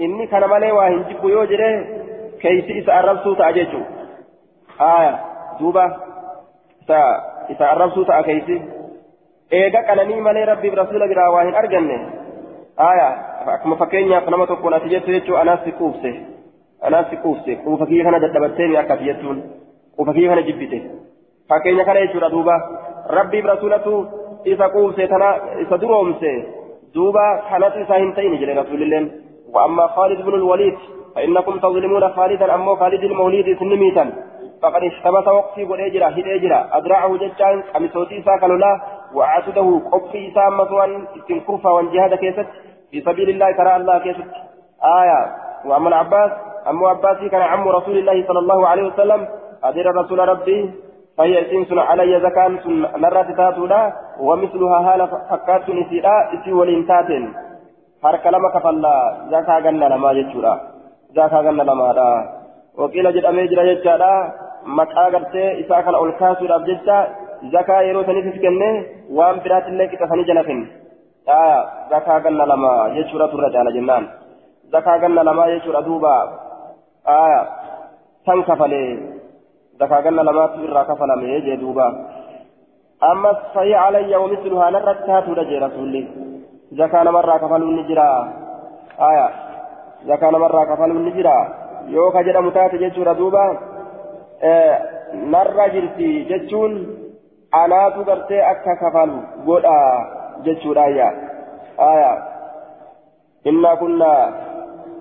inni 0.01 0.27
kana 0.29 0.49
malee 0.49 0.73
waa 0.73 0.89
hin 0.89 1.05
jibbu 1.09 1.29
yoo 1.29 1.47
jedhe 1.47 1.71
keeysi 2.43 2.77
isa 2.81 2.95
arrabsuu 2.99 3.35
ta'a 3.41 3.53
jechuu 3.53 3.83
aya 4.87 5.11
duuba 5.59 5.85
isa 7.55 7.67
arrabsuu 7.71 8.05
ta'a 8.11 8.23
keeysi 8.29 8.57
eega 9.61 9.83
qananii 9.91 10.21
malee 10.29 10.45
rabbiif 10.53 10.79
rasuula 10.81 11.09
biraa 11.13 11.29
waa 11.35 11.45
hin 11.49 11.59
arganne 11.63 11.99
aya 12.89 13.09
akkuma 13.57 13.77
fakkeenyaaf 13.83 14.31
nama 14.35 14.47
tokkoon 14.53 14.79
ati 14.79 14.93
jettu 14.95 15.17
jechuu 15.17 15.37
anaas 15.43 15.65
si 15.65 15.77
quufse 15.83 16.15
anaas 16.91 17.11
si 17.11 17.23
quufse 17.27 17.57
quufa 17.67 17.91
kiyya 17.93 18.05
kana 18.09 18.23
dadhabatteemi 18.25 18.81
akka 18.83 18.95
ati 18.99 19.11
jettuun 19.11 19.43
kiyya 20.05 20.29
kana 20.29 20.43
jibbite. 20.43 20.79
Fakkeenya 21.49 21.85
kana 21.85 22.01
jechuudha 22.07 22.31
duuba. 22.31 22.57
Rabbiif 23.19 23.45
rasuulatu 23.45 24.07
isa 24.45 24.69
quufse 24.69 25.09
tana 25.09 25.31
isa 25.63 25.79
duroomse 25.79 26.31
duuba 26.95 27.43
kanatu 27.51 27.81
isaa 27.81 27.99
hin 27.99 28.15
ta'ini 28.15 28.39
jedhe 28.39 28.55
rasuulilleen. 28.55 29.11
وأما 29.55 29.87
خالد 29.87 30.23
بن 30.23 30.35
الوليد 30.35 30.79
فإنكم 31.15 31.59
تظلمون 31.59 32.09
خالدا 32.09 32.55
أما 32.55 32.77
خالد 32.77 33.05
المولد 33.05 33.59
سنميتا 33.59 34.13
فقد 34.63 34.83
اشتبت 34.83 35.29
وقفي 35.29 35.65
والإجرة 35.65 36.07
هالإجرة 36.07 36.69
أدرعه 36.73 37.17
ججان 37.17 37.63
أمسوتي 37.77 38.23
ساكلولا 38.23 38.81
وأعتده 39.15 39.81
قفي 39.93 40.33
إسام 40.33 40.57
مسوان 40.59 41.07
استنكرفا 41.17 41.71
وانجهاد 41.71 42.15
كيست 42.15 42.47
في 42.91 43.01
سبيل 43.01 43.31
الله 43.31 43.53
ترى 43.53 43.77
الله 43.77 43.99
كيست 43.99 44.31
آية 44.85 45.37
وأما 45.65 45.89
العباس 45.89 46.31
أما 46.69 46.89
عباسي 46.89 47.29
كان 47.29 47.43
عم 47.43 47.69
رسول 47.69 47.99
الله 47.99 48.27
صلى 48.27 48.39
الله 48.39 48.69
عليه 48.69 48.83
وسلم 48.83 49.29
أدير 49.65 49.87
رسول 49.97 50.19
ربي 50.19 50.71
فهي 51.19 51.45
سنسن 51.51 51.79
علي 51.79 52.21
زكاة 52.21 52.49
نرى 53.03 53.23
تاتولا 53.39 53.93
ومثلها 54.21 54.79
هالة 54.87 55.07
فكات 55.31 55.71
نسيرا 55.71 56.17
إسي 56.35 56.53
ولين 56.53 56.87
harka 58.03 58.31
lama 58.31 58.51
kafallaa 58.51 59.29
zakaa 59.31 59.61
ganna 59.61 59.89
lamaa 59.89 60.15
jechuudha 60.15 60.53
zakaa 61.15 61.43
ganna 61.43 61.65
lamaadha 61.65 62.07
waqiila 62.77 63.13
jedhamee 63.13 63.49
jira 63.49 63.65
jechaadha 63.65 64.13
maqaa 64.65 65.11
gartee 65.15 65.49
isaa 65.63 65.83
kana 65.83 65.99
ol 65.99 66.13
kaasuudhaaf 66.21 66.65
jecha 66.71 66.97
zakaa 67.53 67.83
yeroo 67.89 68.05
saniifis 68.05 68.41
kenne 68.45 68.71
waan 69.19 69.41
biraatillee 69.45 69.89
qixasanii 69.93 70.29
jala 70.31 70.45
kenne 70.49 70.67
aya 71.37 71.61
zakaa 71.93 72.21
ganna 72.27 72.49
lama 72.53 72.73
jechuudha 72.97 73.29
turra 73.35 73.53
caala 73.57 73.77
jennaan 73.79 74.11
zakaa 74.73 74.99
ganna 75.05 75.29
lamaa 75.31 75.51
jechuudha 75.55 75.87
duuba 75.89 76.15
aya 77.21 77.41
san 78.27 78.45
zakaa 79.81 80.03
ganna 80.03 80.23
lamaatu 80.29 80.65
irraa 80.65 80.85
kafalame 80.85 81.41
jee 81.47 81.57
duuba 81.57 81.87
ammas 83.11 83.39
fahi 83.55 83.75
alayya 83.75 84.21
wamisluhaa 84.21 84.71
narratti 84.77 85.07
taatuudha 85.07 85.45
jee 85.51 85.61
rasulli 85.67 86.03
zakaa 86.81 87.05
namarraa 87.05 87.39
kafaluun 87.45 87.77
ni 87.77 87.85
jira 87.91 88.07
aya 89.11 89.27
zakaa 90.07 90.31
namarraa 90.31 90.67
kafaluun 90.73 91.05
ni 91.05 91.13
jira 91.19 91.37
yoo 91.97 92.11
ka 92.11 92.25
jedhamu 92.25 92.51
taate 92.57 92.79
jechuudha 92.79 93.15
duuba 93.15 93.45
narra 95.37 95.69
jirti 95.77 96.11
jechuun 96.33 96.75
anaatu 97.63 98.05
gartee 98.05 98.43
akka 98.55 98.77
kafalu 98.83 99.23
godha 99.45 99.79
jechuudha 100.49 100.85
ayya 100.85 101.09
aya 101.93 102.13
إنا 103.47 103.75
كنا 103.75 104.35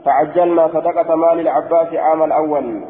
تعجلنا 0.06 0.68
صدقة 0.68 1.16
مال 1.16 1.40
العباس 1.40 1.94
عام 1.94 2.24
الأول 2.24 2.82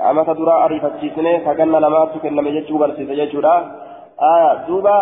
أما 0.00 0.22
تدرى 0.22 0.54
أريفة 0.64 0.92
جسنة 1.02 1.38
فقلنا 1.46 1.78
لما 1.84 2.04
تكن 2.14 2.32
لما 2.36 2.50
يجو 2.50 2.78
برسيس 2.78 3.08
يجورا 3.10 3.56
آية 4.34 4.66
دوبا 4.68 4.98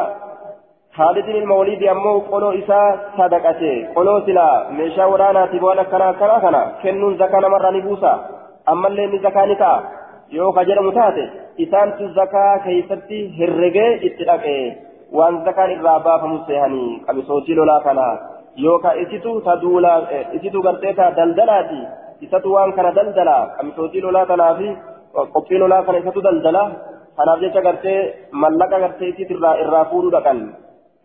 خالد 0.97 1.29
المولد 1.29 1.83
أمو 1.83 2.19
قلو 2.19 2.51
إسا 2.61 2.81
صدقته 3.19 3.75
قلو 3.97 4.21
سلا 4.27 4.49
ميشا 4.71 5.05
ورانا 5.05 5.47
تبوانا 5.47 5.83
كنا 5.83 6.13
كنا 6.13 6.39
كنا 6.39 6.63
كنون 6.83 7.17
زكاة 7.21 7.49
مرة 7.55 7.71
نبوسا 7.71 8.13
أما 8.69 8.89
اللي 8.89 9.19
زكاة 9.19 9.47
نتا 9.47 9.73
yoo 10.33 10.53
ka 10.57 10.65
jedhamu 10.65 10.93
taate 10.97 11.25
isaantu 11.65 12.07
zakaa 12.17 12.59
keeysatti 12.65 13.19
herregee 13.39 13.91
itti 14.09 14.25
dhaqe 14.29 14.55
waan 15.19 15.35
zakaan 15.45 15.73
irraa 15.75 15.99
baafamu 16.07 16.39
seehanii 16.47 17.01
qamisootii 17.07 17.57
lolaa 17.59 17.81
kana 17.87 18.07
yookaan 18.65 19.01
isitu 19.03 19.35
ta 19.47 19.57
duulaa 19.63 19.99
isitu 20.39 20.63
gartee 20.67 20.95
ta 21.01 21.11
daldalaati 21.19 21.81
isatu 22.27 22.55
waan 22.55 22.73
kana 22.79 22.91
daldala 22.99 23.37
qamisootii 23.57 24.03
lolaa 24.07 24.27
kanaa 24.33 24.55
fi 24.59 24.69
qophii 25.35 25.63
lolaa 25.63 25.83
kana 25.87 26.03
isatu 26.03 26.25
daldala 26.27 26.63
kanaaf 27.17 27.41
jecha 27.45 27.65
gartee 27.67 27.99
mallaqa 28.43 28.83
gartee 28.85 29.09
isit 29.13 29.31
irraa 29.37 29.55
irraa 29.65 29.85
fuudhuu 29.91 30.13
dhaqan 30.17 30.41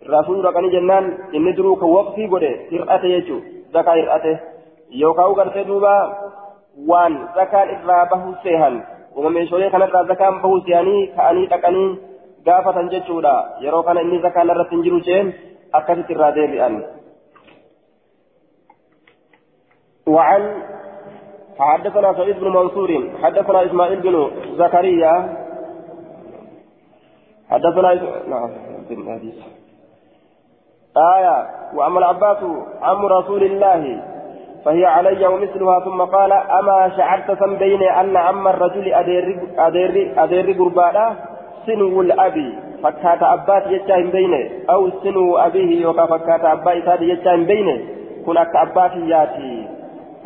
irraa 0.05 0.23
fuudhuu 0.27 0.45
dhaqanii 0.47 0.73
jennaan 0.75 1.05
inni 1.39 1.55
duruu 1.57 1.75
kan 1.81 1.95
waqtii 1.97 2.27
godhe 2.33 2.51
hir'ate 2.71 3.07
jechuun 3.15 3.41
zakaa 3.77 3.95
hir'ate 4.01 4.33
yookaan 5.01 5.37
gartee 5.39 5.65
duuba 5.71 5.95
waan 6.91 7.17
zakaan 7.39 7.73
irraa 7.75 8.03
bahu 8.13 8.35
seehan 8.43 8.75
uma 9.17 9.29
meeshaalee 9.37 9.71
kanarraa 9.75 10.05
zakaan 10.13 10.41
bahu 10.43 10.61
seehanii 10.67 11.01
ka'anii 11.17 11.47
dhaqanii 11.53 11.89
gaafatan 12.49 12.91
jechuudha 12.93 13.35
yeroo 13.65 13.83
kana 13.87 14.05
inni 14.05 14.23
zakaan 14.27 14.53
irratti 14.53 14.75
hin 14.75 14.85
jiru 14.87 14.99
jeen 15.09 15.33
akkasitti 15.79 16.13
irraa 16.15 16.31
deebi'an. 16.37 16.75
حدثنا 21.59 22.13
سعيد 22.13 22.39
بن 22.39 22.47
منصور 22.47 23.09
حدثنا 23.23 23.65
إسماعيل 23.65 23.99
بن 23.99 24.31
زكريا 24.57 25.13
حدثنا 27.49 27.93
نعم 28.29 28.49
آية 30.97 31.47
وأما 31.73 31.99
العباس 31.99 32.37
عم 32.81 33.05
رسول 33.05 33.43
الله 33.43 34.03
فهي 34.65 34.85
علي 34.85 35.27
ومثلها 35.27 35.79
ثم 35.79 36.01
قال 36.01 36.31
أما 36.33 36.91
شعرت 36.97 37.43
بين 37.43 37.83
أن 37.83 38.17
عم 38.17 38.47
الرجل 38.47 38.93
أدير 38.93 39.39
أدير 39.57 40.13
أدير 40.23 40.51
قربانا؟ 40.59 41.15
سنو 41.65 42.01
الأبي 42.01 42.59
فكات 42.83 43.23
أبات 43.23 43.67
يجاهم 43.67 44.09
بينه 44.09 44.49
أو 44.69 44.89
سنو 45.03 45.37
أبيه 45.37 45.81
يوكا 45.81 46.05
فكات 46.05 46.45
أبات 46.45 46.87
هذا 46.87 47.03
يجاهم 47.03 47.43
بينه 47.45 47.77
كن 48.25 48.37
أبات 48.37 48.91
ياتي. 48.95 49.56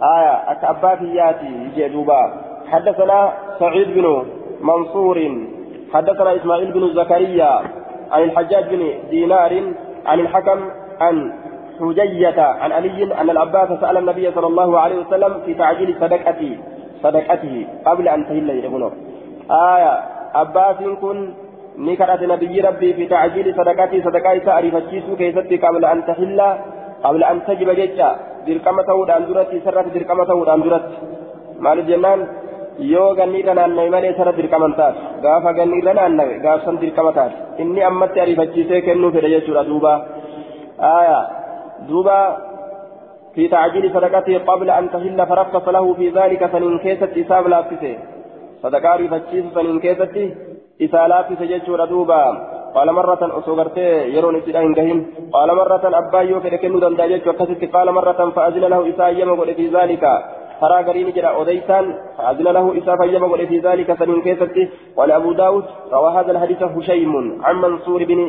آية 0.03 0.51
أك 0.51 0.63
أبات 0.63 1.01
ياتي 1.01 1.69
جدوبا 1.77 2.33
حدثنا 2.71 3.33
سعيد 3.59 3.87
بن 3.93 4.25
منصور. 4.61 5.17
حدثنا 5.93 6.35
إسماعيل 6.35 6.71
بن 6.71 6.93
زكريا 6.93 7.61
عن 8.11 8.23
الحجاج 8.23 8.63
بن 8.75 8.93
دينار 9.09 9.63
عن 10.05 10.19
الحكم 10.19 10.59
عن 11.01 11.33
حجية 11.79 12.41
عن 12.41 12.71
علي 12.71 13.03
أن 13.21 13.29
العباس 13.29 13.69
سأل 13.81 13.97
النبي 13.97 14.31
صلى 14.31 14.47
الله 14.47 14.79
عليه 14.79 14.95
وسلم 14.95 15.33
في 15.45 15.53
تعجيل 15.53 15.95
صدقته 16.01 16.57
صدقته 17.03 17.67
قبل 17.85 18.07
أن 18.07 18.25
تهل 18.25 18.49
يقولون 18.49 18.91
آية 19.51 19.93
عباس 20.35 20.77
كن 21.01 21.33
نكرت 21.77 22.23
نبي 22.23 22.61
ربي 22.61 22.93
في 22.93 23.07
تعجيل 23.07 23.55
صدقته 23.55 24.01
صدقائي 24.05 24.39
تعرف 24.39 24.75
الشيسو 24.75 25.15
كيستي 25.15 25.57
قبل 25.57 25.85
أن 25.85 26.05
تهل. 26.05 26.39
قبل 27.03 27.21
أن 27.31 27.37
تجب 27.47 27.69
جيتشا 27.79 28.09
دركمة 28.47 28.89
ودان 28.99 29.23
درتي 29.27 29.57
سرت 29.65 29.87
دركمة 29.95 30.29
ودان 30.39 30.61
درت 30.65 30.87
مال 31.65 31.79
جنان 31.89 32.21
yoo 32.79 33.15
ganni 33.17 33.39
irra 33.41 33.53
naanna'e 33.53 33.89
malee 33.93 34.13
sana 34.17 34.31
dirqaman 34.37 34.73
taas 34.79 34.95
gaafa 35.23 35.51
ganni 35.57 35.79
irra 35.81 35.93
naanna'e 35.97 36.39
gaafsan 36.45 36.79
dirqama 36.81 37.11
taas 37.17 37.33
inni 37.61 37.81
ammatti 37.89 38.21
ariifachiisee 38.23 38.81
kennuu 38.87 39.11
fedhe 39.15 39.29
jechuudha 39.33 39.67
duuba 39.69 39.93
aayaa 40.93 41.25
duuba 41.89 42.17
في 43.35 43.47
تعجيل 43.47 43.93
صدقته 43.93 44.37
قبل 44.37 44.69
أن 44.69 44.91
تهل 44.91 45.27
فرخص 45.27 45.67
له 45.67 45.93
في 45.93 46.09
ذلك 46.09 46.45
فإن 46.45 46.79
كيست 46.79 47.17
إساب 47.17 47.47
لافسه 47.47 47.97
صدقة 48.63 48.95
رفتشيس 48.95 49.45
فإن 49.55 49.79
كيست 49.79 50.15
إسا 50.81 51.07
لافسه 51.07 51.45
جيشور 51.45 51.85
دوبا 51.85 52.50
قال 52.75 52.91
مرة 52.91 53.21
أصغرتي 53.21 54.15
يرون 54.15 54.35
إسلام 54.35 54.73
كهين 54.73 54.99
قال 55.33 55.55
مرة 55.55 55.81
أبايو 55.83 56.39
فلكنو 56.39 56.79
دنداجت 56.79 57.27
وكست 57.27 57.61
قال 57.75 57.91
مرة 57.91 58.29
فأذن 58.35 58.59
له 58.59 58.89
إسا 58.89 59.07
يمغل 59.07 59.55
في 59.55 59.67
ذلك. 59.67 60.03
ترى 60.61 60.83
قرين 60.87 61.11
جرى 61.11 61.27
أوديسان. 61.27 61.85
فأذن 62.17 62.47
له 62.47 62.77
إسا 62.77 62.95
فيما 62.95 63.45
في 63.45 63.59
ذلك 63.59 63.93
فمن 63.93 64.21
كيفتي 64.21 64.69
قال 64.97 65.11
أبو 65.11 65.33
داود 65.33 65.65
روى 65.91 66.11
هذا 66.11 66.31
الحديث 66.31 66.63
هشيم 66.63 67.43
عن 67.43 67.55
منصور 67.55 68.03
بن 68.03 68.19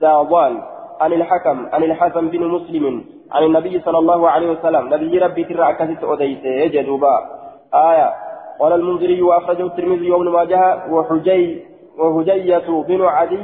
داوان 0.00 0.62
عن 1.00 1.12
الحكم 1.12 1.66
عن 1.72 1.82
الحسن 1.84 2.28
بن 2.28 2.42
مسلم 2.46 3.04
عن 3.32 3.42
النبي 3.42 3.80
صلى 3.80 3.98
الله 3.98 4.30
عليه 4.30 4.50
وسلم. 4.50 4.94
نبي 4.94 5.18
ربي 5.18 5.44
ترى 5.44 5.70
أكثت 5.70 6.04
أوديسه 6.04 6.66
جدوبا. 6.66 7.16
آية. 7.74 8.08
قال 8.60 8.72
المنذري 8.72 9.22
وأخرجه 9.22 9.66
الترمذي 9.66 10.10
وابن 10.10 10.28
ماجه 10.28 10.92
وحجي 10.92 11.62
وهجية 11.98 12.68
بن 12.88 13.02
عدي 13.02 13.42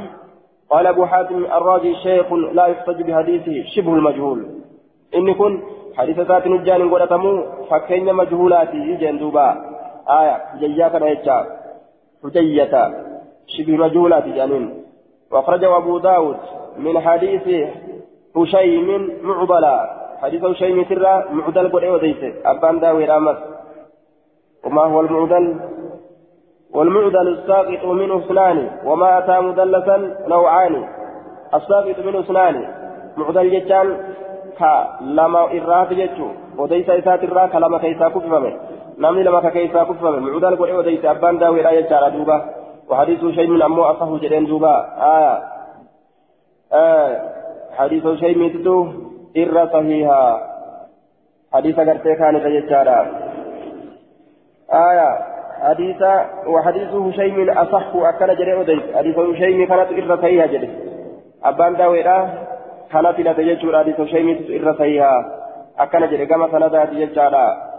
قال 0.71 0.87
أبو 0.87 1.05
حاتم 1.05 1.45
الراجي 1.45 1.95
شيخ 1.95 2.33
لا 2.33 2.65
يحتج 2.65 3.01
بحديثه 3.01 3.69
شبه 3.75 3.93
المجهول. 3.93 4.45
إن 5.15 5.33
كن 5.33 5.61
حديث 5.97 6.19
ذات 6.19 6.47
نجان 6.47 6.89
قدتمو 6.93 7.43
فكين 7.69 8.13
مجهولاتي 8.13 8.95
جندوبا 8.95 9.47
آية 10.09 10.35
جيا 10.59 10.87
كان 10.87 11.03
يجا 11.03 11.37
حجية. 12.23 12.73
شبه 13.47 13.77
مجهولاتي 13.77 14.31
جانين 14.31 14.83
وأخرجه 15.31 15.77
أبو 15.77 15.97
داود 15.97 16.37
من 16.77 16.99
حديث 16.99 17.45
هشيم 18.37 18.87
معضلا. 19.23 19.77
حديث 20.21 20.43
هشيم 20.43 20.85
سرا 20.89 21.31
معضل 21.31 21.71
قد 21.71 21.83
وديس 21.83 22.21
أبان 22.45 22.79
داوي 22.79 23.05
رامس 23.05 23.37
وما 24.63 24.81
هو 24.81 25.01
المعضل 25.01 25.59
والمعضل 26.73 27.27
الساقط 27.27 27.85
منه 27.85 28.17
اثنان 28.17 28.69
وما 28.85 29.17
أتى 29.17 29.39
مدلسا 29.39 29.97
نوعان 30.27 30.83
الساقط 31.53 31.99
منه 32.05 32.19
اثنان 32.19 32.55
معضل 33.17 33.51
جتان 33.51 33.87
lama 35.17 35.49
irraati 35.57 35.95
jechuun 35.95 36.33
odeysa 36.57 36.93
isaatirraa 37.01 37.47
ka 37.47 37.59
lama 37.59 37.79
keessaa 37.79 38.09
kuffifame 38.09 38.51
namni 38.97 39.23
lama 39.23 39.41
ka 39.41 39.51
keessaa 39.51 39.85
kuffifame 39.85 40.19
mucudal 40.25 40.57
godhe 40.59 40.75
odeyse 40.81 41.07
abbaan 41.09 41.39
daawweedha 41.39 41.71
jechaadha 41.77 42.09
duuba 42.15 42.37
وحديث 42.91 43.25
شيء 43.25 43.47
من 43.47 43.61
أمو 43.61 43.83
أصحه 43.83 44.17
جدين 44.17 44.45
دوبا 44.45 44.75
آية 44.99 45.43
آه 46.73 47.31
حديث 47.77 48.07
شيء 48.07 48.37
من 48.37 48.53
تدو 48.53 48.87
إر 49.37 49.67
صحيحا 49.73 50.23
حديث 51.53 51.79
قرتي 51.79 52.15
كان 52.15 52.35
رجال 52.35 53.07
آية 54.73 55.09
حديث 55.61 56.01
وحديثه 56.47 57.11
شيء 57.11 57.33
من 57.33 57.49
أصح 57.49 57.95
أكل 57.95 58.35
جري 58.35 58.61
أديس 58.61 58.95
حديث 58.95 59.17
من 59.17 59.67
كانت 59.67 59.91
إر 59.91 60.17
صحيحا 60.17 60.45
جدي 60.45 60.69
أبان 61.43 61.75
داويرا 61.75 62.29
كان 62.91 63.13
في 63.13 63.23
نتيجة 63.23 63.77
حديث 63.77 64.01
شيء 64.01 64.23
من 64.23 64.67
إر 64.67 64.73
صحيحا 64.73 65.41
أكل 65.79 66.09
جري 66.11 66.25
كما 66.25 66.51
سندات 66.51 66.89
جدارا 66.89 67.71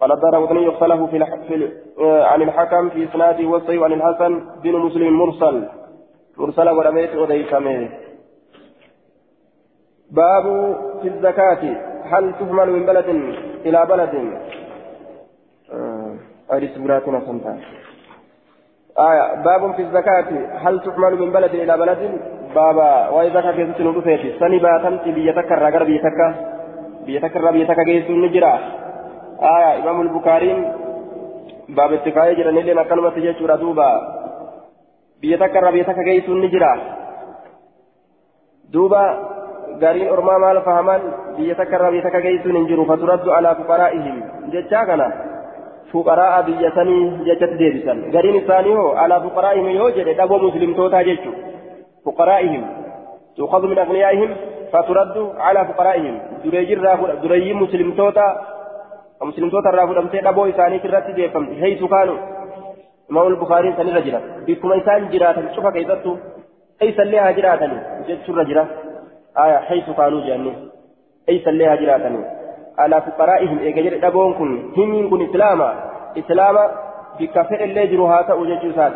قال 0.00 0.12
الدار 0.12 0.42
وطني 0.42 0.64
يختلف 0.64 1.02
في, 1.10 1.16
الح... 1.16 1.34
في 1.34 1.68
آه 2.00 2.24
عن 2.24 2.42
الحكم 2.42 2.88
في 2.88 3.04
إسناده 3.04 3.46
والصحيح 3.46 3.82
عن 3.82 3.92
الحسن 3.92 4.40
بن 4.62 4.76
مسلم 4.76 5.18
مرسل. 5.18 5.68
مرسل 6.36 6.68
ولميت 6.68 7.10
أديسمه 7.14 7.88
باب 10.10 10.76
في 11.02 11.08
الزكاة. 11.08 11.62
هل 12.04 12.34
تهمل 12.40 12.70
من 12.70 12.86
بلد 12.86 13.08
إلى 13.66 13.86
بلد؟ 13.86 14.38
أريد 16.52 16.70
سبراتنا 16.74 17.20
سنتا. 17.20 17.52
آية 18.98 19.24
باب 19.44 19.62
في 19.76 19.82
الزكاة. 19.82 20.30
هل 20.64 20.80
تحمل 20.80 21.12
من 21.20 21.30
بلد 21.32 21.54
إلى 21.54 21.74
بلد؟ 21.78 22.20
بابا 22.54 23.08
وإذا 23.08 23.40
كنت 23.40 23.80
نرفيت 23.80 24.40
سني 24.40 24.58
باتمت 24.58 25.04
بيتك 25.08 25.52
الرقر 25.52 25.84
بيتك 25.84 26.18
بيتك 27.06 27.36
الرقر 27.36 27.52
بيتك 27.52 27.80
جيس 27.80 28.10
النجرة 28.10 28.54
آية 29.56 29.70
إمام 29.82 30.00
البخاري. 30.00 30.52
باب 31.68 31.92
اتقاء 31.92 32.34
جرى 32.34 32.52
نلنا 32.52 32.82
كلمة 32.82 33.14
جيش 33.24 33.42
دوبا. 33.42 33.90
بيتك 35.20 35.56
الرقر 35.56 35.72
بيتك 35.72 35.98
جيس 35.98 36.28
النجرة 36.28 36.72
دوبا 38.72 39.04
gariin 39.78 40.10
ormaa 40.10 40.38
maal 40.38 40.64
fahaman 40.64 41.02
biyya 41.36 41.54
takka 41.54 41.76
irraa 41.76 41.90
biyya 41.92 42.02
takka 42.02 42.20
geessuun 42.24 42.56
hin 42.56 42.68
jiru 42.68 42.84
faturaddu 42.88 43.30
alaa 43.30 43.54
fuqaraa'a 45.92 46.42
biyya 46.48 46.70
sanii 46.76 47.02
jechatti 47.28 47.58
deebisan 47.62 47.98
gariin 48.14 48.38
isaanii 48.40 48.76
hoo 48.80 48.92
alaa 49.02 49.20
fuqaraa'ihim 49.26 49.68
yoo 49.80 49.90
jedhe 49.98 50.14
dhaboo 50.20 50.38
muslimtootaa 50.46 51.02
jechu 51.10 51.34
fuqaraa'ihim 52.04 52.64
tuqadu 53.36 53.70
min 53.72 53.82
agniyaa'ihim 53.84 54.34
faturaddu 54.72 55.22
alaa 55.50 55.68
fuqaraa'ihim 55.70 56.16
dureeyyii 57.22 57.60
muslimtoota 57.62 58.26
muslimtoota 59.30 59.72
irraa 59.74 59.86
fudhamtee 59.92 60.26
dhaboo 60.28 60.48
isaanii 60.54 60.82
irratti 60.90 61.16
deeffamti 61.20 61.60
heeysu 61.62 61.94
kaanu 61.94 62.18
imaamul 63.10 63.40
bukaariin 63.44 63.78
sanirra 63.78 64.04
jira 64.08 64.20
bikkuma 64.50 64.82
isaan 64.82 65.08
jiraatan 65.14 65.48
cufa 65.56 65.72
keessattu 65.78 66.18
eeysallee 66.86 67.24
haa 67.24 67.32
jiraatani 67.40 67.80
jechuurra 68.10 68.50
jira 68.52 68.68
حيث 69.38 69.90
قالوا 69.90 70.26
جاني 70.26 70.52
أي 71.28 71.38
سليها 71.44 71.74
جراتني 71.74 72.37
على 72.78 73.00
فقرائهم 73.00 73.58
إيجاجر 73.58 74.08
دبون 74.08 74.34
كن 74.34 74.72
هم 74.76 75.10
كن 75.10 75.20
إسلاما. 75.30 75.74
إسلاما 76.18 76.70
بكفر 77.20 77.60
اللي 77.60 77.86
جروها 77.86 78.22
تأوجج 78.22 78.74
سات. 78.74 78.92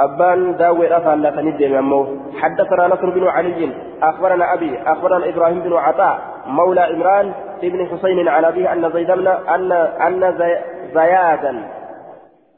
أبان 0.00 0.56
داوي 0.56 0.86
رفع 0.86 1.14
لا 1.14 1.30
تندم 1.30 1.74
أمو. 1.74 2.06
حدثنا 2.40 2.86
نصر 2.86 3.10
بن 3.10 3.28
علي 3.28 3.72
أخبرنا 4.02 4.54
أبي 4.54 4.78
أخبرنا 4.86 5.28
إبراهيم 5.28 5.60
بن 5.60 5.72
عطاء 5.76 6.20
مولى 6.46 6.94
إمران 6.94 7.32
ابن 7.62 7.86
حسين 7.86 8.28
عن 8.28 8.44
أبيه 8.44 8.72
أن 8.72 8.90
زيد 8.92 9.10
أن 9.10 9.72
أن 10.06 10.38
زي 10.38 10.58
زيادا. 10.94 11.52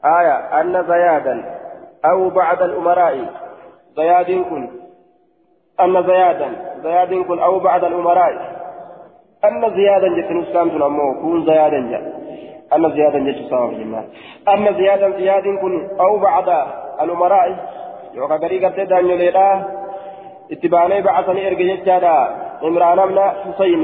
آية 0.05 0.61
أن 0.61 0.83
زيادا. 0.87 1.35
أو 2.05 2.29
بعد 2.29 2.61
الأمراء. 2.61 3.25
زياد 3.95 4.25
كن. 4.25 4.69
أن 5.79 6.03
زيادا. 6.03 6.49
زياد 6.83 7.13
كن. 7.13 7.39
أو 7.39 7.59
بعد 7.59 7.83
الأمراء. 7.83 8.62
أن 9.45 9.75
زيادا 9.75 10.07
جت 10.07 10.31
نسكان 10.31 10.71
تنمو 10.71 11.21
كون 11.21 11.45
زيادا 11.45 11.79
جت 11.91 12.05
أن 12.75 12.91
زيادا 12.95 13.19
جت 13.19 13.49
سوا 13.49 13.67
في 13.67 13.73
الجنة 13.75 14.03
أن 14.53 14.75
زيادا 14.77 15.09
زياد 15.09 15.43
كن 15.61 15.73
أو 15.99 16.17
بعد 16.17 16.49
الأمراء 17.01 17.45
يوكا 18.13 18.35
غريقة 18.35 18.69
تدان 18.69 19.05
يليدا 19.09 19.49
اتباني 20.51 21.01
بعثني 21.01 21.47
إرقى 21.47 21.75
جتادا 21.75 22.17
إمران 22.63 22.97
من 23.07 23.19
حسين 23.19 23.83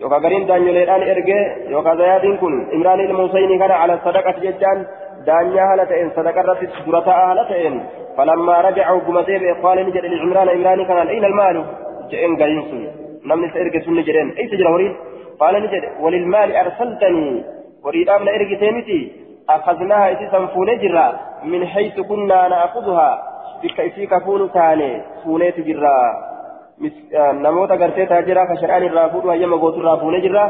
يوكا 0.00 0.16
غرين 0.16 0.46
دانيو 0.46 0.72
ليدان 0.72 1.02
إرجع 1.02 1.40
يوكا 1.68 1.94
زيادين 1.94 2.36
كن 2.36 2.54
إمران 2.74 3.00
الموسيني 3.00 3.58
كان 3.58 3.70
على 3.70 3.94
الصدقة 3.94 4.34
ججان 4.44 4.78
دانيا 5.26 5.64
هلتين 5.70 6.10
صدقة 6.16 6.40
رتت 6.40 6.72
درتا 6.86 7.16
هلتين 7.30 7.74
فلما 8.16 8.60
رجعوا 8.60 9.00
قمتين 9.00 9.54
قال 9.62 9.86
نجد 9.86 10.04
لعمران 10.04 10.48
إمران 10.48 10.84
كان 10.84 11.08
أين 11.08 11.24
المال؟ 11.24 11.64
جئن 12.10 12.32
غرين 12.40 12.62
سن 12.70 13.07
نمني 13.28 13.48
سإرجع 13.52 13.80
سن 13.86 14.02
جرين 14.08 14.28
أي 14.38 14.48
سجل 14.50 14.66
وريد 14.66 14.94
قال 15.40 15.54
نجد 15.62 15.84
وللمال 16.02 16.56
أرسلتني 16.56 17.44
وريد 17.84 18.08
أمنا 18.08 18.30
إرجع 18.36 18.58
تيمتي 18.58 19.00
أخذناها 19.50 20.10
إتي 20.12 20.26
سنفون 20.32 20.78
جرا 20.82 21.06
من 21.44 21.66
حيث 21.66 22.00
كنا 22.00 22.48
نأخذها 22.48 23.10
بك 23.62 23.80
إتي 23.80 24.06
كفون 24.06 24.52
تاني 24.52 24.90
فونيت 25.24 25.60
جرا 25.68 25.98
taajiraa 28.08 28.46
ka 28.46 28.54
shari'aan 28.60 28.84
irraa 28.88 29.08
fuudhu 29.12 29.28
hayyama 29.32 29.56
gootu 29.62 29.80
irraa 29.80 29.96
fuunee 30.02 30.20
jirra? 30.24 30.44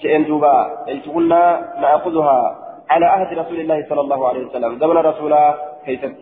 Je'een 0.00 0.24
duuba 0.28 0.52
iltukunnaa 0.92 1.50
na'akuduhaa 1.82 2.44
على 2.92 3.06
عهد 3.06 3.38
رسول 3.38 3.60
الله 3.60 3.86
صلى 3.88 4.00
الله 4.00 4.28
عليه 4.28 4.46
وسلم 4.46 4.78
زمن 4.78 4.96
رسولا 4.96 5.54
كيست 5.86 6.16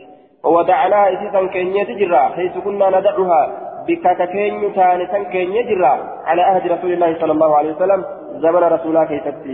وودعناها 0.45 1.09
إذا 1.09 1.47
كينية 1.47 1.91
جرا 2.01 2.23
حيث 2.37 2.59
كنا 2.65 2.87
ندعها 2.99 3.70
بكاكا 3.87 4.25
كينيو 4.25 4.71
تاني 4.71 5.07
تن 5.07 5.25
كينية 5.25 5.63
جرا 5.69 5.95
على 6.29 6.43
عهد 6.43 6.73
رسول 6.73 6.93
الله 6.93 7.21
صلى 7.21 7.33
الله 7.33 7.57
عليه 7.57 7.73
وسلم 7.75 8.05
زمن 8.45 8.63
رسولا 8.77 9.05
كيست 9.05 9.45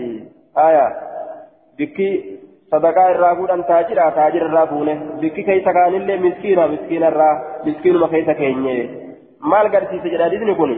آية 0.59 0.87
بكي 1.79 2.11
صدقاء 2.73 3.11
الرافود 3.11 3.51
أن 3.51 3.67
تاجرا 3.67 4.11
تاجر 4.11 4.43
الرافونه 4.47 4.95
بكي 5.21 5.43
كيسا 5.43 5.73
كان 5.73 5.95
اللي 5.95 6.17
مسكينة 6.17 6.67
مسكين 6.67 7.05
الرا 7.05 7.31
مسكين 7.67 7.97
ما 7.97 8.07
كيسا 8.07 8.33
كينية 8.33 9.07
maal 9.41 9.69
garsiise 9.71 10.11
jedha 10.11 10.25
hadiisni 10.25 10.55
kun 10.61 10.73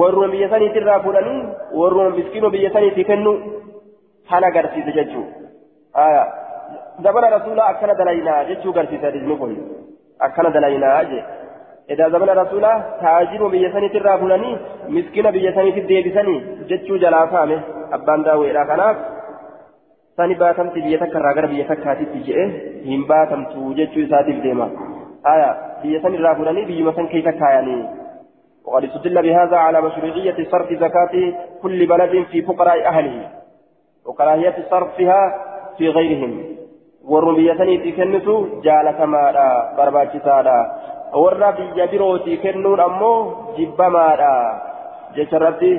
warruma 0.00 0.28
biyya 0.32 0.48
saniitti 0.52 0.80
irraa 0.82 1.00
fuudhanii 1.04 1.42
warruma 1.80 2.16
miskiinoo 2.16 2.50
biyya 2.50 2.70
saniitti 2.76 3.04
kennu 3.10 3.32
kana 4.30 4.50
garsiise 4.56 4.92
jechuudha 4.98 6.24
zabana 7.06 7.30
rasuulaa 7.36 7.68
akkana 7.74 7.94
dalaynaa 8.00 8.44
jechuu 8.50 8.72
garsiise 8.78 9.06
hadiisni 9.06 9.36
kun 9.42 9.54
akkana 10.28 10.50
dalaynaa 10.56 11.04
jee 11.12 11.24
edaa 11.95 12.09
zabana 12.15 12.37
rasuulaa 12.41 12.75
taajiruma 13.03 13.53
biyya 13.55 13.71
saniitti 13.77 14.01
irraa 14.01 14.17
fuudhanii 14.23 14.57
miskiina 14.97 15.31
biyya 15.37 15.55
saniitti 15.57 15.87
deebisanii 15.93 16.39
jechuu 16.73 17.01
jalaa 17.05 17.25
kaame 17.33 17.57
abbaan 17.97 18.27
daawweedha 18.29 18.69
kanaaf 18.71 19.01
sani 20.21 20.39
baatamti 20.43 20.85
biyya 20.85 21.01
takka 21.03 21.19
irraa 21.23 21.35
gara 21.39 21.51
biyya 21.55 21.67
takkaatitti 21.73 22.23
je'e 22.29 22.47
hin 22.87 23.09
baatamtu 23.13 23.73
jechuu 23.81 24.07
isaatiif 24.07 24.41
deema. 24.47 24.69
آية 25.27 25.57
هي 25.83 25.99
سن 25.99 26.15
الرافلاني 26.15 26.65
بيما 26.65 26.91
سن 26.91 27.07
كيف 27.07 27.27
كاياني 27.27 27.89
وقد 28.65 28.83
استدل 28.83 29.21
بهذا 29.21 29.57
على 29.57 29.81
مشروعية 29.81 30.47
صرف 30.51 30.73
زكاة 30.73 31.33
كل 31.61 31.85
بلد 31.85 32.25
في 32.31 32.41
فقراء 32.41 32.87
أهله 32.87 33.29
وكراهية 34.05 34.55
صرفها 34.71 35.21
في 35.77 35.89
غيرهم 35.89 36.43
والربية 37.05 37.53
في 37.53 37.91
كنسو 37.91 38.61
جالة 38.61 39.05
مالا 39.05 39.75
برباجي 39.77 40.19
سالا 40.19 40.71
warra 41.22 41.52
biyya 41.52 41.86
birooti 41.92 42.36
kennuun 42.44 42.80
ammoo 42.80 43.18
jibbamaadha 43.56 44.32
jecharratti 45.16 45.70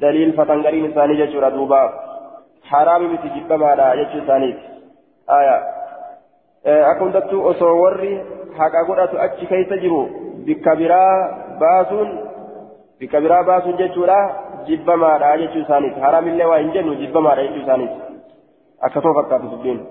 daliilfatan 0.00 0.62
gariin 0.62 0.90
isaanii 0.90 1.16
jechuudha 1.22 1.50
duuba 1.56 1.80
haraami 2.70 3.08
miti 3.08 3.34
jibbamaadha 3.36 3.96
jechuu 4.00 4.22
isaaniiti 4.24 4.64
akka 6.90 7.04
hundattuu 7.04 7.46
osoo 7.52 7.74
warri 7.82 8.12
haqa 8.58 8.84
godhatu 8.90 9.20
achi 9.26 9.46
keessa 9.46 9.80
jiru 9.86 10.00
bikka 10.46 10.76
biraa 10.76 11.16
baasuun 11.64 12.14
bikka 13.00 13.20
biraa 13.20 13.42
baasuun 13.50 13.80
jechuudha 13.82 14.20
jibbamaadha 14.66 15.36
jechuu 15.42 15.66
isaaniiti 15.66 16.06
haraamillee 16.06 16.52
waa 16.52 16.62
hin 16.62 16.72
jennu 16.78 17.00
jibbamaadha 17.02 17.42
jechuu 17.48 17.66
isaaniiti 17.66 18.00
akkasuma 18.80 19.20
fakkaatu 19.20 19.52
dubbiin 19.56 19.84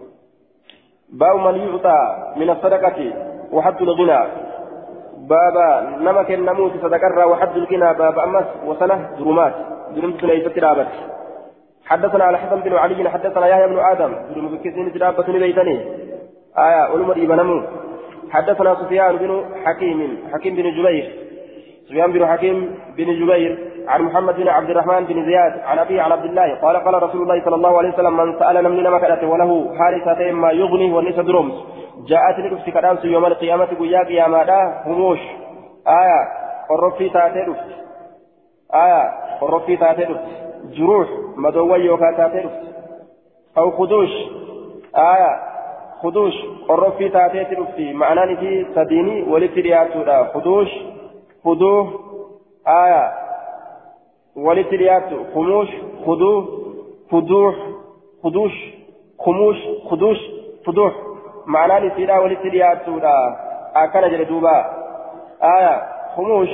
باب 1.14 1.36
من 1.36 1.56
يعطى 1.56 2.00
من 2.36 2.50
الصدقة 2.50 3.00
وحد 3.52 3.82
الغنى 3.82 4.20
بابا 5.30 5.98
نما 6.02 6.24
كان 6.24 6.46
نموت 6.46 6.72
صدقة 6.82 7.28
وحد 7.28 7.58
الغنى 7.58 7.94
باب 8.00 8.20
أمس 8.20 8.46
وسنة 8.66 9.10
ظلمات 9.20 9.54
ظلمت 9.96 10.24
ليست 10.24 10.60
رابت 10.60 10.88
حدثنا 11.86 12.24
على 12.24 12.38
حسن 12.38 12.60
بن 12.60 12.74
علي 12.74 13.10
حدثنا 13.10 13.48
يحيى 13.48 13.68
بن 13.68 13.80
آدم 13.80 14.12
ظلم 14.34 14.48
بكثير 14.48 15.02
رابة 15.02 15.28
بيتني 15.34 15.78
آية 16.58 16.82
علم 16.92 17.12
إبنمو 17.12 17.64
حدثنا 18.32 18.76
سفيان 18.76 19.18
بن 19.18 19.46
حكيم 19.66 20.18
حكيم 20.34 20.56
بن 20.56 20.72
جبير 20.72 21.06
سفيان 21.88 22.12
بن 22.12 22.26
حكيم 22.28 22.76
بن 22.98 23.06
جبير 23.20 23.73
عن 23.88 24.02
محمد 24.02 24.36
بن 24.36 24.48
عبد 24.48 24.70
الرحمن 24.70 25.06
بن 25.06 25.26
زياد 25.26 25.60
عن 25.60 25.80
أبي 25.80 26.00
عن 26.00 26.12
عبد 26.12 26.26
الله. 26.26 26.56
قال 26.62 26.78
قال 26.78 27.04
رسول 27.04 27.22
الله 27.22 27.46
صلى 27.46 27.56
الله 27.56 27.78
عليه 27.78 27.94
وسلم 27.94 28.18
من 28.18 28.40
سأل 28.40 28.70
من 28.70 28.92
مكانته 28.92 29.28
وله 29.28 29.76
حارثة 29.78 30.32
ما 30.32 30.52
يغني 30.52 30.94
والنسى 30.94 31.22
درومس 31.24 31.54
جاءت 32.08 32.40
لك 32.40 32.74
كدامس 32.74 33.06
يوم 33.06 33.26
القيامة 33.26 33.66
قياك 33.66 34.12
يا 34.12 34.28
مادا 34.28 34.84
هموش 34.86 35.20
آية 35.88 36.20
قرفي 36.70 37.10
تاتي 37.10 37.46
آية 38.74 39.12
قرفي 39.42 39.78
تاتي 39.78 40.16
جروح 40.64 41.08
مدوي 41.38 41.80
يوكا 41.80 42.12
تاتي 42.18 42.50
أو 43.58 43.72
خدوش. 43.72 44.10
آية 44.98 45.40
خدوش 46.04 46.34
قرفي 46.70 47.10
تاتيت 47.10 47.60
رفتي 47.60 47.94
معنى 47.94 48.38
في 48.38 48.66
سديني 48.76 49.24
ولت 49.24 49.58
رياتو 49.58 50.26
خدوش 50.34 50.70
خدوه. 51.46 52.00
آية 52.68 53.23
ولت 54.36 54.74
رياتو 54.74 55.18
خموش 55.34 55.70
خدوه 56.06 56.48
خدوح 57.12 57.56
خدوش 58.24 58.74
خموش 59.20 59.58
خدوش 59.90 60.18
فدوح. 60.66 60.94
معنى 61.46 61.90
سيدا 61.96 62.20
ولت 62.20 62.46
رياتو 62.46 63.00
أكل 63.76 64.12
جلدوبا 64.12 64.66
آية 65.44 65.82
خموش. 66.16 66.50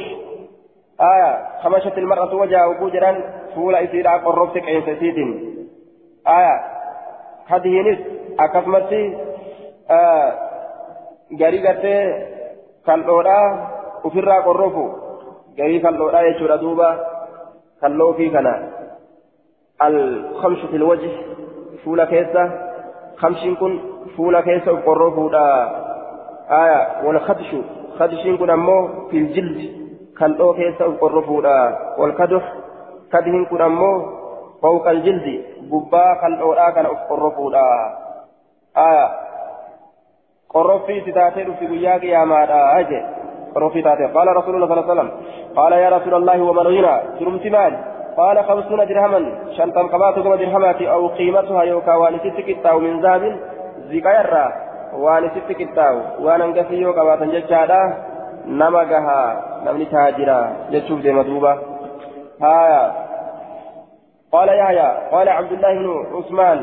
آية 1.01 1.31
خمشت 1.63 1.97
المرأة 1.97 2.35
وجهها 2.35 2.65
وبوجرا 2.65 3.11
فولا 3.55 3.83
إسيدا 3.83 4.11
قربتك 4.11 4.63
عين 4.63 4.81
سيدين 4.99 5.29
آية 6.27 6.55
هذه 7.47 7.81
نس 7.81 7.99
أكفمتي 8.39 9.29
garii 11.37 11.61
gartee 11.61 12.01
kal'oodhaa 12.85 13.45
ofirraa 14.03 14.41
qorrofu 14.47 14.83
garii 15.57 15.81
kal'oodhaa 15.85 16.23
jechuudha 16.27 16.57
duuba 16.63 16.89
kalloo 17.81 18.13
fi 18.13 18.29
kana 18.29 18.53
alkamshu 19.79 20.67
fil 20.71 20.83
wajhi 20.83 21.11
fuula 21.83 22.05
keessa 22.05 22.43
kamshiin 23.21 23.55
kun 23.55 23.79
fuula 24.15 24.41
keessa 24.43 24.71
of 24.71 24.83
qorrofuudha 24.87 25.43
aya 26.61 26.79
wal 27.05 27.19
kadishu 27.27 27.63
kadishiin 27.97 28.37
kun 28.37 28.49
ammoo 28.49 29.07
fil 29.11 29.27
jildi 29.35 29.67
kal'oo 30.19 30.53
keessa 30.59 30.85
of 30.85 30.99
qorrofuudha 30.99 31.55
wal 31.97 32.13
kaduh 32.19 32.43
kadihin 33.09 33.45
kun 33.45 33.61
ammoo 33.61 33.95
fawqa 34.61 34.89
aljildi 34.89 35.35
gubbaa 35.71 36.11
kal'oodhaa 36.21 36.71
kana 36.71 36.89
of 36.89 37.01
qorrofuudha 37.09 37.65
aya 38.75 39.09
قرفي 40.49 41.01
تتاتي 41.01 41.45
في 41.45 41.67
قياك 41.67 42.03
يا 42.03 42.25
مادا 42.25 42.79
أجي 42.79 43.18
تاتي 43.53 44.05
قال 44.05 44.37
رسول 44.37 44.55
الله 44.55 44.67
صلى 44.67 44.79
الله 44.79 44.89
عليه 44.89 44.93
وسلم 44.93 45.11
قال 45.55 45.73
يا 45.73 45.89
رسول 45.89 46.13
الله 46.13 46.41
ومن 46.41 46.67
غنى؟ 46.67 47.19
ترمت 47.19 47.47
مال 47.47 47.73
قال 48.17 48.43
خمسون 48.43 48.85
درهما. 48.87 49.21
شنطا 49.57 49.81
قباتكم 49.81 50.35
درهمات 50.35 50.81
أو 50.81 51.07
قيمتها 51.07 51.63
يوكا 51.63 51.93
وانست 51.95 52.37
كتاو 52.47 52.79
من 52.79 53.01
ذهب 53.01 53.23
زكايرا 53.91 54.45
وانست 54.93 55.51
كتاو. 55.59 55.95
وأنا 56.19 56.45
انقفي 56.45 56.75
يوكا 56.75 57.03
باتن 57.03 57.29
ججادا. 57.31 57.81
نمقها. 58.47 59.21
نمني 59.65 59.85
تاجرا. 59.85 60.39
جتشوف 60.71 60.99
دي 61.01 61.11
مدوبة 61.11 61.57
هايا. 62.41 62.93
قال 64.31 64.49
يحيى. 64.49 64.89
قال 65.11 65.29
عبد 65.29 65.51
الله 65.51 65.73
بن 65.73 66.05
عثمان 66.17 66.59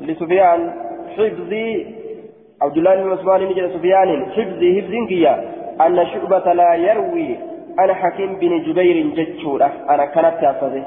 لسفيان 0.00 0.72
حفظي. 1.16 2.00
عبد 2.62 2.76
الله 2.76 2.94
بن 2.94 3.12
عثمان 3.12 3.40
بن 3.48 3.68
سفيان 3.78 4.30
حفظي 4.30 4.82
حفظ 4.82 5.08
كيا 5.08 5.59
أن 5.86 6.06
شعبة 6.06 6.52
لا 6.52 6.74
يروي 6.74 7.36
أنا 7.78 7.94
حكيم 7.94 8.34
بن 8.34 8.62
جبير 8.62 9.06
جتشورة 9.06 9.70
أنا 9.90 10.04
كانت 10.04 10.34
تحفظه 10.42 10.82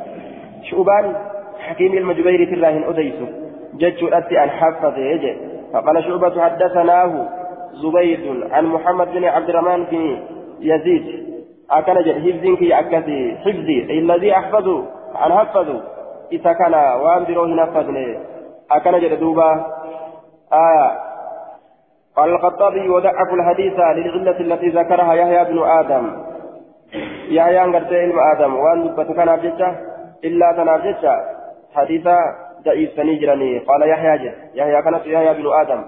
شعبان 0.64 1.16
حكيم 1.60 1.94
المجبير 1.94 2.54
الله 2.54 2.90
أديس. 2.90 3.14
جتشورة 3.74 4.28
أن 4.44 4.50
حفظه 4.50 4.98
يجي 4.98 5.38
فقال 5.74 6.04
شعبة 6.04 6.42
حدثناه 6.42 7.30
زبيد 7.74 8.44
عن 8.52 8.66
محمد 8.66 9.08
بن 9.12 9.26
عبد 9.26 9.50
الرحمن 9.50 9.84
بن 9.84 10.18
يزيد. 10.60 11.24
أكن 11.72 11.94
جد 11.94 12.18
حفظ 12.22 12.60
كي 12.60 12.80
أكثي 12.80 13.38
حفظي. 13.46 14.00
الذي 14.00 14.34
أحفظه 14.34 14.86
أن 15.26 15.34
حفظه 15.34 15.82
إذا 16.32 16.54
كان 16.54 16.74
وأن 16.74 17.24
بروه 17.24 17.48
نفذني 17.48 18.18
أكن 18.72 19.20
دوبا. 19.20 19.66
آه. 20.54 21.13
قال 22.16 22.30
الخطابي 22.30 22.90
وضعف 22.90 23.34
الحديث 23.34 23.74
للعلة 23.74 24.40
التي 24.40 24.70
ذكرها 24.70 25.14
يحيى 25.14 25.46
بن 25.46 25.64
آدم. 25.64 26.24
يحيى 27.30 27.58
علم 27.58 28.20
آدم. 28.36 28.56
وأن 28.56 28.88
دبت 28.88 29.12
كان 29.12 29.30
أبجته 29.30 29.76
إلا 30.24 30.54
تنافجت 30.58 31.12
حديث 31.76 32.08
ضعيف 32.66 32.92
سنيجرني 32.96 33.60
قال 33.60 33.90
يحيى 33.90 34.18
جل 34.18 34.34
يحيى 34.54 34.82
كانت 34.82 35.06
يحيى 35.06 35.34
بن 35.34 35.54
آدم. 35.54 35.84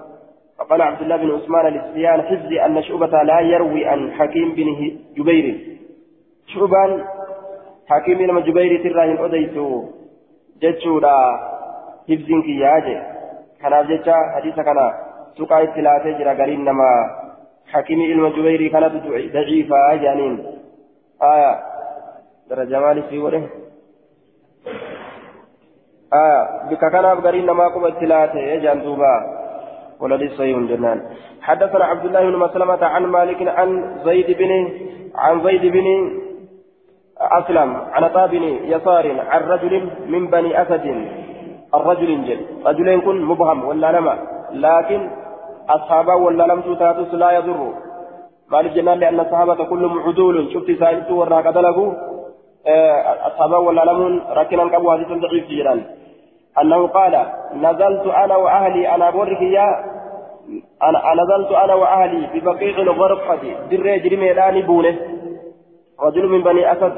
فقال 0.58 0.82
عبد 0.82 1.00
الله 1.00 1.16
بن 1.16 1.30
عثمان 1.30 1.66
للسفيان 1.66 2.22
حفظي 2.22 2.64
أن 2.64 2.82
شعبة 2.82 3.22
لا 3.22 3.40
يروي 3.40 3.86
عن 3.86 4.12
حكيم 4.12 4.54
بن 4.54 4.98
جبير. 5.16 5.76
شعبان 6.46 7.04
حكيم 7.88 8.18
بن 8.18 8.42
جبير 8.42 8.92
تراهن 8.92 9.24
أديتو. 9.24 9.84
جتشودا 10.62 11.16
حفظين 12.08 12.42
كياجي 12.42 12.98
كان 13.62 13.86
جتشا 13.86 14.16
حديث 14.34 14.60
كان 15.36 15.46
سقا 15.46 15.62
اتلافي 15.62 16.12
جرى 16.18 16.42
قرين 16.42 16.64
نما 16.64 16.90
حكيم 17.72 17.98
بن 17.98 18.30
جبير 18.36 18.68
كانت 18.72 18.92
ضعيفة 19.34 19.94
جانين 19.94 20.34
آية 21.22 21.52
درجة 22.50 22.80
مالي 22.80 23.02
في 23.02 23.18
وله 23.18 23.48
آية 26.14 26.68
بك 26.70 26.80
كان 26.92 27.06
قرين 27.06 27.46
نما 27.46 27.68
قم 27.68 27.84
اتلافي 27.84 28.60
جان 28.60 28.82
دوبا 28.82 29.14
ولدي 30.00 30.28
صحيح 30.28 30.58
جنان 30.58 30.98
حدثنا 31.42 31.84
عبد 31.84 32.04
الله 32.04 32.30
بن 32.30 32.36
مسلمة 32.36 32.84
عن 32.84 33.06
مالك 33.06 33.48
عن 33.48 33.68
زيد 34.04 34.30
بن 34.38 34.50
عن 35.14 35.44
زيد 35.44 35.64
بن 35.72 35.86
أسلم 37.20 37.76
عن 37.92 38.04
عطاء 38.04 38.26
بن 38.28 38.42
يسار 38.42 39.20
عن 39.20 39.40
رجل 39.42 39.90
من 40.08 40.26
بني 40.26 40.62
أسد 40.62 40.86
الرجل 41.74 42.24
جل 42.24 42.40
رجل 42.66 43.00
كن 43.00 43.22
مبهم 43.22 43.64
ولا 43.64 43.92
لما 43.92 44.18
لكن 44.52 45.10
أصحابه 45.68 46.14
ولا 46.14 46.44
لم 46.44 46.60
تتاتس 46.60 47.14
لا 47.14 47.30
يضر. 47.30 47.72
مالك 48.50 48.72
جنان 48.72 48.98
لأن 48.98 49.20
الصحابة 49.20 49.64
كلهم 49.64 49.98
عدول. 49.98 50.52
شفت 50.54 50.70
سائلت 50.80 51.10
وراك 51.10 51.44
دلقوا 51.44 51.92
آه، 52.66 53.26
أصحابه 53.26 53.58
ولا 53.58 53.84
لم 53.84 54.22
ركنا 54.30 54.62
قبوا 54.62 54.94
هذه 54.94 55.06
ضعيف 55.08 55.46
جيران 55.46 55.84
أنه 56.62 56.86
قال 56.86 57.26
نزلت 57.54 58.06
أنا 58.06 58.36
وأهلي 58.36 58.94
أنا 58.94 59.10
بورك 59.10 59.42
يا 59.42 59.84
أنا 60.82 61.14
نزلت 61.22 61.52
أنا 61.52 61.74
وأهلي 61.74 62.26
ببقيع 62.34 62.78
الغرفة 62.78 63.42
در 63.70 63.96
جرمي 63.96 64.32
لاني 64.32 64.62
بونه 64.62 64.96
رجل 66.00 66.28
من 66.28 66.42
بني 66.42 66.72
أسد. 66.72 66.96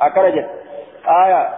أكرجت 0.00 0.48
آية. 1.24 1.48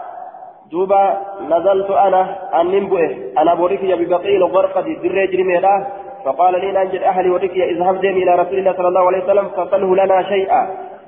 دوبا 0.70 1.18
نزلت 1.50 1.90
أنا 1.90 2.20
أن 2.60 2.86
بؤه 2.86 3.16
أنا 3.38 3.54
بورك 3.54 3.82
يا 3.82 3.96
ببقيع 3.96 4.36
الغرفة 4.36 4.80
در 4.80 5.26
جرمي 5.32 5.58
لا 5.58 5.86
فقال 6.24 6.60
لي 6.60 6.72
ننجد 6.72 7.02
أهلي 7.02 7.30
ورك 7.30 7.56
يا 7.56 7.64
اذهب 7.64 8.00
ديمي 8.00 8.22
إلى 8.22 8.34
رسول 8.34 8.58
الله 8.58 8.72
صلى 8.72 8.88
الله 8.88 9.06
عليه 9.06 9.24
وسلم 9.24 9.48
فصله 9.48 9.96
لنا 9.96 10.22
شيئا 10.22 10.62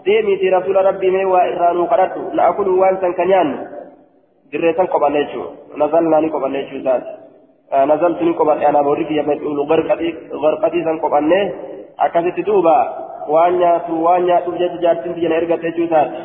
ديمي 0.05 0.37
في 0.37 0.51
رسول 0.51 0.77
ربي 0.77 1.11
مي 1.11 1.25
وإرانو 1.25 1.85
قرأت 1.85 2.15
لأكل 2.33 2.69
وانسا 2.69 3.11
كنيان 3.11 3.49
qobanne 4.93 5.19
jechuudha 5.25 5.77
nazalnaa 5.77 6.21
ni 6.21 6.31
qobanne 6.31 6.63
jechuu 6.63 6.79
isaati 6.79 7.11
nazaltu 7.87 8.25
ni 8.25 8.35
qobanne 8.35 8.67
anaa 8.67 8.83
boorri 8.83 9.05
kiyya 9.05 9.25
fedhuulu 9.25 9.67
garqatii 9.67 10.85
san 10.85 11.01
qobanne 11.01 11.39
akkasitti 11.99 12.47
duuba 12.47 12.77
waan 13.29 13.59
nyaatu 13.59 14.05
waan 14.05 14.25
nyaadhuuf 14.29 14.59
jecha 14.59 14.79
jaartin 14.85 15.15
biyya 15.15 15.29
na 15.29 15.37
ergate 15.37 15.67
jechuu 15.67 15.85
isaati 15.89 16.17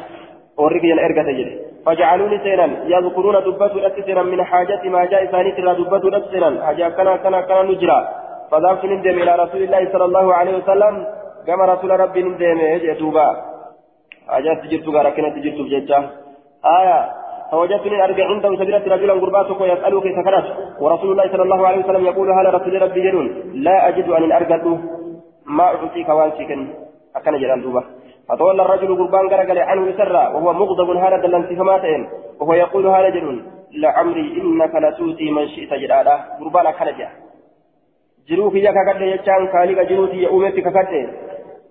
warri 0.57 0.79
kiyya 0.79 0.95
na 0.95 1.01
ergate 1.09 1.33
jedhe 1.39 1.55
فجعلوني 1.85 2.37
سيرا 2.45 2.67
يذكرون 2.85 3.35
دبتوا 3.45 3.79
الأسسرا 3.81 4.23
من 4.23 4.43
حاجة 4.43 4.83
ما 4.89 5.05
جاء 5.05 5.25
ثاني 5.25 5.51
ترى 5.51 5.73
دبتوا 5.79 6.09
الأسسرا 6.09 6.49
حاجة 6.65 6.89
كنا 6.89 7.15
كنا 7.23 7.41
كنا 7.41 7.63
نجرى 7.63 7.99
فذهبت 8.51 8.85
نندم 8.85 9.15
إلى 9.23 9.35
رسول 9.43 9.61
الله 9.63 9.81
صلى 9.93 10.05
الله 10.05 10.33
عليه 10.33 10.53
وسلم 10.57 10.93
كما 11.47 11.65
رسول 11.65 11.99
ربي 11.99 12.21
نندم 12.23 12.59
يجي 12.73 12.93
دوبا 12.93 13.27
حاجات 14.27 14.57
تجرت 14.63 14.87
غاركنا 14.95 15.29
تجرت 15.35 15.59
بججة 15.65 15.99
آية 16.79 16.99
فوجدتني 17.51 18.03
أرجع 18.03 18.25
عنده 18.31 18.55
سبيلة 18.55 18.85
رجلا 18.95 19.13
قرباتك 19.13 19.61
ويسأله 19.61 20.01
كيف 20.01 20.19
كانت. 20.27 20.45
ورسول 20.79 21.11
الله 21.11 21.27
صلى 21.31 21.43
الله 21.43 21.67
عليه 21.67 21.79
وسلم 21.83 22.05
يقول 22.05 22.27
هل 22.31 22.53
رسول 22.53 22.81
ربي 22.81 23.01
جنون 23.05 23.27
لا 23.65 23.87
أجد 23.87 24.07
أن 24.09 24.31
أرجعته 24.31 24.77
ما 25.45 25.63
أعطيك 25.63 26.09
وانسكن 26.09 26.59
أكن 27.15 27.37
جلال 27.41 27.61
دوبة 27.61 27.83
فتولى 28.29 28.61
الرجل 28.65 28.89
قربان 28.99 29.29
قرقل 29.29 29.59
عنه 29.59 29.85
سرا 29.97 30.23
وهو 30.33 30.53
مغضب 30.53 30.89
هذا 31.03 31.17
دلنت 31.23 31.49
فماتين 31.59 32.01
وهو 32.39 32.53
يقول 32.53 32.87
هذا 32.87 33.09
جنون 33.09 33.37
لعمري 33.81 34.27
إنك 34.41 34.73
لتؤتي 34.83 35.27
من 35.31 35.47
شئت 35.53 35.71
جلالا. 35.73 36.15
قربان 36.39 36.71
كنجا 36.71 37.09
jiruufi 38.27 38.63
ya 38.63 38.73
kakadhe 38.73 39.11
jechaan 39.11 39.47
kaaliqa 39.47 39.85
jiruuti 39.85 40.27
uumetti 40.27 40.61
kakadhe. 40.61 41.01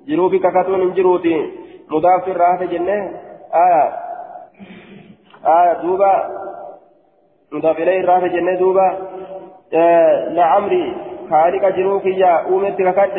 Jiruufi 0.07 0.39
kakatuun 0.39 0.81
hin 0.81 0.95
jiruuti. 1.01 1.35
Mudaafin 1.91 2.37
raafte 2.37 2.67
jenne 2.77 2.97
aya 3.65 3.83
آية 5.47 5.73
دوبا 5.73 6.31
مضاف 7.53 7.79
إليه 7.79 8.01
الرافع 8.01 8.27
جنة 8.27 8.59
دوبا 8.59 8.99
آه 9.75 10.29
لعمري 10.29 10.97
خالق 11.31 11.69
جنوك 11.69 12.07
يا 12.07 12.27
أومت 12.27 12.83
ككد 12.83 13.19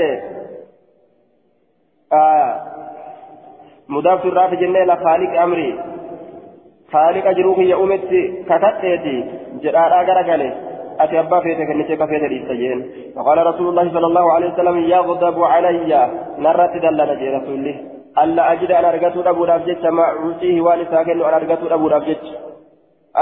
آية 2.13 2.61
مضاف 3.89 4.25
الرافع 4.25 4.53
جنة 4.53 4.83
لخالق 4.83 5.41
أمري 5.41 5.79
خالق 6.93 7.31
جنوك 7.31 7.57
يا 7.57 7.75
أومت 7.75 8.09
ككد 8.49 9.05
جرارا 9.61 10.01
غرغله 10.01 10.70
أتي 11.03 11.19
أبا 11.19 11.39
فيتك 11.39 11.69
النسيك 11.71 12.05
فيت 12.05 12.23
الإستجين 12.23 12.79
فقال 13.15 13.47
رسول 13.47 13.67
الله 13.67 13.93
صلى 13.93 14.07
الله 14.07 14.33
عليه 14.33 14.53
وسلم 14.53 14.77
يغضب 14.77 15.43
علي. 15.43 15.91
نرت 16.37 16.73
دلنا 16.83 17.03
رسول 17.37 17.55
الله. 17.59 17.75
ألا 18.23 18.51
أجد 18.51 18.71
أن 18.71 18.85
أرجعت 18.85 19.17
أبو 19.17 19.43
رابجت 19.45 19.85
ما 19.85 20.03
عوسيه 20.03 20.61
وأن 20.61 20.85
ساكن 20.91 21.21
أن 21.21 21.33
أرجعت 21.33 21.63
أبو 21.71 21.87
رابجت 21.87 22.23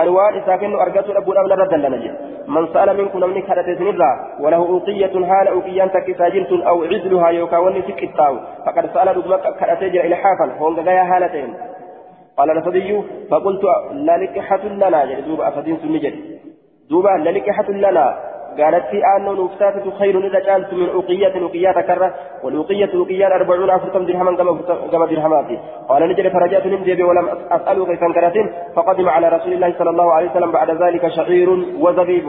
أن 0.01 0.07
وأن 0.07 0.41
ساكن 0.45 0.73
أرجعت 0.75 1.09
أبو 1.09 1.31
رابجت 1.31 1.51
رد 1.51 1.73
لنا 1.73 2.17
من 2.47 2.67
سأل 2.73 2.97
منكم 2.97 3.19
من 3.19 3.41
كانت 3.41 3.67
سنرا 3.79 4.11
وله 4.39 4.57
أوقية 4.57 5.25
حال 5.29 5.47
أوقية 5.47 5.85
تكساجلت 5.85 6.51
أو 6.51 6.83
عزلها 6.83 7.29
يوكا 7.29 7.57
ولي 7.57 7.81
سكتاو 7.81 8.35
فقد 8.65 8.85
سأل 8.93 9.07
رجل 9.17 9.35
كانت 9.35 9.81
إلى 9.81 10.15
حافا 10.15 10.45
هون 10.59 10.79
غايا 10.79 11.03
حالتين. 11.03 11.53
قال 12.37 12.51
الأسدي 12.51 13.01
فقلت 13.31 13.63
لا 13.93 14.17
لكحة 14.17 14.63
لنا. 14.65 15.03
يعني 15.03 15.21
دوب 15.21 15.41
أسدين 15.41 15.77
سنجد 15.77 16.15
دوبا 16.89 17.09
لا 17.09 17.29
لكحة 17.29 17.69
لنا 17.69 18.29
قالت 18.57 18.85
في 18.85 19.01
آن 19.17 19.25
نفساتة 19.43 19.91
خير 19.99 20.27
إذا 20.27 20.39
جعلت 20.39 20.73
من 20.73 20.89
أوقية 20.89 21.41
أوقية 21.41 21.71
كرة 21.71 22.13
والأوقية 22.43 22.89
أوقية 22.95 23.27
أربعون 23.27 23.69
أفرتم 23.69 24.05
درهما 24.05 24.35
كما 24.91 25.05
درهمات 25.05 25.45
قال 25.89 26.09
نجد 26.09 26.27
فرجعت 26.27 26.65
نمدي 26.65 27.03
ولم 27.03 27.29
أسأله 27.51 27.85
كيف 27.85 27.99
كرة 27.99 28.49
فقدم 28.75 29.09
على 29.09 29.29
رسول 29.29 29.53
الله 29.53 29.73
صلى 29.79 29.89
الله 29.89 30.13
عليه 30.13 30.31
وسلم 30.31 30.51
بعد 30.51 30.69
ذلك 30.71 31.07
شعير 31.07 31.49
وزبيب. 31.79 32.27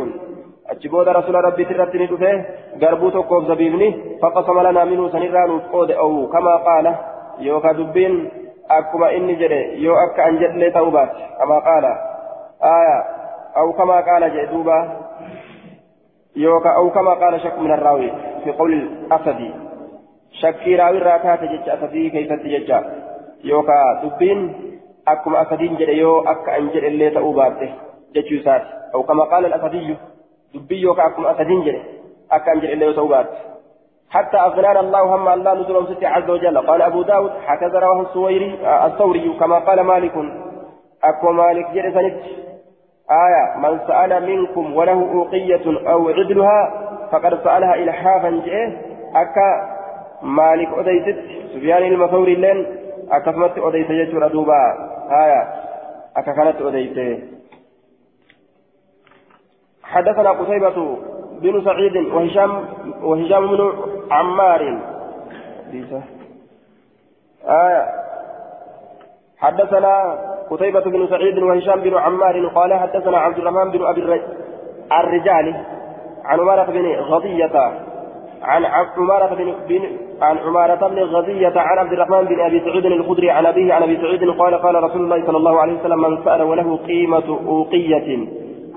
أجبود 0.70 1.08
رسول 1.08 1.34
ربي 1.34 1.64
ترتني 1.64 2.06
دفه 2.06 2.44
قربوت 2.82 3.16
كوف 3.16 3.44
زبيبني 3.44 4.18
فقسم 4.22 4.60
لنا 4.60 4.84
منه 4.84 5.08
سنران 5.08 5.60
أو 5.74 6.26
كما 6.26 6.56
قال. 6.56 6.94
يوكا 7.38 7.72
دبين 7.72 8.30
أكما 8.70 9.16
إني 9.16 9.34
جري. 9.34 9.82
يو 9.82 9.94
أنجد 10.28 10.52
لي 10.56 10.70
توبات. 10.70 11.10
كما 11.38 11.58
قال. 11.58 11.84
آية. 12.64 13.20
أو 13.56 13.72
كما 13.72 14.00
قال 14.00 14.32
جدوبا 14.36 15.00
يوكا 16.36 16.70
أو 16.76 16.90
كما 16.90 17.14
قال 17.14 17.40
شك 17.40 17.58
من 17.58 17.72
الراوي 17.72 18.12
في 18.44 18.52
قول 18.52 18.72
الأسدي. 18.72 19.50
شكي 20.32 20.76
راوي 20.76 20.98
راكات 20.98 21.44
جج 21.44 21.68
أسدي 21.68 22.10
كيف 22.10 22.32
تجج 22.32 22.74
يوكا 23.44 24.02
دبين 24.02 24.54
أكم 25.08 25.36
أسدين 25.36 25.76
جد 25.76 25.88
يو 25.88 26.20
أك 26.20 26.48
أنجل 26.48 26.84
اللي 26.84 27.10
تأوباته 27.10 27.74
ججوسات 28.14 28.62
أو 28.94 29.02
كما 29.02 29.24
قال 29.24 29.46
الأسدي 29.46 29.96
دبي 30.54 30.80
يوكا 30.80 31.06
أكم 31.06 31.26
أسدين 31.26 31.64
جد. 31.64 31.82
أك 32.32 32.48
أنجل 32.48 32.72
اللي 32.72 32.92
تأوباته 32.92 33.36
حتى 34.10 34.36
أغنانا 34.36 34.80
الله 34.80 35.02
هم 35.14 35.28
الله 35.28 35.54
نزل 35.54 35.96
ستي 35.96 36.06
عز 36.06 36.30
وجل. 36.30 36.58
قال 36.58 36.82
أبو 36.82 37.02
داود 37.02 37.32
هكذا 37.46 37.78
رواه 37.78 38.02
السويري 38.02 38.58
الثوري 38.86 39.38
كما 39.40 39.58
قال 39.58 39.80
مالك. 39.80 40.12
أكو 41.04 41.32
مالك 41.32 41.70
جد 41.70 41.94
سنت. 41.94 42.49
آية 43.10 43.58
من 43.58 43.80
سأل 43.86 44.26
منكم 44.26 44.76
وله 44.76 45.12
أوقية 45.12 45.90
أو 45.90 46.08
عدلها 46.08 46.86
فقد 47.12 47.44
سألها 47.44 47.74
إلحافا 47.74 48.30
جئه. 48.30 48.76
أكا 49.14 49.76
مالك 50.22 50.68
أديست 50.78 51.18
سفيان 51.54 51.82
المثوري 51.82 52.34
لين 52.34 52.66
أكثمت 53.10 53.58
أديت 53.58 53.90
يجور 53.90 54.28
دوبا 54.28 54.62
آية 55.10 55.42
أكا 56.16 56.32
كانت 56.32 56.62
أديت. 56.62 57.24
حدثنا 59.82 60.30
قتيبة 60.30 60.98
بن 61.40 61.64
سعيد 61.64 61.96
وهشام 61.96 62.64
وهشام 63.02 63.46
بن 63.46 63.72
عمار. 64.10 64.78
آية 67.44 68.09
حدثنا 69.40 70.18
قتيبة 70.50 70.80
بن 70.80 71.06
سعيد 71.06 71.38
وهشام 71.38 71.80
بن 71.80 71.94
عمار 71.94 72.46
قال 72.46 72.74
حدثنا 72.74 73.18
عبد 73.18 73.38
الرحمن 73.38 73.70
بن 73.70 73.86
أبي 73.86 74.20
الرجال 74.92 75.54
عن 76.24 76.40
عمارة 76.40 76.64
بن 76.64 76.94
غضية 76.94 77.72
عن 78.42 78.64
عمارة 78.96 79.34
بن, 79.34 79.54
بن 79.68 79.82
عن 80.22 80.38
عمارة 80.38 80.88
بن 80.88 80.98
غزية 80.98 81.52
عن 81.56 81.78
عبد 81.78 81.92
الرحمن 81.92 82.24
بن 82.24 82.40
أبي 82.40 82.60
سعيد 82.60 82.86
الخدري 82.86 83.30
عن 83.30 83.46
أبيه 83.46 83.74
عن 83.74 83.82
أبي 83.82 83.96
سعيد 83.96 84.30
قال 84.30 84.54
قال 84.54 84.84
رسول 84.84 85.00
الله 85.00 85.26
صلى 85.26 85.36
الله 85.36 85.60
عليه 85.60 85.80
وسلم 85.80 86.00
من 86.00 86.24
سأل 86.24 86.42
وله 86.42 86.76
قيمة 86.76 87.38
أوقية 87.46 88.28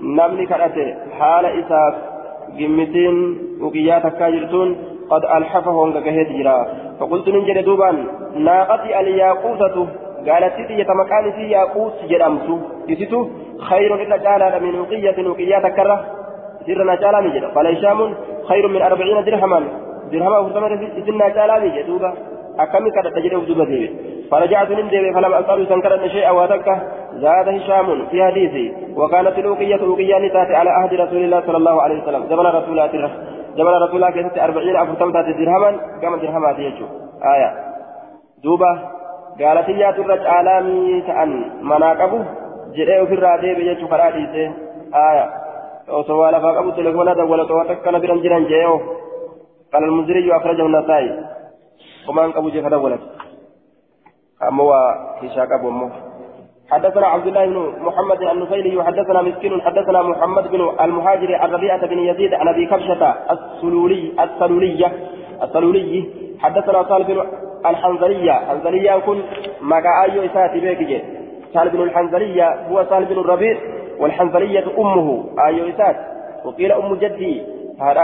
نملك 0.01 0.51
أتي 0.51 0.95
حال 1.19 1.45
إساف 1.45 1.93
جمتين 2.57 3.37
أوقيات 3.61 4.07
كاجرتون 4.07 4.77
قد 5.09 5.21
ألحفه 5.25 5.91
كهيت 5.91 6.29
جرا. 6.31 6.67
فقلت 6.99 7.29
ننجل 7.29 7.61
دوبا 7.65 8.05
ناقتي 8.35 8.99
الياقوتة 8.99 9.87
قالت 10.27 10.53
تي 10.67 10.73
يتمكان 10.81 11.31
في 11.31 11.43
ياقوت 11.55 11.93
جرمت 12.09 12.47
تسيتو 12.87 13.19
خير 13.69 13.91
إلا 14.03 14.17
جالا 14.17 14.59
من 14.59 14.75
أوقية 14.75 15.17
أوقيات 15.27 15.65
كره 15.77 16.05
سرنا 16.65 16.95
جالا 16.95 17.19
نجد 17.25 17.43
قال 17.55 17.67
هشام 17.67 17.99
خير 18.49 18.67
من 18.67 18.81
أربعين 18.81 19.23
درهما 19.27 19.59
درهما 20.11 20.37
فرتمت 20.43 20.81
سرنا 21.05 21.27
جالا 21.37 21.55
نجد 21.63 21.85
دوبا 21.87 22.11
أكمل 22.59 22.91
كذا 22.91 23.09
تجد 23.15 23.33
وجوب 23.33 23.61
ذي 23.69 23.81
فرجعت 24.31 24.71
ذي 24.71 25.13
فلم 25.13 25.33
أسأل 25.33 25.67
سنكرا 25.67 26.07
شيئا 26.07 26.31
واتك 26.31 26.67
زاد 27.23 27.47
هشام 27.55 27.87
في 28.11 28.23
حديثي 28.23 28.65
وكانت 28.95 29.37
الأوقية 29.37 29.81
أوقية 29.89 30.17
نتات 30.17 30.51
على 30.59 30.69
عهد 30.69 30.93
رسول 30.93 31.21
الله 31.25 31.41
صلى 31.47 31.57
الله 31.57 31.81
عليه 31.81 32.03
وسلم 32.03 32.23
زمن 32.31 32.45
رسول 32.45 32.79
الله 32.79 33.09
زمن 33.57 33.73
رسول 33.85 33.95
الله 33.95 34.11
كانت 34.11 34.37
أربعين 34.37 34.75
أفرتمت 34.75 35.15
درهما 35.39 35.71
كما 36.01 36.17
درهما 36.17 36.49
يجو 36.57 36.85
آية 37.35 37.49
دوبا 38.43 38.71
قالت 39.39 39.69
يا 39.69 39.91
ترج 39.91 40.25
عالمي 40.25 41.01
تأن 41.01 41.31
مناقبه 41.61 42.25
جريه 42.75 43.03
في 43.03 43.13
الرادي 43.13 43.53
بيجو 43.53 43.87
فراديسه 43.87 44.45
آية 45.09 45.25
وسوى 45.89 46.31
لفا 46.31 46.51
قبو 46.57 46.69
تلفونا 46.69 47.13
دولا 47.13 47.43
تواتك 47.43 47.87
نبرا 47.87 48.15
جران 48.23 48.45
جيو 48.45 48.75
قال 49.73 49.83
المزري 49.83 50.35
أخرجه 50.37 50.65
النسائي 50.65 51.09
وما 52.09 52.25
أنقبوا 52.25 52.49
جيفة 52.49 52.69
دولا 52.69 52.97
أما 54.49 54.63
هشاك 55.23 55.51
أبو 55.51 55.69
أمه 55.69 55.91
حدثنا 56.71 57.07
عبد 57.07 57.27
الله 57.27 57.45
بن 57.45 57.57
محمد 57.87 58.21
النفيلي 58.21 58.77
وحدثنا 58.77 59.21
مسكين 59.21 59.61
حدثنا 59.61 60.01
محمد 60.01 60.47
بن 60.51 60.61
المهاجر 60.81 61.35
عن 61.35 61.49
ربيعة 61.51 61.85
بن 61.85 61.99
يزيد 61.99 62.33
عن 62.33 62.47
أبي 62.47 62.65
كبشة 62.65 63.15
السلولي 63.31 64.13
السلولية 64.23 64.89
السلولي 65.43 66.05
حدثنا 66.39 66.83
صالح 66.83 67.07
بن 67.07 67.23
الحنظلية. 67.65 68.31
حنظلية 68.31 68.91
يكون 68.91 69.23
مقا 69.61 70.03
أيو 70.03 70.25
إساتي 70.25 70.59
بيكي 70.59 71.03
صالح 71.53 71.73
بن 71.73 71.81
الحنظلية 71.81 72.67
هو 72.69 72.85
صالح 72.89 73.09
بن 73.09 73.19
الربيع 73.19 73.57
والحنظلية 73.99 74.63
أمه. 74.77 75.23
أيو 75.45 75.69
إسات. 75.69 75.95
وقيل 76.45 76.71
أم 76.71 76.95
جدي. 76.95 77.43
هذا 77.81 78.01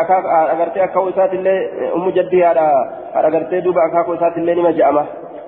أغرتي 0.51 0.84
أكاو 0.84 1.10
إسات 1.10 1.34
اللي 1.34 1.70
أم 1.95 2.10
جدي 2.10 2.45
هذا 2.45 2.72
أغرتي 3.16 3.60
دوبا 3.62 3.82
أكاو 3.91 4.14
إسات 4.14 4.38
اللي 4.38 4.55
نما 4.55 4.72
جأمه 4.72 5.05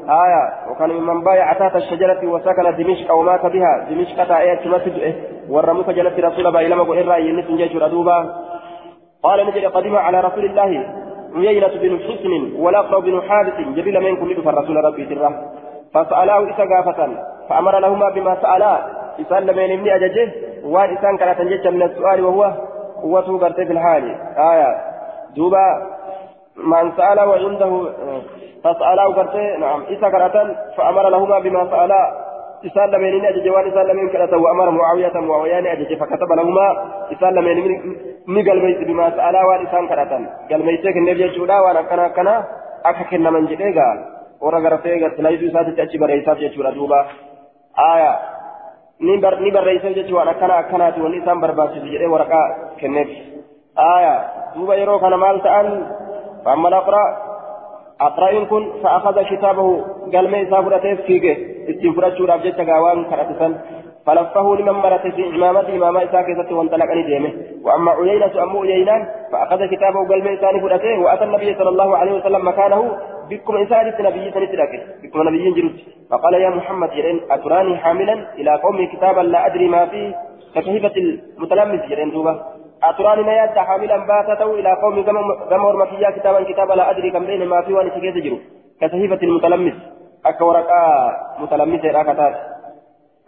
آية. 0.09 0.71
وكان 0.71 0.89
ممن 0.89 1.23
بايع 1.23 1.53
تحت 1.53 1.75
الشجرة 1.75 2.27
وسكن 2.27 2.75
دمشق 2.77 3.13
ومات 3.13 3.45
بها. 3.45 3.87
دمشق 3.89 4.27
تأية 4.27 4.53
تمسد 4.53 5.15
ورموك 5.49 5.89
جلت 5.89 6.19
رسول 6.19 6.47
الله 6.47 6.61
إلى 6.61 7.29
ينس 7.29 7.51
جيش 7.51 7.75
ردوبا. 7.75 8.35
قال 9.23 9.47
نجري 9.47 9.65
قدم 9.65 9.95
على 9.95 10.19
رسول 10.19 10.45
الله. 10.45 10.85
عيينة 11.35 11.67
بن 11.67 11.99
حسن 11.99 12.61
والأقرأ 12.61 12.99
بن 12.99 13.21
حارث 13.21 13.59
جبل 13.59 14.03
من 14.03 14.15
كل 14.15 14.43
فالرسول 14.43 14.75
ربي 14.85 15.05
تره 15.05 15.51
فسألاه 15.93 16.49
إسا 16.49 16.63
قافة 16.75 17.09
فأمر 17.49 17.79
لهما 17.79 18.09
بما 18.09 18.37
سألا. 18.41 18.77
إسان 19.21 19.43
لمن 19.43 19.71
ابن 19.71 19.89
أججه 19.89 20.31
وان 20.63 20.97
إسان 20.97 21.17
كانت 21.17 21.37
تنجج 21.37 21.67
من 21.67 21.83
السؤال 21.83 22.25
وهو 22.25 22.51
قوته 23.01 23.39
قرتي 23.39 23.65
في 23.65 23.73
الحال. 23.73 24.15
آية. 24.37 24.75
دوبا 25.35 25.87
من 26.57 26.91
سأل 26.97 27.19
وعنده 27.19 27.71
فسأله 28.63 29.13
قرتي 29.15 29.57
نعم 29.59 29.81
إسا 29.89 30.07
قرأتا 30.07 30.55
فأمر 30.77 31.09
لهما 31.09 31.39
بما 31.39 31.67
سألا. 31.71 32.31
إسان 32.65 32.89
لمن 32.89 33.25
أجج 33.25 33.49
وان 33.49 33.67
إسان 33.67 33.85
لمن 33.87 34.09
كرتا 34.09 34.35
وأمر 34.35 34.69
معاوية 34.69 35.13
معاويان 35.15 35.65
أجج 35.65 35.99
فكتب 35.99 36.31
لهما. 36.31 36.67
إسان 37.11 37.33
لمن 37.33 37.57
بما 38.27 39.09
سألا 39.09 39.45
وان 39.45 39.67
إسان 39.67 39.87
كرتا 39.87 40.19
قال 40.49 40.65
ميتك 40.65 40.97
النبي 40.97 41.27
جودا 41.27 41.59
وانا 41.59 41.81
كنا 41.81 42.07
كنا 42.07 42.35
أكا 42.85 43.17
من 43.17 43.45
جديقا 43.45 43.89
ورا 44.41 44.59
قرأتي 44.63 45.03
قرت 45.03 45.19
لا 45.19 45.29
يدو 45.29 45.47
إساتي 45.47 45.71
تأتي 45.71 45.97
بريسات 45.97 46.37
جدودا 46.37 46.69
دوبا 46.69 46.99
آية 47.93 48.13
ni 49.01 49.17
barreessee 49.51 49.95
jechuun 49.97 50.17
waan 50.17 50.29
akkana 50.29 50.57
akkanaati 50.61 51.01
wanni 51.01 51.17
isaan 51.17 51.41
barbaachisu 51.41 51.87
jedhee 51.93 52.11
waraqaa 52.13 52.47
kenneef. 52.79 53.09
Aayaa 53.75 54.19
duuba 54.55 54.75
yeroo 54.77 54.99
kana 54.99 55.17
maal 55.17 55.41
ta'an? 55.41 55.67
فأما 56.45 56.67
الأقرأ 56.67 57.17
أقرأ 58.01 58.43
كن 58.43 58.71
فأخذ 58.83 59.21
كتابه 59.21 59.85
قال 60.13 60.31
ما 60.31 60.37
يسافر 60.37 60.95
فيك 61.07 61.25
استنفرت 61.69 62.17
شورا 62.17 62.35
بجت 62.35 62.61
قاوان 62.69 63.05
كرتسا 63.05 63.61
فلفه 64.05 64.55
لمن 64.55 64.71
مرت 64.71 65.07
في 65.15 65.29
إمامته 65.35 65.75
إمام 65.75 65.97
إساك 65.97 66.51
وانطلق 66.51 66.91
أن 66.91 67.05
ديمه 67.05 67.31
وأما 67.65 67.91
عيينة 67.91 68.43
أم 68.43 68.57
عيينان 68.57 69.07
فأخذ 69.31 69.65
كتابه 69.65 70.07
قال 70.09 70.23
ما 70.23 70.33
إساني 70.33 70.59
فرته 70.61 70.99
وأتى 70.99 71.23
النبي 71.23 71.55
صلى 71.55 71.69
الله 71.69 71.97
عليه 71.97 72.11
وسلم 72.11 72.47
مكانه 72.47 72.97
بكم 73.29 73.55
إنسان 73.57 73.93
نبي 73.99 74.31
سنتلك 74.31 74.71
بكم 75.03 75.21
نبي 75.27 75.51
جرد 75.51 75.75
فقال 76.11 76.33
يا 76.33 76.49
محمد 76.49 76.89
جرين 76.89 77.21
أتراني 77.31 77.77
حاملا 77.77 78.13
إلى 78.39 78.55
قوم 78.55 78.85
كتابا 78.93 79.21
لا 79.21 79.45
أدري 79.45 79.67
ما 79.67 79.85
فيه 79.85 80.15
كشهيبة 80.55 80.95
المتلمس 81.37 81.81
جرين 81.89 82.11
دوبة 82.11 82.33
أتراني 82.83 83.21
يدى 83.37 83.59
حاملا 83.59 83.97
باتته 83.97 84.49
إلى 84.59 84.71
قوم 84.81 85.03
كما 85.49 85.63
ورمكيا 85.63 86.09
كتابا 86.09 86.43
كتابا 86.43 86.73
لا 86.73 86.91
أدري 86.91 87.11
كم 87.11 87.25
بين 87.25 87.47
ما 87.47 87.61
فيه 87.61 87.73
وأنا 87.73 87.89
سكيت 87.89 88.17
جرو 88.25 88.37
المتلمس. 89.23 89.73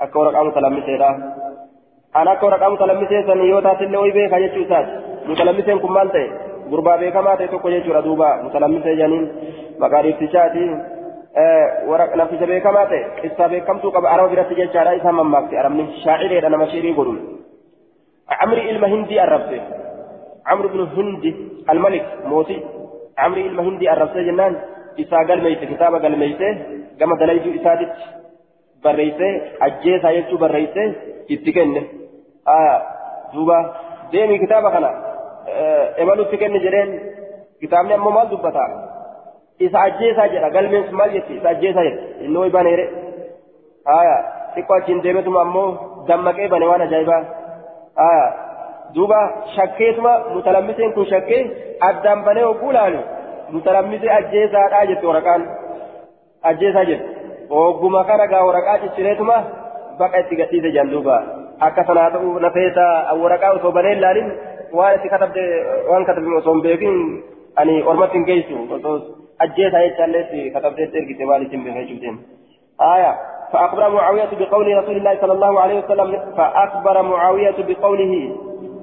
أكا 0.01 0.17
ورقا 0.19 0.49
متلمس 0.51 0.97
راكتات 0.97 1.42
ورقا 2.15 2.19
متلمس 2.19 2.21
راكتات 2.21 2.21
أنا 2.21 2.31
أكا 2.33 2.45
ورقا 2.45 2.69
متلمس 2.69 3.11
سنيوتا 3.27 3.73
تلي 3.73 3.97
ويبه 3.97 4.27
كايتشو 4.29 4.63
سات 4.69 4.87
متلمس 5.29 5.65
كم 5.81 5.93
مالتي 5.93 6.25
gurbaa 6.69 6.97
beekamaa 6.97 7.37
ta'e 7.37 7.47
tokko 7.47 7.69
jechuudha 7.69 8.01
duuba 8.05 8.27
mutalammisee 8.43 8.95
janiin 8.95 9.25
maqaa 9.81 10.03
dhiiftichaati 10.05 10.63
nafticha 12.21 12.47
beekamaa 12.51 12.85
ta'e 12.91 13.01
qissaa 13.21 13.49
beekamtuu 13.53 13.91
qaba 13.95 14.13
araba 14.13 14.31
biratti 14.33 14.59
jechaadha 14.61 14.93
isaan 14.99 15.15
mammaakte 15.19 15.59
arabni 15.59 15.85
shaacireedha 16.03 16.49
nama 16.49 16.69
shiirii 16.73 16.97
godhun 16.99 17.21
عمرو 18.41 18.61
إلما 18.69 18.87
هندي 18.87 19.23
الربسي 19.23 19.61
عمرو 20.47 20.67
بن 20.73 20.81
هندي 20.97 21.31
الملك 21.69 22.05
موتي 22.25 22.57
عمرو 23.17 23.41
إلما 23.41 23.63
هندي 23.63 23.91
الربسي 23.93 24.23
جنان 24.27 24.53
إسا 24.99 25.17
قال 25.27 25.43
ميت 25.43 25.61
كتابة 25.71 25.97
قال 26.03 26.19
ميت 26.19 26.41
كما 26.99 27.15
بريسي 28.83 29.29
أجيسا 29.61 30.09
يجو 30.09 30.37
بريسي 30.37 30.85
اتكن 31.31 31.69
آه 32.47 32.81
دوبا 33.33 33.57
ديمي 34.11 34.37
كتابة 34.43 34.69
خنا 34.73 34.91
imalutti 36.01 36.37
kenni 36.41 36.59
jedheen 36.65 36.89
kitaabni 37.61 37.93
ammoo 37.97 38.11
maal 38.15 38.27
dubbata 38.31 38.63
isa 39.65 39.77
ajjeesaa 39.87 40.27
jedha 40.33 40.49
galmeen 40.55 40.85
sun 40.87 40.97
maal 40.99 41.11
jetti 41.15 41.33
isa 41.39 41.49
ajjeesaa 41.53 41.83
jedha 41.87 42.03
inni 42.25 42.37
way 42.41 42.51
baneere 42.55 42.85
haya 43.89 44.15
xiqqoo 44.55 44.77
achiin 44.79 45.03
deemetuma 45.05 45.41
ammoo 45.45 45.67
dammaqee 46.09 46.47
bane 46.53 46.65
waan 46.71 46.83
ajaa'ibaa 46.87 47.21
haya 48.01 48.25
duuba 48.95 49.19
shakkeetuma 49.55 50.13
mutalammiseen 50.35 50.93
kun 50.95 51.05
shakkee 51.11 51.41
addaan 51.89 52.19
banee 52.27 52.45
hogguu 52.49 52.71
laalu 52.77 52.99
mutalammisee 53.57 54.11
ajjeesaadhaa 54.19 54.85
jetti 54.91 55.05
waraqaan 55.11 55.41
ajjeesaa 56.51 56.85
jedhu 56.91 57.05
hogguma 57.49 58.03
kana 58.09 58.27
gaa 58.33 58.43
waraqaa 58.49 58.77
ciccireetuma 58.83 59.37
baqa 59.99 60.23
itti 60.23 60.35
gadhiise 60.41 60.71
jedhan 60.75 60.91
duuba 60.93 61.17
akka 61.67 61.87
sanaa 61.89 62.09
ta'u 62.15 62.39
nafeeta 62.45 62.85
waraqaa 63.23 63.55
osoo 63.57 63.71
banee 63.71 63.95
laalin 64.05 64.29
waan 64.79 64.95
itti 64.99 65.13
katabde 65.15 65.43
waan 65.89 66.05
katabde 66.11 66.37
osoo 66.41 66.53
hin 66.53 66.63
beekin 66.67 66.95
ani 67.63 67.81
ormatti 67.93 68.17
hin 68.17 68.25
geessu 68.31 68.63
osoo 68.79 68.95
ajjeesaa 69.47 69.83
jechaallee 69.87 70.23
itti 70.25 70.49
katabdee 70.55 70.89
ergite 71.01 71.29
waan 71.31 71.45
itti 71.47 71.55
hin 71.57 71.65
beekan 71.67 71.83
jechuutiin 71.83 72.17
آية 72.81 73.11
فأخبر 73.53 73.89
معاوية 73.89 74.29
بقول 74.39 74.77
رسول 74.77 74.97
الله 74.97 75.17
صلى 75.21 75.33
الله 75.33 75.59
عليه 75.63 75.77
وسلم 75.81 76.19
فأخبر 76.37 77.01
معاوية 77.01 77.55
بقوله 77.67 78.13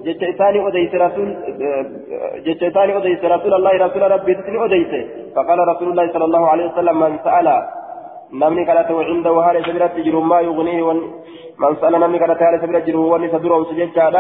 جتشيطاني 0.05 0.69
أديس 0.69 0.95
رسول 0.95 1.29
جتشيطاني 2.47 2.97
أديس 2.97 3.25
رسول 3.25 3.55
الله 3.55 3.73
رسول 3.87 4.03
ربي 4.11 4.35
تتني 4.35 4.65
أديس 4.65 4.93
فقال 5.37 5.59
رسول 5.73 5.89
الله 5.91 6.13
صلى 6.13 6.25
الله 6.25 6.49
عليه 6.49 6.67
وسلم 6.73 7.01
من 7.01 7.19
سأل 7.25 7.49
نمني 8.33 8.65
كانت 8.65 8.91
عنده 8.91 9.35
هذا 9.47 9.63
سبيل 9.63 9.89
تجر 9.89 10.21
ما 10.21 10.41
يغنيه 10.41 10.93
من 11.63 11.77
سأل 11.81 11.93
نمني 11.93 12.19
كانت 12.19 12.43
هذا 12.43 12.63
سبيل 12.63 12.83
تجر 12.83 12.97
وني 12.97 13.29
سدره 13.29 13.65
سجل 13.71 14.17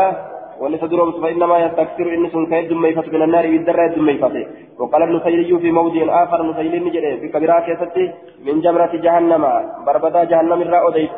وأن 0.60 0.80
تدرهم 0.80 1.22
فإنما 1.22 1.58
يستكثر 1.58 2.14
إن 2.14 2.30
سن 2.32 2.46
كيد 2.46 2.72
ميفت 2.72 3.08
من 3.08 3.22
النار 3.22 3.46
بالدرة 3.52 3.82
يد 3.84 3.98
ميفت 3.98 4.34
وقال 4.78 5.02
ابن 5.02 5.20
سيري 5.24 5.58
في 5.58 5.70
موضع 5.72 6.22
آخر 6.24 6.42
نسيل 6.50 6.84
نجري 6.84 7.16
بكبيرات 7.16 7.68
يستي 7.68 8.12
من 8.46 8.60
جمرة 8.60 8.92
جهنم 9.04 9.44
بربدا 9.86 10.24
جهنم 10.24 10.62
الرأى 10.62 10.88
أديت 10.88 11.10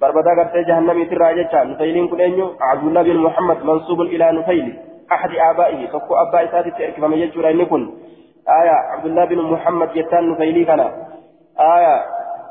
بربدا 0.00 0.30
قرتي 0.38 0.62
جهنم 0.68 1.04
ترى 1.10 1.28
جتا 1.38 1.64
نسيلين 1.64 2.08
كل 2.08 2.20
أنيو 2.20 2.46
عبد 2.60 2.84
الله 2.88 3.02
بن 3.02 3.16
محمد 3.26 3.58
منصوب 3.64 4.00
إلى 4.00 4.26
نسيل 4.38 4.66
أحد 5.12 5.30
آبائه 5.50 5.86
فكو 5.86 6.12
أبا 6.14 6.44
إساتي 6.44 6.70
تأركب 6.70 7.04
من 7.04 7.18
يجور 7.18 7.50
أن 7.50 7.60
يكون 7.60 7.82
آية 8.60 8.76
عبد 8.92 9.06
الله 9.06 9.24
بن 9.24 9.38
محمد 9.52 9.88
جتان 9.94 10.30
نفيلي 10.30 10.64
كان 10.64 10.80
آية 11.76 11.94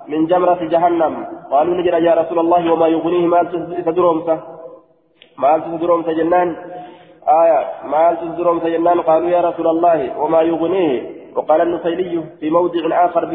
من 0.08 0.26
جمرة 0.26 0.60
جهنم. 0.74 1.14
قالوا 1.51 1.78
نجد 1.78 1.93
يا 1.93 2.14
رسول 2.14 2.39
الله 2.39 2.74
وما 2.74 2.88
يغنيه 2.88 3.26
مال 3.28 3.45
تدرومسه 3.86 4.38
مال 5.38 5.60
تدرومسه 5.66 6.12
جنان. 6.12 6.56
آية. 7.41 7.62
مال 7.91 8.14
تدرومسه 8.22 8.70
جنان. 8.70 9.01
قالوا 9.01 9.30
يا 9.30 9.41
رسول 9.49 9.68
الله 9.68 10.20
وما 10.22 10.41
يغنيه. 10.41 11.16
وقال 11.36 11.62
النفيلي 11.62 12.24
في 12.39 12.49
موضع 12.49 13.06
آخر 13.06 13.26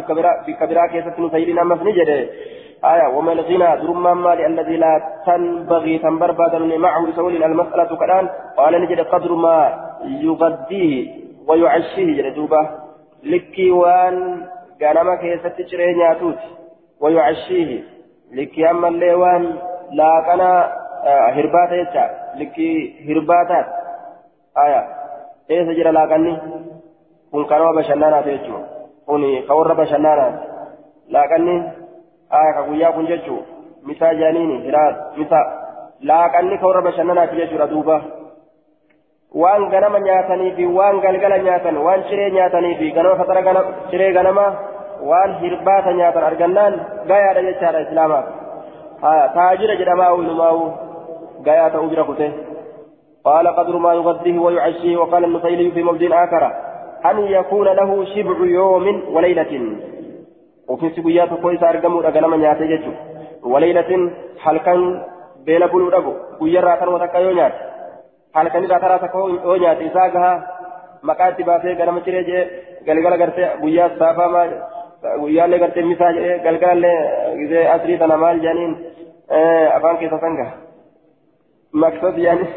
بكبراء 0.46 0.86
كيسة 0.92 1.14
نفيلي 1.18 1.52
نما 1.52 1.76
فنجده 1.76 2.18
آية. 2.84 3.06
وما 3.16 3.32
الغنى 3.32 3.70
درما 3.82 4.14
مال 4.14 4.40
الذي 4.46 4.76
لا 4.76 4.92
تنبغي 5.26 5.98
تنبر 5.98 6.32
بعد 6.32 6.54
معه 6.56 7.06
لسول 7.06 7.44
المسألة 7.44 7.96
كلام 7.96 8.28
قال 8.56 8.72
نجد 8.82 9.00
قدر 9.00 9.32
ما 9.34 9.58
يغذيه 10.04 11.08
ويعشيه. 11.48 12.22
جدوبة 12.22 12.62
لكي 13.24 13.70
وان 13.70 14.46
ganama 14.80 15.20
keessatti 15.20 15.68
ciree 15.68 15.92
nyaatuuti 17.00 17.18
wayucashiihi 17.18 17.84
likkii 18.30 18.64
ammallee 18.64 19.14
waan 19.14 19.58
laaqana 19.90 20.68
hirbaata 21.34 21.76
jecha 21.76 22.10
likkii 22.34 23.04
hirbaataati 23.06 23.70
aya 24.54 24.84
eessa 25.48 25.74
jira 25.74 25.92
laaqanni 25.92 26.38
kun 27.30 27.46
kanama 27.46 27.72
bashannanaati 27.72 28.30
jechuu 28.30 28.60
kun 29.06 29.22
ka 29.48 29.54
warra 29.54 29.74
bashannanaati 29.74 30.38
laaqanni 31.08 31.62
aya 32.30 32.52
ka 32.54 32.62
guyyaa 32.62 32.92
kun 32.92 33.06
jechuu 33.06 33.42
misaa 33.86 34.14
jaaniini 34.14 34.62
hiraat 34.62 35.16
misa 35.16 35.40
laaqanni 36.02 36.58
ka 36.58 36.66
warra 36.66 36.82
bashannanaati 36.82 37.36
jechuudha 37.36 37.66
duuba 37.66 38.00
waan 39.34 39.70
ganama 39.70 40.00
nyaatanii 40.00 40.52
fi 40.56 40.66
waan 40.66 41.00
galgala 41.00 41.38
nyaatan 41.38 41.76
waan 41.76 42.04
ciree 42.10 42.30
nyaatanii 42.30 42.74
fi 42.74 42.92
ganama 42.92 43.16
fatara 43.16 43.64
ciree 43.90 44.12
ganama 44.12 44.69
waan 45.08 45.34
hirbaata 45.40 45.92
nyaatan 45.92 46.28
argannaan 46.30 46.74
gayaadha 47.10 47.42
jechaadha 47.48 47.84
islaamaaf. 47.86 48.26
Taajira 49.34 49.80
jedhamaa 49.82 50.14
wilumaa'u 50.20 50.62
gayaa 51.48 51.70
ta'uu 51.70 51.90
bira 51.90 52.04
kute. 52.04 52.30
قال 53.24 53.48
قدر 53.48 53.76
ما 53.76 53.94
يغذيه 53.94 54.38
ويعشيه 54.38 54.96
وقال 54.96 55.24
النفيلي 55.24 55.70
في 55.70 55.82
موضع 55.82 56.24
آخر 56.24 56.52
أن 57.10 57.18
يكون 57.18 57.68
له 57.68 58.04
شبع 58.04 58.46
يوم 58.46 59.02
وليلة 59.14 59.76
وفي 60.68 60.90
سبيات 60.96 61.28
كويس 61.42 61.62
أرقموا 61.62 62.08
أقلما 62.08 62.36
نياتي 62.36 62.92
وليلة 63.42 64.10
كان 64.64 65.02
بين 65.46 65.66
بلو 65.66 65.88
رقو 65.88 66.14
ويرى 66.40 66.76
كان 66.76 66.88
وتكا 66.88 67.18
يونيات 67.18 67.52
كان 68.34 68.64
إذا 68.64 68.78
ترى 68.78 68.98
تكو 68.98 69.28
يونيات 69.28 69.82
إساقها 69.82 70.32
مكاتب 71.02 71.44
باسي 71.46 71.74
قلما 71.74 72.00
تريجي 72.00 72.40
قال 72.86 73.04
قال 73.04 73.22
قرتي 73.22 73.64
ويا 73.64 73.86
ما 74.34 74.79
guyyaallee 75.20 75.58
gartee 75.58 75.84
misaa 75.90 76.12
jedhee 76.12 76.38
galgalallee 76.38 76.96
gisee 77.38 77.68
asrii 77.74 77.98
tana 77.98 78.16
maal 78.16 78.42
jedhaniin 78.46 78.74
afaan 79.76 79.98
keessa 80.02 80.18
sanga 80.24 80.46
maksad 81.84 82.18
yaani 82.18 82.48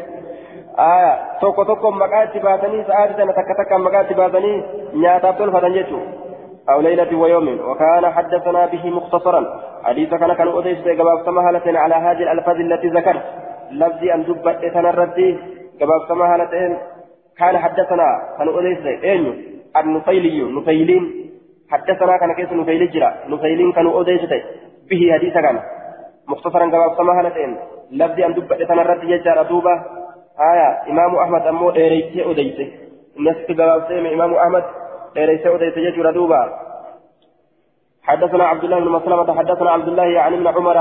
aya 0.88 1.14
tokko 1.40 1.64
tokko 1.64 1.90
maqaa 2.02 2.26
itti 2.28 2.44
baasanii 2.48 2.84
sa'aatii 2.90 3.16
sana 3.22 3.38
takka 3.38 3.54
takka 3.62 3.78
maqaa 3.86 4.04
itti 4.06 4.20
baasanii 4.20 4.58
nyaataaf 5.04 5.38
tolfatan 5.38 5.74
jechuudha. 5.78 6.24
أو 6.68 6.80
ليلة 6.80 7.16
ويوم 7.16 7.60
وكان 7.70 8.12
حدثنا 8.12 8.66
به 8.66 8.90
مختصرا 8.90 9.60
حديث 9.84 10.14
كان 10.14 10.32
كان 10.32 10.48
أديس 10.48 10.78
جباب 10.78 11.24
سمهلة 11.24 11.78
على 11.78 11.94
هذه 11.94 12.22
الألفاظ 12.22 12.56
التي 12.56 12.88
ذكرت 12.88 13.22
لفظي 13.70 14.14
أن 14.14 14.22
دبت 14.24 14.64
تنردي 14.74 15.38
جباب 15.80 16.00
سمهلة 16.08 16.78
كان 17.38 17.58
حدثنا 17.58 18.08
كان 18.38 18.48
أديس 18.48 18.86
أين 19.04 19.44
النفيلي 19.76 20.42
نفيلين 20.42 21.23
حدثنا 21.74 22.16
كان 22.16 22.32
كيس 22.38 22.52
نفيل 22.52 22.90
جرا 22.90 23.10
نفيلين 23.28 23.72
كانوا 23.72 23.92
أوديسته 23.92 24.40
به 24.90 25.02
حديثا 25.14 25.40
كان. 25.40 25.58
مختصرا 26.28 26.66
كما 26.70 26.94
سما 26.98 27.20
هلتين 27.20 27.56
لفظي 27.90 28.26
أن 28.26 28.34
دبت 28.34 28.62
تنرد 28.62 29.04
يجار 29.04 29.42
دوبة 29.42 29.74
آية 30.52 30.68
إمام 30.90 31.16
أحمد 31.16 31.46
أمو 31.46 31.70
إيريتي 31.70 32.24
أوديسه 32.24 32.68
نسك 33.18 33.50
جواب 33.50 33.92
إمام 33.92 34.34
أحمد 34.34 34.64
إيريتي 35.16 35.48
أوديسه 35.48 35.80
يجار 35.80 36.10
دوبة 36.10 36.40
حدثنا 38.02 38.44
عبد 38.44 38.64
الله 38.64 38.78
بن 38.80 38.88
مسلمة 38.88 39.38
حدثنا 39.38 39.70
عبد 39.70 39.88
الله 39.88 40.04
يعني 40.04 40.36
ابن 40.36 40.46
عمر 40.46 40.76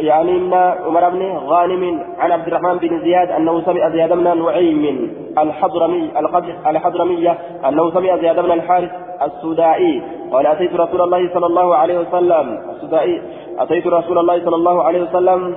يعني 0.00 0.36
ابن 0.36 0.54
عمر 0.86 1.08
بن 1.08 1.22
غانم 1.36 2.02
عن 2.18 2.32
عبد 2.32 2.46
الرحمن 2.46 2.78
بن 2.78 3.00
زياد 3.00 3.30
أنه 3.30 3.60
سمع 3.60 3.88
زياد 3.88 4.12
بن 4.12 4.42
نعيم 4.42 5.10
الحضرمي 5.38 6.10
الحضرمية 6.66 7.38
أنه 7.68 7.90
سمع 7.90 8.16
زياد 8.16 8.40
بن 8.40 8.52
الحارث 8.52 8.90
السودائي. 9.22 10.02
قال 10.32 10.46
أتيت 10.46 10.74
رسول 10.74 11.00
الله 11.00 11.34
صلى 11.34 11.46
الله 11.46 11.76
عليه 11.76 11.98
وسلم 11.98 12.58
السودائي. 12.70 13.22
أتيت 13.58 13.86
رسول 13.86 14.18
الله 14.18 14.44
صلى 14.44 14.56
الله 14.56 14.82
عليه 14.82 15.02
وسلم 15.02 15.56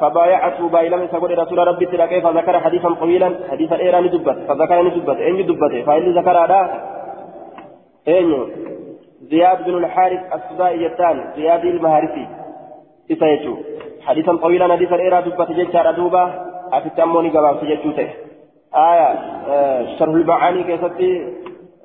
فبايعته 0.00 0.68
بايلم 0.68 1.08
سقول 1.12 1.38
رسول 1.38 1.58
ربي 1.68 1.86
ترى 1.86 2.06
كيف 2.06 2.26
ذكر 2.26 2.60
حديثا 2.60 2.94
طويلا. 2.94 3.30
حديثا 3.50 3.76
إيراني 3.76 4.08
دبت 4.08 4.38
فذكر 4.48 4.88
دبت 4.88 5.18
أين 5.18 5.46
دبت 5.46 5.86
فإن 5.86 6.18
ذكر 6.18 6.38
هذا 6.44 6.60
أين 8.08 8.46
زياد 9.22 9.64
بن 9.64 9.74
الحارث 9.74 10.20
السودائي 10.34 10.86
الثاني 10.86 11.20
زياد 11.36 11.64
المهارثي. 11.64 12.43
إسايتو 13.12 13.54
حديثا 14.06 14.36
طويلا 14.36 14.72
حديثا 14.72 14.96
إيرا 14.96 15.20
دبت 15.20 15.52
جيتشار 15.52 15.90
دوبا 15.98 16.24
أفتموني 16.72 17.28
قبام 17.28 17.56
سجتوته 17.60 18.08
آية 18.74 19.08
آه 19.48 19.96
شرح 19.98 20.14
المعاني 20.14 20.62
كيستي 20.68 21.10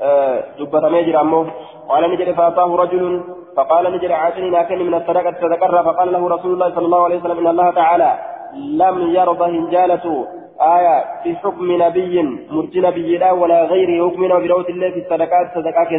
آه 0.01 0.43
دبت 0.59 0.83
ميجر 0.85 1.21
أمه 1.21 1.45
قال 1.89 2.11
نجري 2.11 2.33
فأعطاه 2.33 2.75
رجل 2.75 3.23
فقال 3.57 3.93
نجري 3.93 4.13
عاتني 4.13 4.49
لكن 4.49 4.79
من 4.87 4.93
الصدقة 4.93 5.31
تذكر 5.31 5.83
فقال 5.83 6.13
له 6.13 6.29
رسول 6.35 6.53
الله 6.53 6.69
صلى 6.75 6.85
الله 6.85 7.03
عليه 7.03 7.17
وسلم 7.19 7.37
إن 7.39 7.47
الله 7.47 7.71
تعالى 7.71 8.11
لم 8.55 8.95
يرضى 9.17 9.57
هنجالة 9.57 10.27
آية 10.61 11.05
في 11.23 11.35
حكم 11.35 11.81
نبي 11.81 12.21
مرجي 12.51 12.79
نبي 12.81 13.17
لا 13.17 13.31
ولا 13.31 13.63
غيره 13.63 14.09
حكمنا 14.09 14.39
بروت 14.39 14.69
الله 14.69 14.89
في 14.91 14.99
الصدقات 14.99 15.47
صدقات 15.55 15.89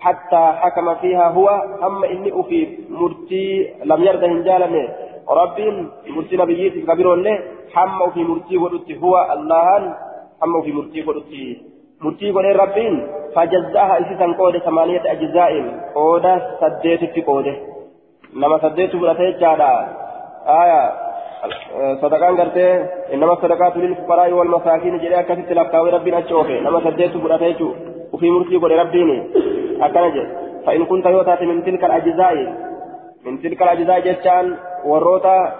حتى 0.00 0.52
حكم 0.60 0.94
فيها 0.94 1.28
هو 1.28 1.48
أما 1.82 2.06
إني 2.10 2.40
أفي 2.40 2.78
مرتي 2.90 3.74
لم 3.84 4.04
يرد 4.04 4.24
هنجالة 4.24 4.88
رب 5.28 5.58
مرتي 6.08 6.36
نبيتي 6.36 6.80
كبير 6.82 7.14
له 7.14 7.38
حم 7.74 8.10
في 8.10 8.24
مرتي 8.24 8.56
ودتي 8.56 9.00
هو 9.02 9.14
الله 9.32 9.94
حم 10.40 10.62
في 10.64 10.72
مرتي 10.72 11.00
ودتي. 11.08 11.62
مرتي 12.00 12.30
ودتي 12.30 12.52
ربين 12.52 13.06
فجزاها 13.34 14.00
إسيسا 14.00 14.26
قودة 14.38 14.58
ثمانية 14.58 15.02
أجزاء. 15.12 15.52
قودة 15.94 16.32
سديت 16.60 17.04
في 17.14 17.22
قودة. 17.22 17.56
نما 18.36 18.58
سديت 18.58 18.96
برتي 18.96 19.32
جادا. 19.32 19.72
آية 20.46 20.82
صدقان 22.02 22.40
قرتي 22.40 22.86
إنما 23.14 23.32
الصدقات 23.32 23.76
للفقراء 23.76 24.32
والمساكين 24.32 24.98
جريا 24.98 25.22
كثيرا 25.22 25.62
لفقاوي 25.62 25.90
ربنا 25.90 26.18
أتشوفي 26.18 26.60
نما 26.60 26.80
سديت 26.84 27.16
برتي 27.16 27.56
وفي 28.12 28.30
مرتي 28.30 28.56
ودتي 28.56 28.74
ربيني. 28.74 29.18
أكنج 29.82 30.16
فإن 30.66 30.84
كنت 30.84 31.06
يوتات 31.06 31.42
من 31.42 31.64
تلك 31.64 31.84
الأجزاء 31.84 32.34
من 33.26 33.42
تلك 33.42 33.62
الأجزاء 33.62 34.00
جتان 34.00 34.56
وروتا 34.84 35.52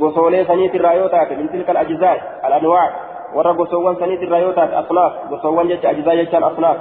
غسولي 0.00 0.44
سنيت 0.44 0.74
الرايوتات 0.74 1.32
من 1.32 1.50
تلك 1.52 1.70
الأجزاء 1.70 2.40
الأنواع. 2.46 2.90
ورا 3.34 3.52
غسوان 3.52 3.94
سنيت 3.96 4.22
الرايوتات 4.22 4.70
أصناف. 4.72 5.12
غسوان 5.30 5.68
جت 5.68 5.84
أجزاء 5.84 6.22
جتان 6.22 6.42
أصناف. 6.42 6.76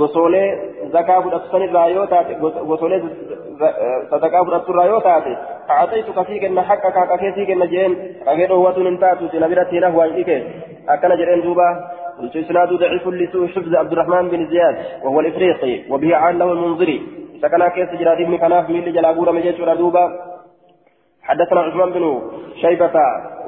غسولي 0.00 0.44
زكاة 0.92 1.20
فدت 1.20 1.54
الرايوتات 1.54 2.26
غسولي 2.42 3.02
صدقاء 4.10 4.44
فدت 4.44 4.70
الرايوتات 4.70 5.24
أعطيتك 5.70 6.22
فيك 6.22 6.44
إن 6.44 6.60
حقك 6.60 6.96
كفيك 7.20 7.50
إن 7.50 7.66
جين. 7.68 7.92
أجد 8.26 8.50
هو 8.50 8.70
تنتاتو 8.70 9.26
تنبرتي 9.26 9.78
له 9.78 9.96
وإيك 9.96 10.30
أكن 10.88 11.08
جرين 11.08 11.40
دوبا 12.20 12.22
قلت 12.22 12.36
إسناد 12.36 12.68
ضعيف 12.72 13.08
لسوء 13.08 13.48
حفظ 13.48 13.74
عبد 13.74 13.92
الرحمن 13.92 14.28
بن 14.28 14.46
زياد 14.46 14.76
وهو 15.04 15.20
الإفريقي 15.20 15.90
وبه 15.90 16.16
عن 16.16 16.38
له 16.38 16.52
المنذري. 16.52 17.02
سكن 17.42 17.68
كيس 17.68 18.00
جراد 18.00 18.18
بن 18.18 18.36
كناف 18.36 18.70
من 18.70 18.92
جلابور 18.92 19.32
مجيش 19.32 19.60
ردوبا 19.60 20.04
حدثنا 21.22 21.60
عثمان 21.60 21.90
بن 21.90 22.22
شيبة 22.60 22.92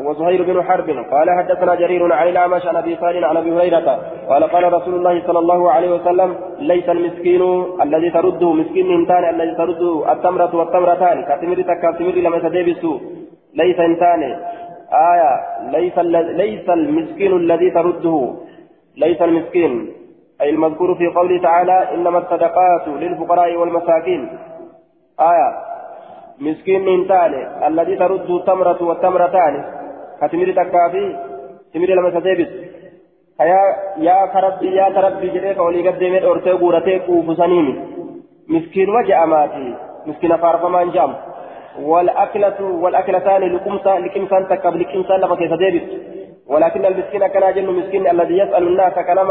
وزهير 0.04 0.42
بن 0.42 0.62
حرب. 0.62 0.90
قال 0.90 1.30
حدثنا 1.38 1.74
جرير 1.74 2.12
عن 2.12 2.28
الأعمش 2.28 2.66
عن 2.66 2.76
أبي 2.76 2.96
صالح 2.96 3.28
عن 3.28 3.36
أبي 3.36 3.52
هريرة. 3.52 3.88
قال 4.28 4.44
قال 4.44 4.72
رسول 4.72 4.94
الله 4.94 5.22
صلى 5.26 5.38
الله 5.38 5.70
عليه 5.70 5.90
وسلم 5.94 6.34
ليس 6.58 6.88
المسكين 6.88 7.42
الذي 7.82 8.10
ترده 8.10 8.52
مسكين 8.52 8.90
انتان 8.90 9.24
الذي 9.34 9.54
ترده 9.54 10.12
التمرة 10.12 10.56
والتمرتان. 10.56 11.16
كتمر 11.28 11.58
تكتمر 11.70 12.14
لما 12.14 12.38
تدبسوا. 12.38 12.98
ليس 13.54 13.78
انتان. 13.80 14.22
آية 15.12 15.32
ليس 15.76 15.98
ليس 16.42 16.70
المسكين 16.70 17.36
الذي 17.36 17.70
ترده. 17.70 18.34
ليس 18.96 19.22
المسكين 19.22 19.92
أي 20.40 20.50
المذكور 20.50 20.94
في 20.94 21.06
قوله 21.06 21.42
تعالى 21.42 21.94
إنما 21.94 22.18
الصدقات 22.18 22.88
للفقراء 22.88 23.56
والمساكين. 23.56 24.38
آية. 25.20 25.48
مسكين 26.40 26.84
من 26.84 27.08
تالي 27.08 27.66
الذي 27.66 27.96
ترد 27.96 28.30
التمرة 28.30 28.82
والتمرتان. 28.82 29.64
كتمر 30.20 30.52
تكافي 30.52 31.16
تمر 31.74 31.86
لما 31.86 32.10
تدبس 32.10 32.50
يا 33.40 33.60
يا 33.98 34.26
كربي 34.32 34.76
يا 34.76 34.88
كربي 34.88 35.28
جديك 35.28 35.58
ولي 35.60 35.88
قد 35.88 35.98
ديمت 35.98 36.22
أرتي 36.22 36.50
قورتي 36.50 36.98
قوفسانيني 36.98 37.74
مسكين 38.48 38.88
وجه 38.90 39.24
أماتي 39.24 39.74
مسكين 40.06 40.36
فارفمان 40.36 40.90
جام 40.90 41.14
والأكلة 41.80 42.58
والأكلتان 42.60 43.42
لكمسا 43.42 43.98
لكمسا 43.98 44.40
تكب 44.50 44.76
لكمسا 44.76 45.12
لما 45.12 45.34
ديبت 45.34 45.88
ولكن 46.48 46.84
المسكين 46.84 47.26
كان 47.26 47.54
جن 47.54 47.66
مسكين 47.66 48.10
الذي 48.10 48.38
يسأل 48.38 48.66
الناس 48.66 48.92
كلام 48.92 49.30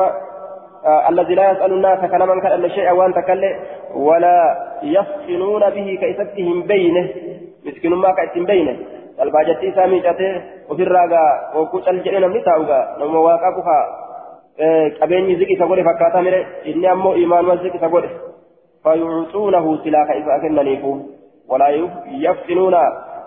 آه 0.86 1.10
الذي 1.10 1.36
لا 1.36 1.52
يسأل 1.52 1.72
الناس 1.74 2.12
كلام 2.12 2.42
كان 2.42 2.70
شيء 2.70 2.92
وان 2.92 3.14
تكلم 3.14 3.60
ولا 3.96 4.58
يفصلون 4.84 5.70
به 5.70 5.98
كيستهم 6.02 6.62
بينه. 6.62 7.10
مسكين 7.66 7.94
ما 7.94 8.12
كيستهم 8.12 8.46
بينه. 8.46 8.78
الباجتي 9.22 9.72
سامي 9.72 10.00
جاته 10.00 10.42
وفي 10.70 10.84
الراغا 10.84 11.52
وكوت 11.56 11.88
الجنة 11.88 12.28
من 12.28 12.44
تاوغا. 12.44 12.98
نما 13.00 13.20
واقع 13.20 13.50
كفا 13.58 13.78
زكي 15.40 15.56
سبوري 15.60 15.84
فكاتا 15.84 16.22
مره 16.22 16.46
إني 16.68 16.92
أمو 16.92 17.14
إيمان 17.14 17.46
وزكي 17.46 17.78
سبوري 17.78 18.10
فيعطونه 18.84 19.84
سلاك 19.84 20.10
إذا 20.12 20.36
أكننيفو 20.36 21.00
ولا 21.50 21.68
يفتنون 22.08 22.76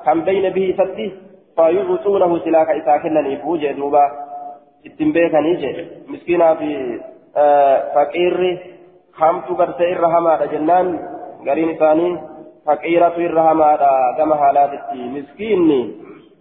كم 0.07 0.21
بين 0.21 0.53
به 0.53 0.75
ستي. 0.79 1.28
فيعطونه 1.59 2.31
سلاك 2.45 2.69
إذا 2.79 2.95
أكننيفو 2.95 3.57
جدوبا 3.57 4.05
اتنبيكني 4.87 5.53
جد 5.63 5.79
مسكينا 6.09 6.49
في 6.55 6.71
فقير 7.95 8.35
hamtu 9.19 9.57
gartee 9.59 9.91
irra 9.91 10.09
hamaadha 10.15 10.47
jennaan 10.53 10.89
gariin 11.47 11.71
isaanii 11.75 12.19
faqiiratu 12.67 13.25
irra 13.27 13.43
hamaadha 13.49 13.89
gama 14.19 14.37
haalaatitti 14.43 15.09
miskiinni 15.15 15.81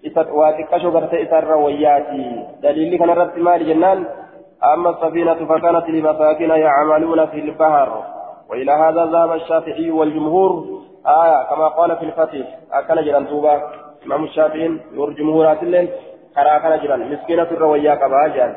isa 0.10 0.22
waa 0.40 0.52
xiqqasho 0.58 0.92
gartee 0.98 1.22
isarra 1.26 1.58
wayyaati 1.64 2.22
daliilli 2.62 3.02
kanarratti 3.02 3.46
maali 3.48 3.70
jennaan 3.72 4.06
أما 4.74 4.90
السفينة 4.90 5.40
فكانت 5.50 5.90
لمساكين 5.90 6.50
يعملون 6.50 7.26
في 7.26 7.40
البحر 7.40 8.04
وإلى 8.50 8.72
هذا 8.72 9.06
ذهب 9.06 9.32
الشافعي 9.34 9.92
والجمهور 9.92 10.52
آية 11.08 11.44
كما 11.50 11.68
قال 11.68 11.98
في 11.98 12.06
الفتح 12.06 12.48
أكل 12.74 13.06
جران 13.06 13.28
توبا 13.28 13.62
إمام 14.06 14.24
الشافعي 14.24 14.80
والجمهورات 14.96 15.64
الليل 15.64 15.90
كرا 16.36 16.58
كان 16.58 16.80
جران 16.84 17.12
مسكينة 17.12 17.44
الرويا 17.44 17.96
كما 17.96 18.28
جران 18.28 18.56